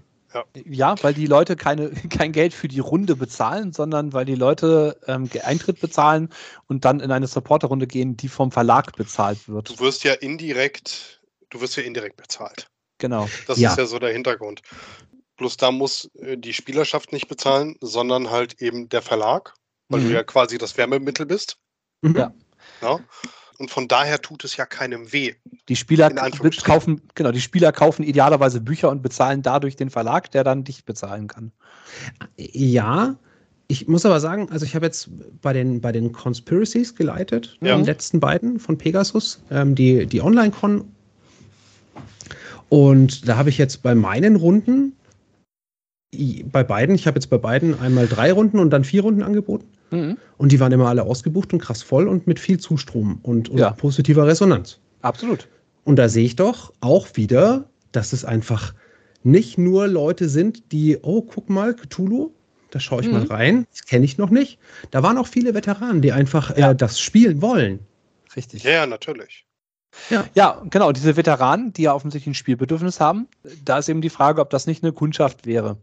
[0.65, 4.97] Ja, weil die Leute keine, kein Geld für die Runde bezahlen, sondern weil die Leute
[5.07, 6.29] ähm, Eintritt bezahlen
[6.67, 9.69] und dann in eine Supporterrunde gehen, die vom Verlag bezahlt wird.
[9.69, 12.67] du wirst ja indirekt, du wirst ja indirekt bezahlt.
[12.99, 13.27] Genau.
[13.47, 13.71] Das Ja.
[13.71, 14.61] ist ja so der Hintergrund.
[15.41, 19.55] Bloß da muss äh, die Spielerschaft nicht bezahlen, sondern halt eben der Verlag,
[19.89, 20.05] weil Mhm.
[20.09, 21.57] du ja quasi das Wärmemittel bist.
[22.03, 22.15] Mhm.
[22.15, 22.31] Ja.
[22.83, 22.99] Ja?
[23.57, 25.33] Und von daher tut es ja keinem weh.
[25.67, 30.43] Die Spieler kaufen, genau, die Spieler kaufen idealerweise Bücher und bezahlen dadurch den Verlag, der
[30.43, 31.51] dann dich bezahlen kann.
[32.37, 33.15] Ja,
[33.67, 35.09] ich muss aber sagen, also ich habe jetzt
[35.41, 37.75] bei den, bei den Conspiracies geleitet, Ja.
[37.77, 40.85] den letzten beiden von Pegasus, ähm, die, die Online-Con.
[42.69, 44.95] Und da habe ich jetzt bei meinen Runden,
[46.51, 49.67] bei beiden, ich habe jetzt bei beiden einmal drei Runden und dann vier Runden angeboten.
[49.91, 50.17] Mhm.
[50.37, 53.57] Und die waren immer alle ausgebucht und krass voll und mit viel Zustrom und, und
[53.59, 53.71] Ja.
[53.71, 54.79] positiver Resonanz.
[55.01, 55.47] Absolut.
[55.83, 58.73] Und da sehe ich doch auch wieder, dass es einfach
[59.23, 62.31] nicht nur Leute sind, die, oh, guck mal, Cthulhu,
[62.71, 63.13] da schaue ich Mhm.
[63.13, 64.59] mal rein, das kenne ich noch nicht.
[64.91, 66.71] Da waren auch viele Veteranen, die einfach Ja.
[66.71, 67.79] äh, das spielen wollen.
[68.35, 68.63] Richtig.
[68.63, 69.45] Ja, ja, natürlich.
[70.33, 73.27] Ja, genau, diese Veteranen, die ja offensichtlich ein Spielbedürfnis haben,
[73.65, 75.77] da ist eben die Frage, ob das nicht eine Kundschaft wäre.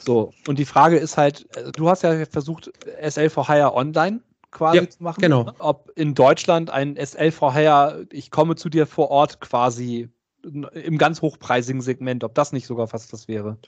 [0.00, 2.70] So, und die Frage ist halt, äh, du hast ja versucht,
[3.00, 4.20] SL for Hire online
[4.50, 5.20] quasi Ja, zu machen.
[5.20, 5.52] genau.
[5.58, 10.08] Ob in Deutschland ein SL for Hire, ich komme zu dir vor Ort quasi
[10.42, 13.58] im ganz hochpreisigen Segment, ob das nicht sogar fast das wäre.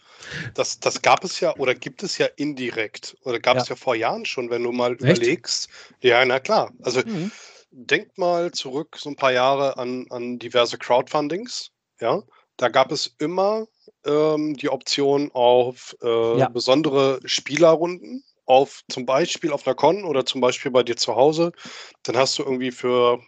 [0.54, 3.94] Das, das gab es ja oder gibt es ja indirekt oder gab es ja vor
[3.96, 5.00] Jahren schon, wenn du mal Echt?
[5.00, 5.68] überlegst.
[6.00, 6.72] Ja, na klar.
[6.82, 7.30] Also Mhm.
[7.70, 11.70] Denk mal zurück so ein paar Jahre an, an diverse Crowdfundings.
[12.00, 12.22] Ja,
[12.56, 13.66] da gab es immer
[14.04, 16.48] ähm, die Option auf äh, Ja.
[16.48, 21.52] besondere Spielerrunden, auf zum Beispiel auf einer Con oder zum Beispiel bei dir zu Hause.
[22.02, 23.20] Dann hast du irgendwie für,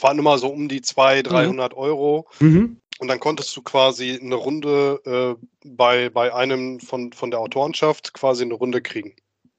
[0.00, 2.28] waren immer so um die 200, 300 Euro.
[2.40, 2.80] Mhm.
[3.00, 5.00] Und dann konntest du quasi eine Runde
[5.40, 9.14] äh, bei, bei einem von, von der Autorenschaft quasi eine Runde kriegen.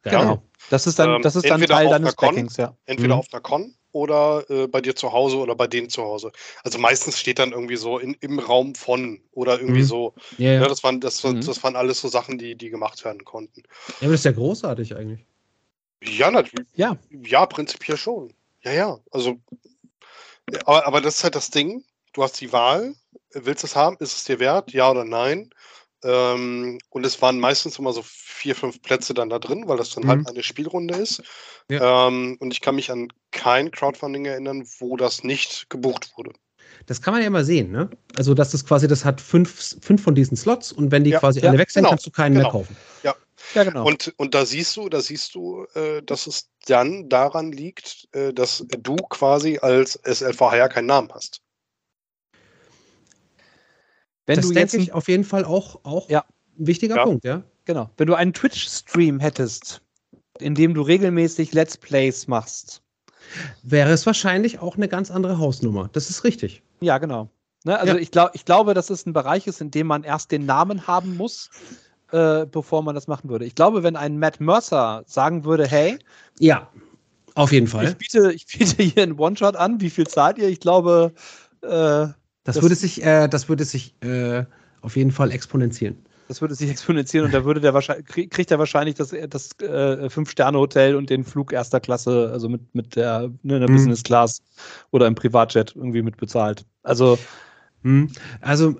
[0.06, 0.20] Ja.
[0.22, 0.44] Genau.
[0.70, 2.76] Das ist dann, Ähm, das ist dann Teil deines Backings, ja.
[2.86, 3.20] Entweder Mhm.
[3.20, 6.32] auf einer Con oder äh, bei dir zu Hause oder bei denen zu Hause.
[6.64, 9.86] Also meistens steht dann irgendwie so in, im Raum von oder irgendwie Mhm.
[9.86, 10.14] so.
[10.38, 10.62] Ja, ja.
[10.62, 11.42] Ja, das, waren, das, Mhm.
[11.42, 13.64] das waren alles so Sachen, die, die gemacht werden konnten.
[13.88, 15.26] ja, aber das ist ja großartig eigentlich.
[16.04, 16.68] Ja, natürlich.
[16.76, 16.98] Ja.
[17.10, 18.34] Ja, prinzipiell schon.
[18.64, 19.00] Ja, ja.
[19.12, 19.38] Also,
[20.66, 21.84] aber, aber das ist halt das Ding.
[22.14, 22.94] Du hast die Wahl.
[23.34, 23.98] Willst du es haben?
[24.00, 24.72] Ist es dir wert?
[24.72, 25.50] Ja oder nein?
[26.04, 29.90] Ähm, und es waren meistens immer so vier, fünf Plätze dann da drin, weil das
[29.92, 30.08] dann Mhm.
[30.08, 31.22] halt eine Spielrunde ist.
[31.70, 32.08] Ja.
[32.08, 36.32] Ähm, und ich kann mich an kein Crowdfunding erinnern, wo das nicht gebucht wurde.
[36.86, 37.90] Das kann man ja mal sehen, ne?
[38.16, 41.20] Also, dass das quasi, das hat fünf, fünf von diesen Slots und wenn die Ja,
[41.20, 42.44] quasi ja, alle weg sind, genau, kannst du keinen genau.
[42.46, 42.76] mehr kaufen.
[43.04, 43.86] Ja, genau.
[43.86, 48.34] Und, und da siehst du, da siehst du, äh, dass es dann daran liegt, äh,
[48.34, 51.42] dass du quasi als SLVH keinen Namen hast.
[54.26, 56.26] Wenn das du denke jetzt ich auf jeden Fall auch, auch Ja.
[56.60, 57.04] ein wichtiger Ja.
[57.06, 57.44] Punkt, ja.
[57.66, 57.90] Genau.
[57.98, 59.82] Wenn du einen Twitch-Stream hättest
[60.42, 62.82] indem du regelmäßig Let's Plays machst.
[63.64, 65.90] Wäre es wahrscheinlich auch eine ganz andere Hausnummer.
[65.94, 66.62] Das ist richtig.
[66.82, 67.30] Ja, genau.
[67.66, 68.00] Ne, also Ja.
[68.00, 70.88] ich, glaub, ich glaube, dass es ein Bereich ist, in dem man erst den Namen
[70.88, 71.50] haben muss,
[72.12, 73.46] äh, bevor man das machen würde.
[73.46, 76.00] Ich glaube, wenn ein Matt Mercer sagen würde, hey,
[76.40, 76.70] Ja,
[77.36, 77.86] auf jeden Fall.
[77.90, 80.48] ich biete, ich biete hier einen One-Shot an, wie viel zahlt ihr?
[80.48, 81.14] Ich glaube,
[81.62, 84.46] äh, Das, das- würde sich, äh, das würde sich äh,
[84.82, 85.98] auf jeden Fall exponentieren.
[86.30, 89.60] Das würde sich exponentieren und da würde der wahrscheinlich, krieg- kriegt er wahrscheinlich das, das
[89.60, 93.74] äh, Fünf-Sterne-Hotel und den Flug erster Klasse, also mit, mit der, ne, in der Mhm.
[93.74, 94.42] Business Class
[94.92, 96.66] oder im Privatjet irgendwie mit bezahlt.
[96.84, 97.18] Also,
[97.84, 98.12] Hm.
[98.42, 98.76] Also,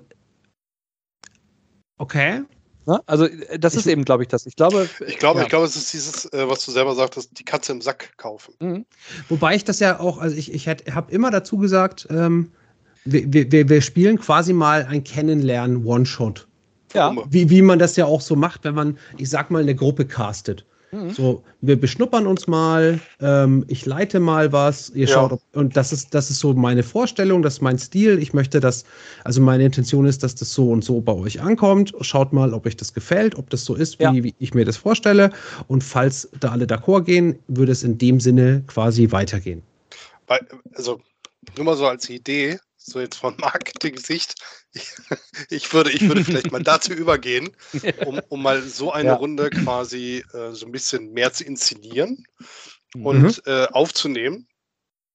[1.98, 2.42] okay.
[2.86, 3.00] ne?
[3.06, 4.46] also äh, das Ich- ist eben, glaube ich, das.
[4.46, 5.44] Ich glaube, Ich glaube, ja.
[5.44, 8.54] ich glaube, es ist dieses, äh, was du selber sagtest, die Katze im Sack kaufen.
[8.60, 8.86] Mhm.
[9.28, 12.52] Wobei ich das ja auch, also ich, ich habe immer dazu gesagt, ähm,
[13.04, 16.46] wir, wir, wir spielen quasi mal ein Kennenlernen One-Shot.
[16.94, 17.14] Ja.
[17.28, 20.04] Wie, wie man das ja auch so macht, wenn man, ich sag mal, eine Gruppe
[20.06, 20.64] castet.
[20.92, 21.10] Mhm.
[21.10, 25.14] So, wir beschnuppern uns mal, ähm, ich leite mal was, ihr Ja.
[25.14, 28.18] schaut, ob, und das ist, das ist so meine Vorstellung, das ist mein Stil.
[28.18, 28.84] Ich möchte das,
[29.22, 31.94] also meine Intention ist, dass das so und so bei euch ankommt.
[32.00, 34.12] Schaut mal, ob euch das gefällt, ob das so ist, wie, Ja.
[34.14, 35.30] wie ich mir das vorstelle.
[35.68, 39.62] Und falls da alle d'accord gehen, würde es in dem Sinne quasi weitergehen.
[40.26, 40.40] Weil,
[40.74, 41.00] also,
[41.56, 42.58] nur mal so als Idee,
[42.90, 44.34] so jetzt von Marketing-Sicht,
[44.72, 44.88] ich,
[45.50, 47.50] ich, würde, ich würde vielleicht mal dazu übergehen,
[48.06, 49.14] um, um mal so eine Ja.
[49.16, 52.26] Runde quasi äh, so ein bisschen mehr zu inszenieren
[52.96, 53.06] Mhm.
[53.06, 54.48] und äh, aufzunehmen.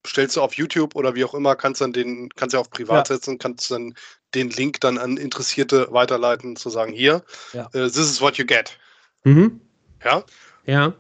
[0.07, 3.07] Stellst du auf YouTube oder wie auch immer, kannst dann den, kannst ja auf Privat
[3.07, 3.95] setzen, kannst dann
[4.34, 7.65] den Link dann an Interessierte weiterleiten, zu sagen, hier, Ja.
[7.73, 8.77] äh, this is what you get.
[9.26, 9.60] Mhm.
[10.03, 10.23] Ja,
[10.65, 10.93] Ja.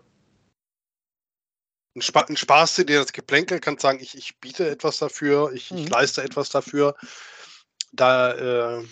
[1.95, 5.71] Ein, Spa ein Spaß dir das Geplänkel, kannst sagen, ich, ich biete etwas dafür, ich,
[5.71, 5.87] ich Mhm.
[5.87, 6.95] leiste etwas dafür.
[7.93, 8.83] Da äh,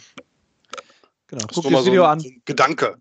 [1.28, 1.46] Genau.
[1.54, 2.20] Guck dir das so Video ein, an.
[2.20, 2.98] so ein Gedanke.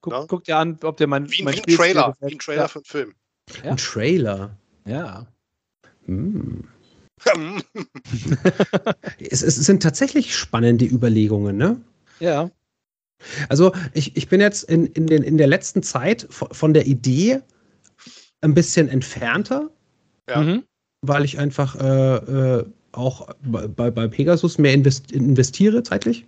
[0.00, 0.24] Guck, ne?
[0.28, 2.68] guck dir an, ob dir mein, Wie, mein wie ein Trailer, wie ein Trailer Ja.
[2.68, 3.14] für einen Film.
[3.62, 3.70] Ja.
[3.72, 4.56] Ein Trailer.
[4.86, 5.26] ja.
[6.06, 6.68] Hm.
[9.18, 11.80] Es, es sind tatsächlich spannende Überlegungen, ne?
[12.20, 12.50] Ja.
[13.48, 17.40] Also ich, ich bin jetzt in, in, den, in der letzten Zeit von der Idee
[18.40, 19.70] ein bisschen entfernter,
[20.28, 20.42] Ja.
[20.42, 20.62] Mhm.
[21.02, 22.16] weil ich einfach äh,
[22.58, 26.26] äh, auch bei, bei Pegasus mehr invest, investiere zeitlich.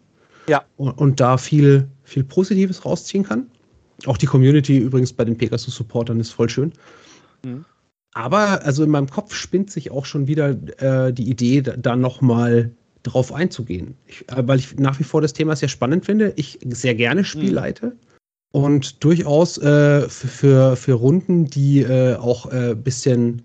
[0.48, 0.64] Ja.
[0.76, 3.50] Und, und da viel, viel Positives rausziehen kann.
[4.06, 6.72] Auch die Community übrigens bei den Pegasus-Supportern ist voll schön.
[7.44, 7.64] Mhm.
[8.14, 11.96] Aber also in meinem Kopf spinnt sich auch schon wieder äh, die Idee, da, da
[11.96, 12.70] nochmal
[13.02, 13.94] drauf einzugehen.
[14.06, 16.32] Ich, äh, weil ich nach wie vor das Thema sehr spannend finde.
[16.36, 17.92] Ich sehr gerne Spiel Mhm.
[18.50, 23.42] Und durchaus äh, für, für, Runden, die äh, auch ein äh, bisschen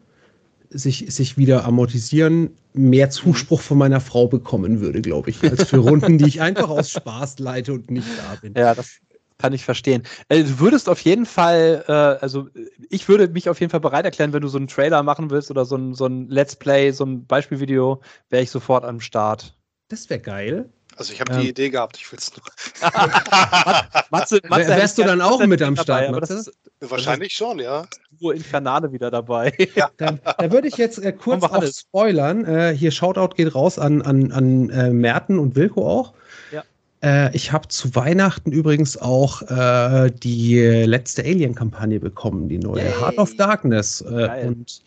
[0.69, 5.77] sich, sich wieder amortisieren, mehr Zuspruch von meiner Frau bekommen würde, glaube ich, als für
[5.77, 8.53] Runden, die ich einfach aus Spaß leite und nicht da bin.
[8.55, 8.99] Ja, das
[9.37, 10.03] kann ich verstehen.
[10.29, 13.81] Äh, du würdest auf jeden Fall, äh, also äh, ich würde mich auf jeden Fall
[13.81, 16.55] bereit erklären, wenn du so einen Trailer machen willst oder so ein, so ein Let's
[16.55, 19.55] Play, so ein Beispielvideo, wäre ich sofort am Start.
[19.89, 20.69] Das wäre geil.
[20.97, 21.41] Also ich habe Ähm.
[21.41, 22.43] die Idee gehabt, ich will es nur.
[24.09, 26.51] Matze, hätte wärst du dann auch Matze mit am dabei, Start, das Matze?
[26.79, 27.85] ist Wahrscheinlich schon, ja.
[28.19, 29.53] Duo Infernale wieder dabei.
[29.97, 31.81] Da, da würde ich jetzt äh, kurz auch alles.
[31.81, 32.45] spoilern.
[32.45, 36.13] Äh, hier Shoutout geht raus an, an, an äh, Merten und Wilko auch.
[36.51, 36.63] Ja.
[37.03, 42.93] Äh, ich habe zu Weihnachten übrigens auch äh, die letzte Alien-Kampagne bekommen, die neue Yay.
[42.99, 44.01] Heart of Darkness.
[44.01, 44.81] Äh, und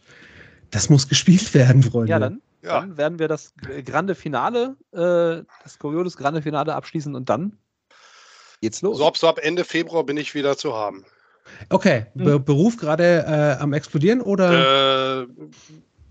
[0.71, 2.11] das muss gespielt werden, Freunde.
[2.11, 2.81] Ja, dann, Ja.
[2.81, 3.53] dann werden wir das
[3.85, 7.59] Grande Finale, äh, das Coriolis Grande Finale abschließen und dann
[8.61, 8.99] geht's los.
[8.99, 11.05] So ab, so ab Ende Februar bin ich wieder zu haben.
[11.71, 12.25] Okay, Hm.
[12.25, 15.23] Be Beruf gerade äh, am explodieren oder?
[15.23, 15.27] Äh,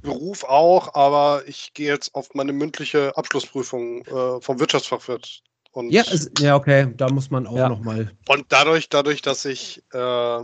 [0.01, 5.41] Beruf auch, aber ich gehe jetzt auf meine mündliche Abschlussprüfung äh, vom Wirtschaftsfachwirt.
[5.71, 7.67] Und, ja, es, ja, okay, da muss man auch Ja.
[7.67, 8.11] noch mal.
[8.29, 10.39] und dadurch, dadurch, dass ich, äh,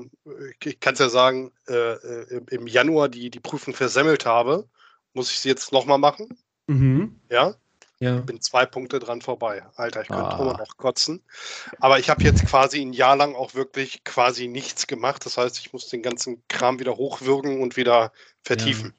[0.65, 4.67] ich kann es ja sagen, äh, äh, im Januar die, die Prüfung versemmelt habe,
[5.13, 6.37] muss ich sie jetzt nochmal machen.
[6.67, 7.19] Mhm.
[7.29, 7.55] Ja,
[7.99, 8.19] Ja.
[8.21, 9.63] bin zwei Punkte dran vorbei.
[9.75, 10.39] Alter, ich könnte Ah.
[10.41, 11.21] immer noch kotzen.
[11.79, 15.25] Aber ich habe jetzt quasi ein Jahr lang auch wirklich quasi nichts gemacht.
[15.25, 18.11] Das heißt, ich muss den ganzen Kram wieder hochwürgen und wieder
[18.43, 18.93] vertiefen.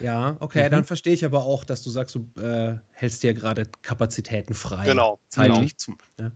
[0.00, 0.70] Ja, okay, Mhm.
[0.72, 4.84] dann verstehe ich aber auch, dass du sagst, du äh, hältst dir gerade Kapazitäten frei.
[4.84, 5.20] Genau.
[5.28, 5.98] Zeitlich zum.
[6.18, 6.32] Ja.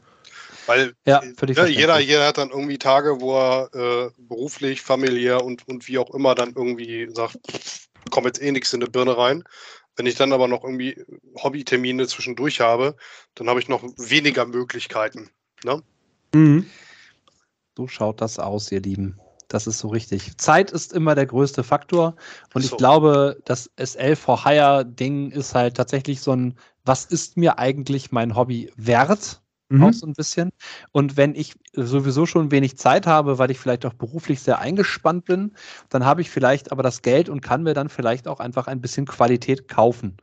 [0.69, 5.43] Weil Ja, äh, ne, jeder, jeder hat dann irgendwie Tage, wo er äh, beruflich, familiär
[5.43, 7.39] und, und wie auch immer dann irgendwie sagt,
[8.11, 9.45] kommt jetzt eh nichts in die Birne rein.
[9.97, 11.03] Wenn ich dann aber noch irgendwie
[11.43, 12.97] Hobbytermine zwischendurch habe,
[13.35, 15.31] dann habe ich noch weniger Möglichkeiten.
[15.65, 15.83] Ne?
[16.35, 16.67] Mhm.
[17.77, 19.19] So schaut das aus, ihr Lieben.
[19.49, 20.37] Das ist so richtig.
[20.37, 22.17] Zeit ist immer der größte Faktor.
[22.53, 22.77] Und ich So.
[22.77, 28.13] glaube, das SL for Hire Ding ist halt tatsächlich so ein, was ist mir eigentlich
[28.13, 29.41] mein Hobby wert?
[29.69, 29.85] Mhm.
[29.85, 30.51] auch so ein bisschen.
[30.93, 35.25] Und wenn ich sowieso schon wenig Zeit habe, weil ich vielleicht auch beruflich sehr eingespannt
[35.25, 35.53] bin,
[35.89, 38.81] dann habe ich vielleicht aber das Geld und kann mir dann vielleicht auch einfach ein
[38.81, 40.17] bisschen Qualität kaufen.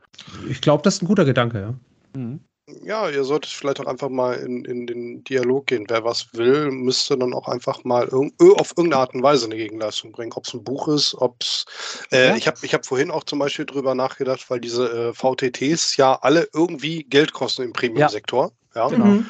[0.48, 1.74] Ich glaube, das ist ein guter Gedanke, ja.
[2.20, 2.40] Mhm.
[2.82, 5.84] Ja, ihr solltet vielleicht auch einfach mal in, in den Dialog gehen.
[5.88, 9.56] Wer was will, müsste dann auch einfach mal irg auf irgendeine Art und Weise eine
[9.56, 10.32] Gegenleistung bringen.
[10.34, 11.64] Ob es ein Buch ist, ob es.
[12.10, 12.36] Äh, ja.
[12.36, 16.18] Ich habe ich hab vorhin auch zum Beispiel drüber nachgedacht, weil diese äh, VTTs ja
[16.22, 18.50] alle irgendwie Geld kosten im Premium-Sektor.
[18.74, 18.90] Ja.
[18.90, 18.98] ja.
[18.98, 19.26] Mhm.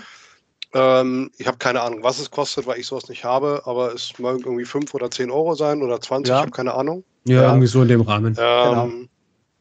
[0.73, 4.19] Ähm, ich habe keine Ahnung, was es kostet, weil ich sowas nicht habe, aber es
[4.19, 6.37] mag irgendwie 5 oder 10 Euro sein oder 20, ja.
[6.37, 7.05] ich habe keine Ahnung.
[7.25, 8.35] Ja, ja, irgendwie so in dem Rahmen.
[8.39, 8.91] Ähm, genau.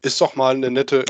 [0.02, 1.04] Ist doch mal eine nette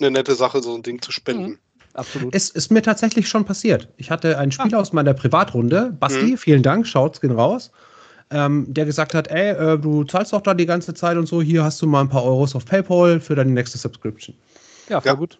[0.00, 1.50] eine nette Sache, so ein Ding zu spenden.
[1.50, 1.58] Mhm.
[1.94, 2.34] Absolut.
[2.34, 3.88] Es ist mir tatsächlich schon passiert.
[3.96, 4.80] Ich hatte einen Spieler ah.
[4.80, 6.38] aus meiner Privatrunde, Basti, mhm.
[6.38, 7.72] vielen Dank, schaut's gehen raus,
[8.30, 11.42] ähm, der gesagt hat, ey, äh, du zahlst doch da die ganze Zeit und so,
[11.42, 14.36] hier hast du mal ein paar Euros auf PayPal für deine nächste Subscription.
[14.88, 15.14] Ja, voll ja.
[15.14, 15.38] gut.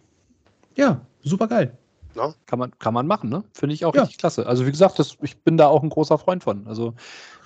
[0.75, 1.73] Ja, super geil.
[2.15, 2.35] Ja.
[2.47, 3.45] Kann, man, kann man machen, ne?
[3.53, 4.03] Finde ich auch ja.
[4.03, 4.47] richtig klasse.
[4.47, 6.67] Also wie gesagt, das, ich bin da auch ein großer Freund von.
[6.67, 6.95] Also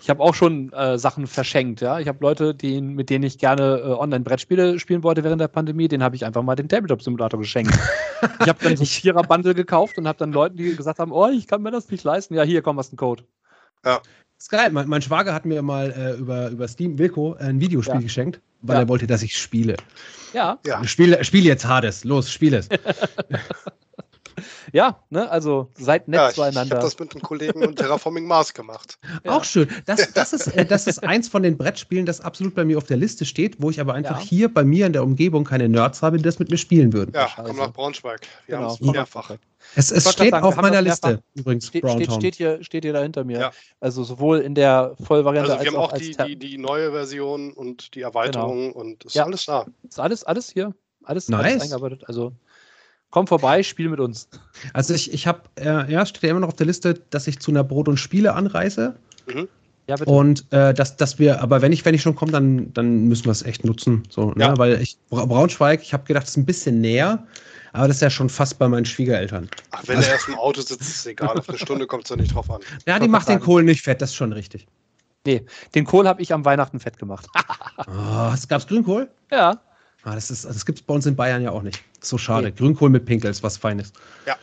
[0.01, 1.99] ich habe auch schon äh, Sachen verschenkt, ja.
[1.99, 5.89] Ich habe Leute, die, mit denen ich gerne äh, Online-Brettspiele spielen wollte während der Pandemie,
[5.89, 7.79] denen habe ich einfach mal den Tabletop-Simulator geschenkt.
[8.41, 11.47] ich habe dann so Vierer-Bundle gekauft und habe dann Leuten, die gesagt haben, oh, ich
[11.47, 13.25] kann mir das nicht leisten, ja, hier, komm, was ein Code.
[13.85, 14.01] Ja.
[14.37, 14.71] Das ist geil.
[14.73, 18.01] Mein, mein Schwager hat mir mal äh, über, über Steam, Wilco, ein Videospiel ja.
[18.01, 18.83] geschenkt, weil ja.
[18.83, 19.77] er wollte, dass ich spiele.
[20.33, 20.59] Ja.
[20.67, 20.85] ja.
[20.85, 22.05] Spiel, spiel jetzt Hades.
[22.05, 22.69] Los, spiel es.
[24.73, 26.65] ja, ne, also seid nett ja, zueinander.
[26.65, 28.99] Ich habe das mit einem Kollegen und Terraforming Mars gemacht.
[29.25, 29.33] Ja.
[29.33, 29.69] Auch schön.
[29.87, 32.85] Das, das, ist, äh, das ist eins von den Brettspielen, das absolut bei mir auf
[32.85, 34.27] der Liste steht, wo ich aber einfach ja.
[34.27, 37.13] hier bei mir in der Umgebung keine Nerds habe, die das mit mir spielen würden.
[37.15, 38.21] Ja, komm nach Braunschweig.
[38.47, 38.71] Wir genau.
[38.71, 39.31] haben es mehrfach.
[39.77, 41.67] Es, es steht sagen, auf meiner Liste übrigens.
[41.67, 43.39] Steht, steht, steht, hier, steht hier da hinter mir.
[43.39, 43.53] Ja.
[43.81, 46.93] Also sowohl in der Vollvariante also wir als haben auch, auch die, die, die, neue
[46.93, 48.79] Version und die Erweiterung genau.
[48.79, 49.25] und ist ja.
[49.25, 49.67] alles da.
[49.89, 50.75] Ist alles, alles hier.
[51.03, 51.45] Alles, nice.
[51.45, 52.05] alles eingearbeitet.
[52.07, 52.33] Also
[53.15, 54.29] Komm vorbei, spiel mit uns.
[54.73, 57.39] Also ich, ich habe, äh, ja, steht ja immer noch auf der Liste, dass ich
[57.39, 58.97] zu einer Brot- und Spiele anreise.
[59.33, 59.47] Mhm.
[59.87, 60.11] Ja, bitte.
[60.11, 63.27] Und äh, dass, dass wir, aber wenn ich, wenn ich schon komme, dann, dann müssen
[63.27, 64.03] wir es echt nutzen.
[64.11, 64.43] So, ne?
[64.43, 64.51] ja.
[64.51, 64.59] ne?
[64.59, 67.25] Weil ich, Braunschweig, ich habe gedacht, es ist ein bisschen näher,
[67.73, 69.49] aber das ist ja schon fast bei meinen Schwiegereltern.
[69.71, 71.39] Ach, wenn also, er erst im Auto sitzt, ist es egal.
[71.39, 72.63] Auf eine Stunde kommt es da nicht drauf an.
[72.85, 74.67] Ja, die macht den Kohl nicht fett, das ist schon richtig.
[75.25, 75.47] Nee,
[75.77, 77.29] den Kohl habe ich am Weihnachten fett gemacht.
[77.79, 79.09] oh, gab's Grünkohl?
[79.31, 79.61] Ja.
[80.03, 81.81] Ah, das das gibt es bei uns in Bayern ja auch nicht.
[82.05, 82.49] So schade.
[82.49, 82.53] Nee.
[82.53, 83.93] Grünkohl mit Pinkel ist was Feines.
[84.27, 84.37] Ja.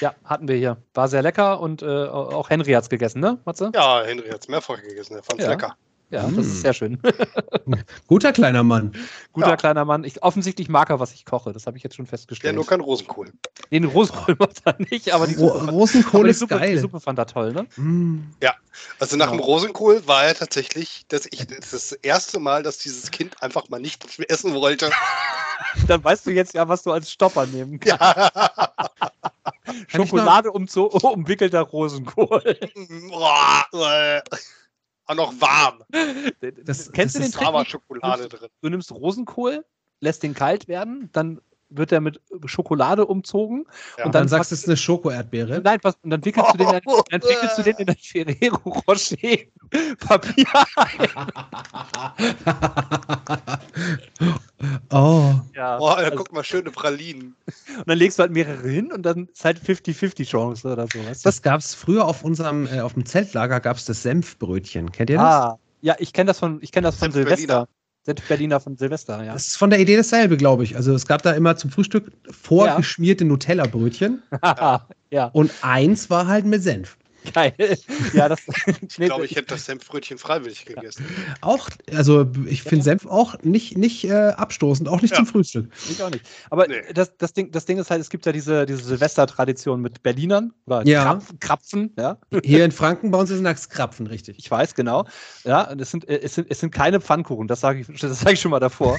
[0.00, 0.76] Ja, hatten wir hier.
[0.94, 3.70] War sehr lecker und äh, auch Henry hat es gegessen, ne, Matze?
[3.74, 5.14] Ja, Henry hat es mehrfach gegessen.
[5.14, 5.52] Er fand es ja.
[5.52, 5.76] lecker.
[6.14, 6.60] Ja, das ist hm.
[6.60, 6.98] sehr schön.
[8.06, 8.92] Guter kleiner Mann.
[9.32, 9.56] Guter ja.
[9.56, 10.04] kleiner Mann.
[10.04, 11.52] Ich, offensichtlich mag er, was ich koche.
[11.52, 12.52] Das habe ich jetzt schon festgestellt.
[12.52, 13.32] Ja, nur kein Rosenkohl.
[13.72, 16.74] Den Rosenkohl macht er nicht, aber die Suppe, Rosenkohl aber die ist Suppe, geil.
[16.76, 17.66] Die Suppe fand er toll, ne?
[17.76, 18.32] Mm.
[18.40, 18.54] Ja,
[19.00, 23.10] also nach dem Rosenkohl war er tatsächlich dass ich, das, das erste Mal, dass dieses
[23.10, 24.90] Kind einfach mal nicht essen wollte.
[25.88, 28.00] Dann weißt du jetzt ja, was du als Stopper nehmen kannst.
[28.00, 28.30] Ja.
[29.88, 30.68] Schokolade um,
[31.02, 32.56] umwickelter Rosenkohl.
[35.06, 35.82] Auch noch warm.
[36.64, 37.68] Das, Kennst das du den Trick?
[37.68, 38.48] Schokolade drin.
[38.62, 39.64] Du nimmst Rosenkohl,
[40.00, 41.40] lässt den kalt werden, dann
[41.70, 43.66] wird er mit Schokolade umzogen.
[43.98, 44.06] Ja.
[44.06, 45.60] Und dann, dann sagst du, es ist eine Schoko-Erdbeere.
[45.62, 46.80] Nein, was, und dann wickelst, oh, du den,
[47.10, 49.16] dann wickelst du den in ein Ferrero Rocher
[49.98, 50.46] Papier
[54.92, 55.34] oh.
[55.54, 57.34] Ja, oh, also, guck mal, schöne Pralinen.
[57.78, 61.04] Und dann legst du halt mehrere hin und dann ist halt 50-50 Chance oder so.
[61.04, 61.28] Weißt du?
[61.28, 64.92] Das gab es früher auf unserem, äh, auf dem Zeltlager gab es das Senfbrötchen.
[64.92, 65.24] Kennt ihr das?
[65.24, 67.68] Ah, ja, ich kenne das von, ich kenne das von Silvester.
[68.04, 69.32] Selbst Berliner von Silvester, ja.
[69.32, 70.76] Das ist von der Idee dasselbe, glaube ich.
[70.76, 73.28] Also es gab da immer zum Frühstück vorgeschmierte ja.
[73.28, 74.22] Nutella-Brötchen.
[75.10, 75.26] ja.
[75.32, 76.98] Und eins war halt mit Senf.
[77.34, 77.54] Geil.
[78.12, 78.40] Ja, das,
[78.82, 81.06] ich glaube, ich hätte das Senfbrötchen freiwillig gegessen.
[81.08, 81.34] Ja.
[81.40, 85.18] Auch, also ich finde Senf auch nicht, nicht äh, abstoßend, auch nicht ja.
[85.18, 85.70] zum Frühstück.
[85.90, 86.24] Ich auch nicht.
[86.50, 86.82] Aber nee.
[86.92, 90.52] das, das, Ding, das Ding ist halt, es gibt ja diese, diese Silvester-Tradition mit Berlinern
[90.66, 91.04] oder ja.
[91.04, 91.92] Krapfen, Krapfen.
[91.98, 92.18] Ja.
[92.42, 94.38] Hier in Franken bei uns ist es Krapfen, richtig.
[94.38, 95.06] Ich weiß, genau.
[95.44, 98.50] Ja, es sind, es sind, es sind keine Pfannkuchen, das sage ich, sag ich schon
[98.50, 98.98] mal davor.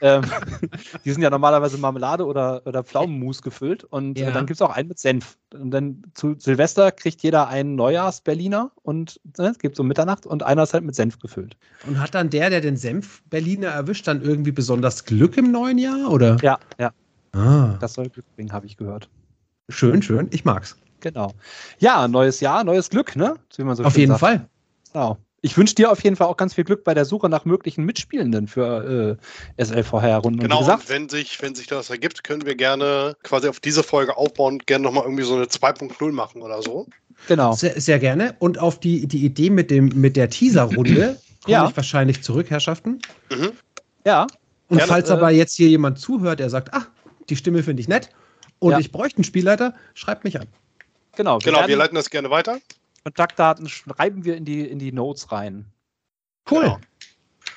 [0.00, 0.22] Ähm,
[1.04, 4.30] die sind ja normalerweise Marmelade oder, oder Pflaumenmus gefüllt und äh, ja.
[4.30, 5.36] dann gibt es auch einen mit Senf.
[5.52, 10.42] Und dann zu Silvester kriegt jeder einen Neujahrs-Berliner und ne, es gibt so Mitternacht und
[10.42, 11.56] einer ist halt mit Senf gefüllt.
[11.86, 16.10] Und hat dann der, der den Senf-Berliner erwischt, dann irgendwie besonders Glück im neuen Jahr,
[16.10, 16.36] oder?
[16.42, 16.92] Ja, ja.
[17.32, 17.76] Ah.
[17.80, 19.08] Das soll Glück bringen, habe ich gehört.
[19.68, 20.28] Schön, schön.
[20.30, 20.76] Ich mag's.
[21.00, 21.32] Genau.
[21.78, 23.36] Ja, neues Jahr, neues Glück, ne?
[23.82, 24.20] Auf jeden sagt.
[24.20, 24.48] Fall.
[24.92, 25.18] Genau.
[25.44, 27.84] Ich wünsche dir auf jeden Fall auch ganz viel Glück bei der Suche nach möglichen
[27.84, 29.18] Mitspielenden für
[29.58, 30.40] äh, SLVR-Runden.
[30.40, 34.54] Genau, wenn, sich, wenn sich das ergibt, können wir gerne quasi auf diese Folge aufbauen
[34.54, 36.86] und gerne nochmal irgendwie so eine 2.0 machen oder so.
[37.28, 37.52] Genau.
[37.52, 38.34] Sehr, sehr, gerne.
[38.38, 41.68] Und auf die, die Idee mit, dem, mit der Teaser-Runde komme ja.
[41.68, 43.02] ich wahrscheinlich zurück, Herrschaften.
[43.30, 43.52] Mhm.
[44.06, 44.26] Ja.
[44.70, 46.86] Und gerne, falls aber äh, jetzt hier jemand zuhört, der sagt, ah,
[47.28, 48.08] die Stimme finde ich nett
[48.60, 48.78] und ja.
[48.78, 50.46] ich bräuchte einen Spielleiter, schreibt mich an.
[51.16, 52.60] Genau, Genau, wir leiten das gerne weiter.
[53.04, 55.66] Kontaktdaten schreiben wir in die, in die Notes rein.
[56.50, 56.62] Cool.
[56.62, 56.80] Genau.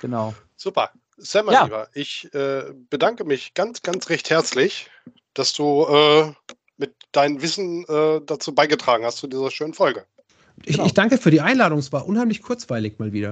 [0.02, 0.34] Genau.
[0.56, 0.92] Super.
[1.18, 1.64] Sam, mein Ja.
[1.64, 4.90] Lieber, ich äh, bedanke mich ganz, ganz recht herzlich,
[5.34, 6.32] dass du äh,
[6.78, 10.06] mit deinem Wissen äh, dazu beigetragen hast zu dieser schönen Folge.
[10.66, 10.86] Ich, Genau.
[10.88, 11.80] ich danke für die Einladung.
[11.80, 13.32] Es war unheimlich kurzweilig mal wieder.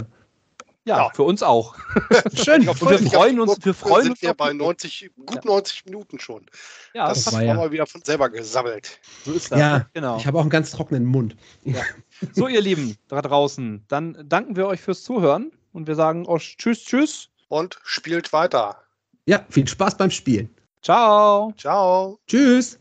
[0.88, 1.10] Ja, Ja.
[1.16, 1.76] für uns auch.
[2.36, 2.68] Schön.
[2.70, 5.42] Und wir freuen uns, wir freuen sind uns wir bei die- 90, gut Ja.
[5.46, 6.46] 90 Minuten schon.
[6.94, 9.00] Ja, das das haben war wir ja- mal wieder von selber gesammelt.
[9.26, 9.60] so ist das.
[9.60, 10.18] Ja, genau.
[10.18, 11.36] Ich habe auch einen ganz trockenen Mund.
[12.34, 16.56] So, ihr Lieben da draußen, dann danken wir euch fürs Zuhören und wir sagen euch
[16.58, 17.30] Tschüss, Tschüss.
[17.48, 18.82] Und spielt weiter.
[19.26, 20.50] Ja, viel Spaß beim Spielen.
[20.82, 21.54] Ciao.
[21.58, 22.20] Ciao.
[22.28, 22.80] Tschüss.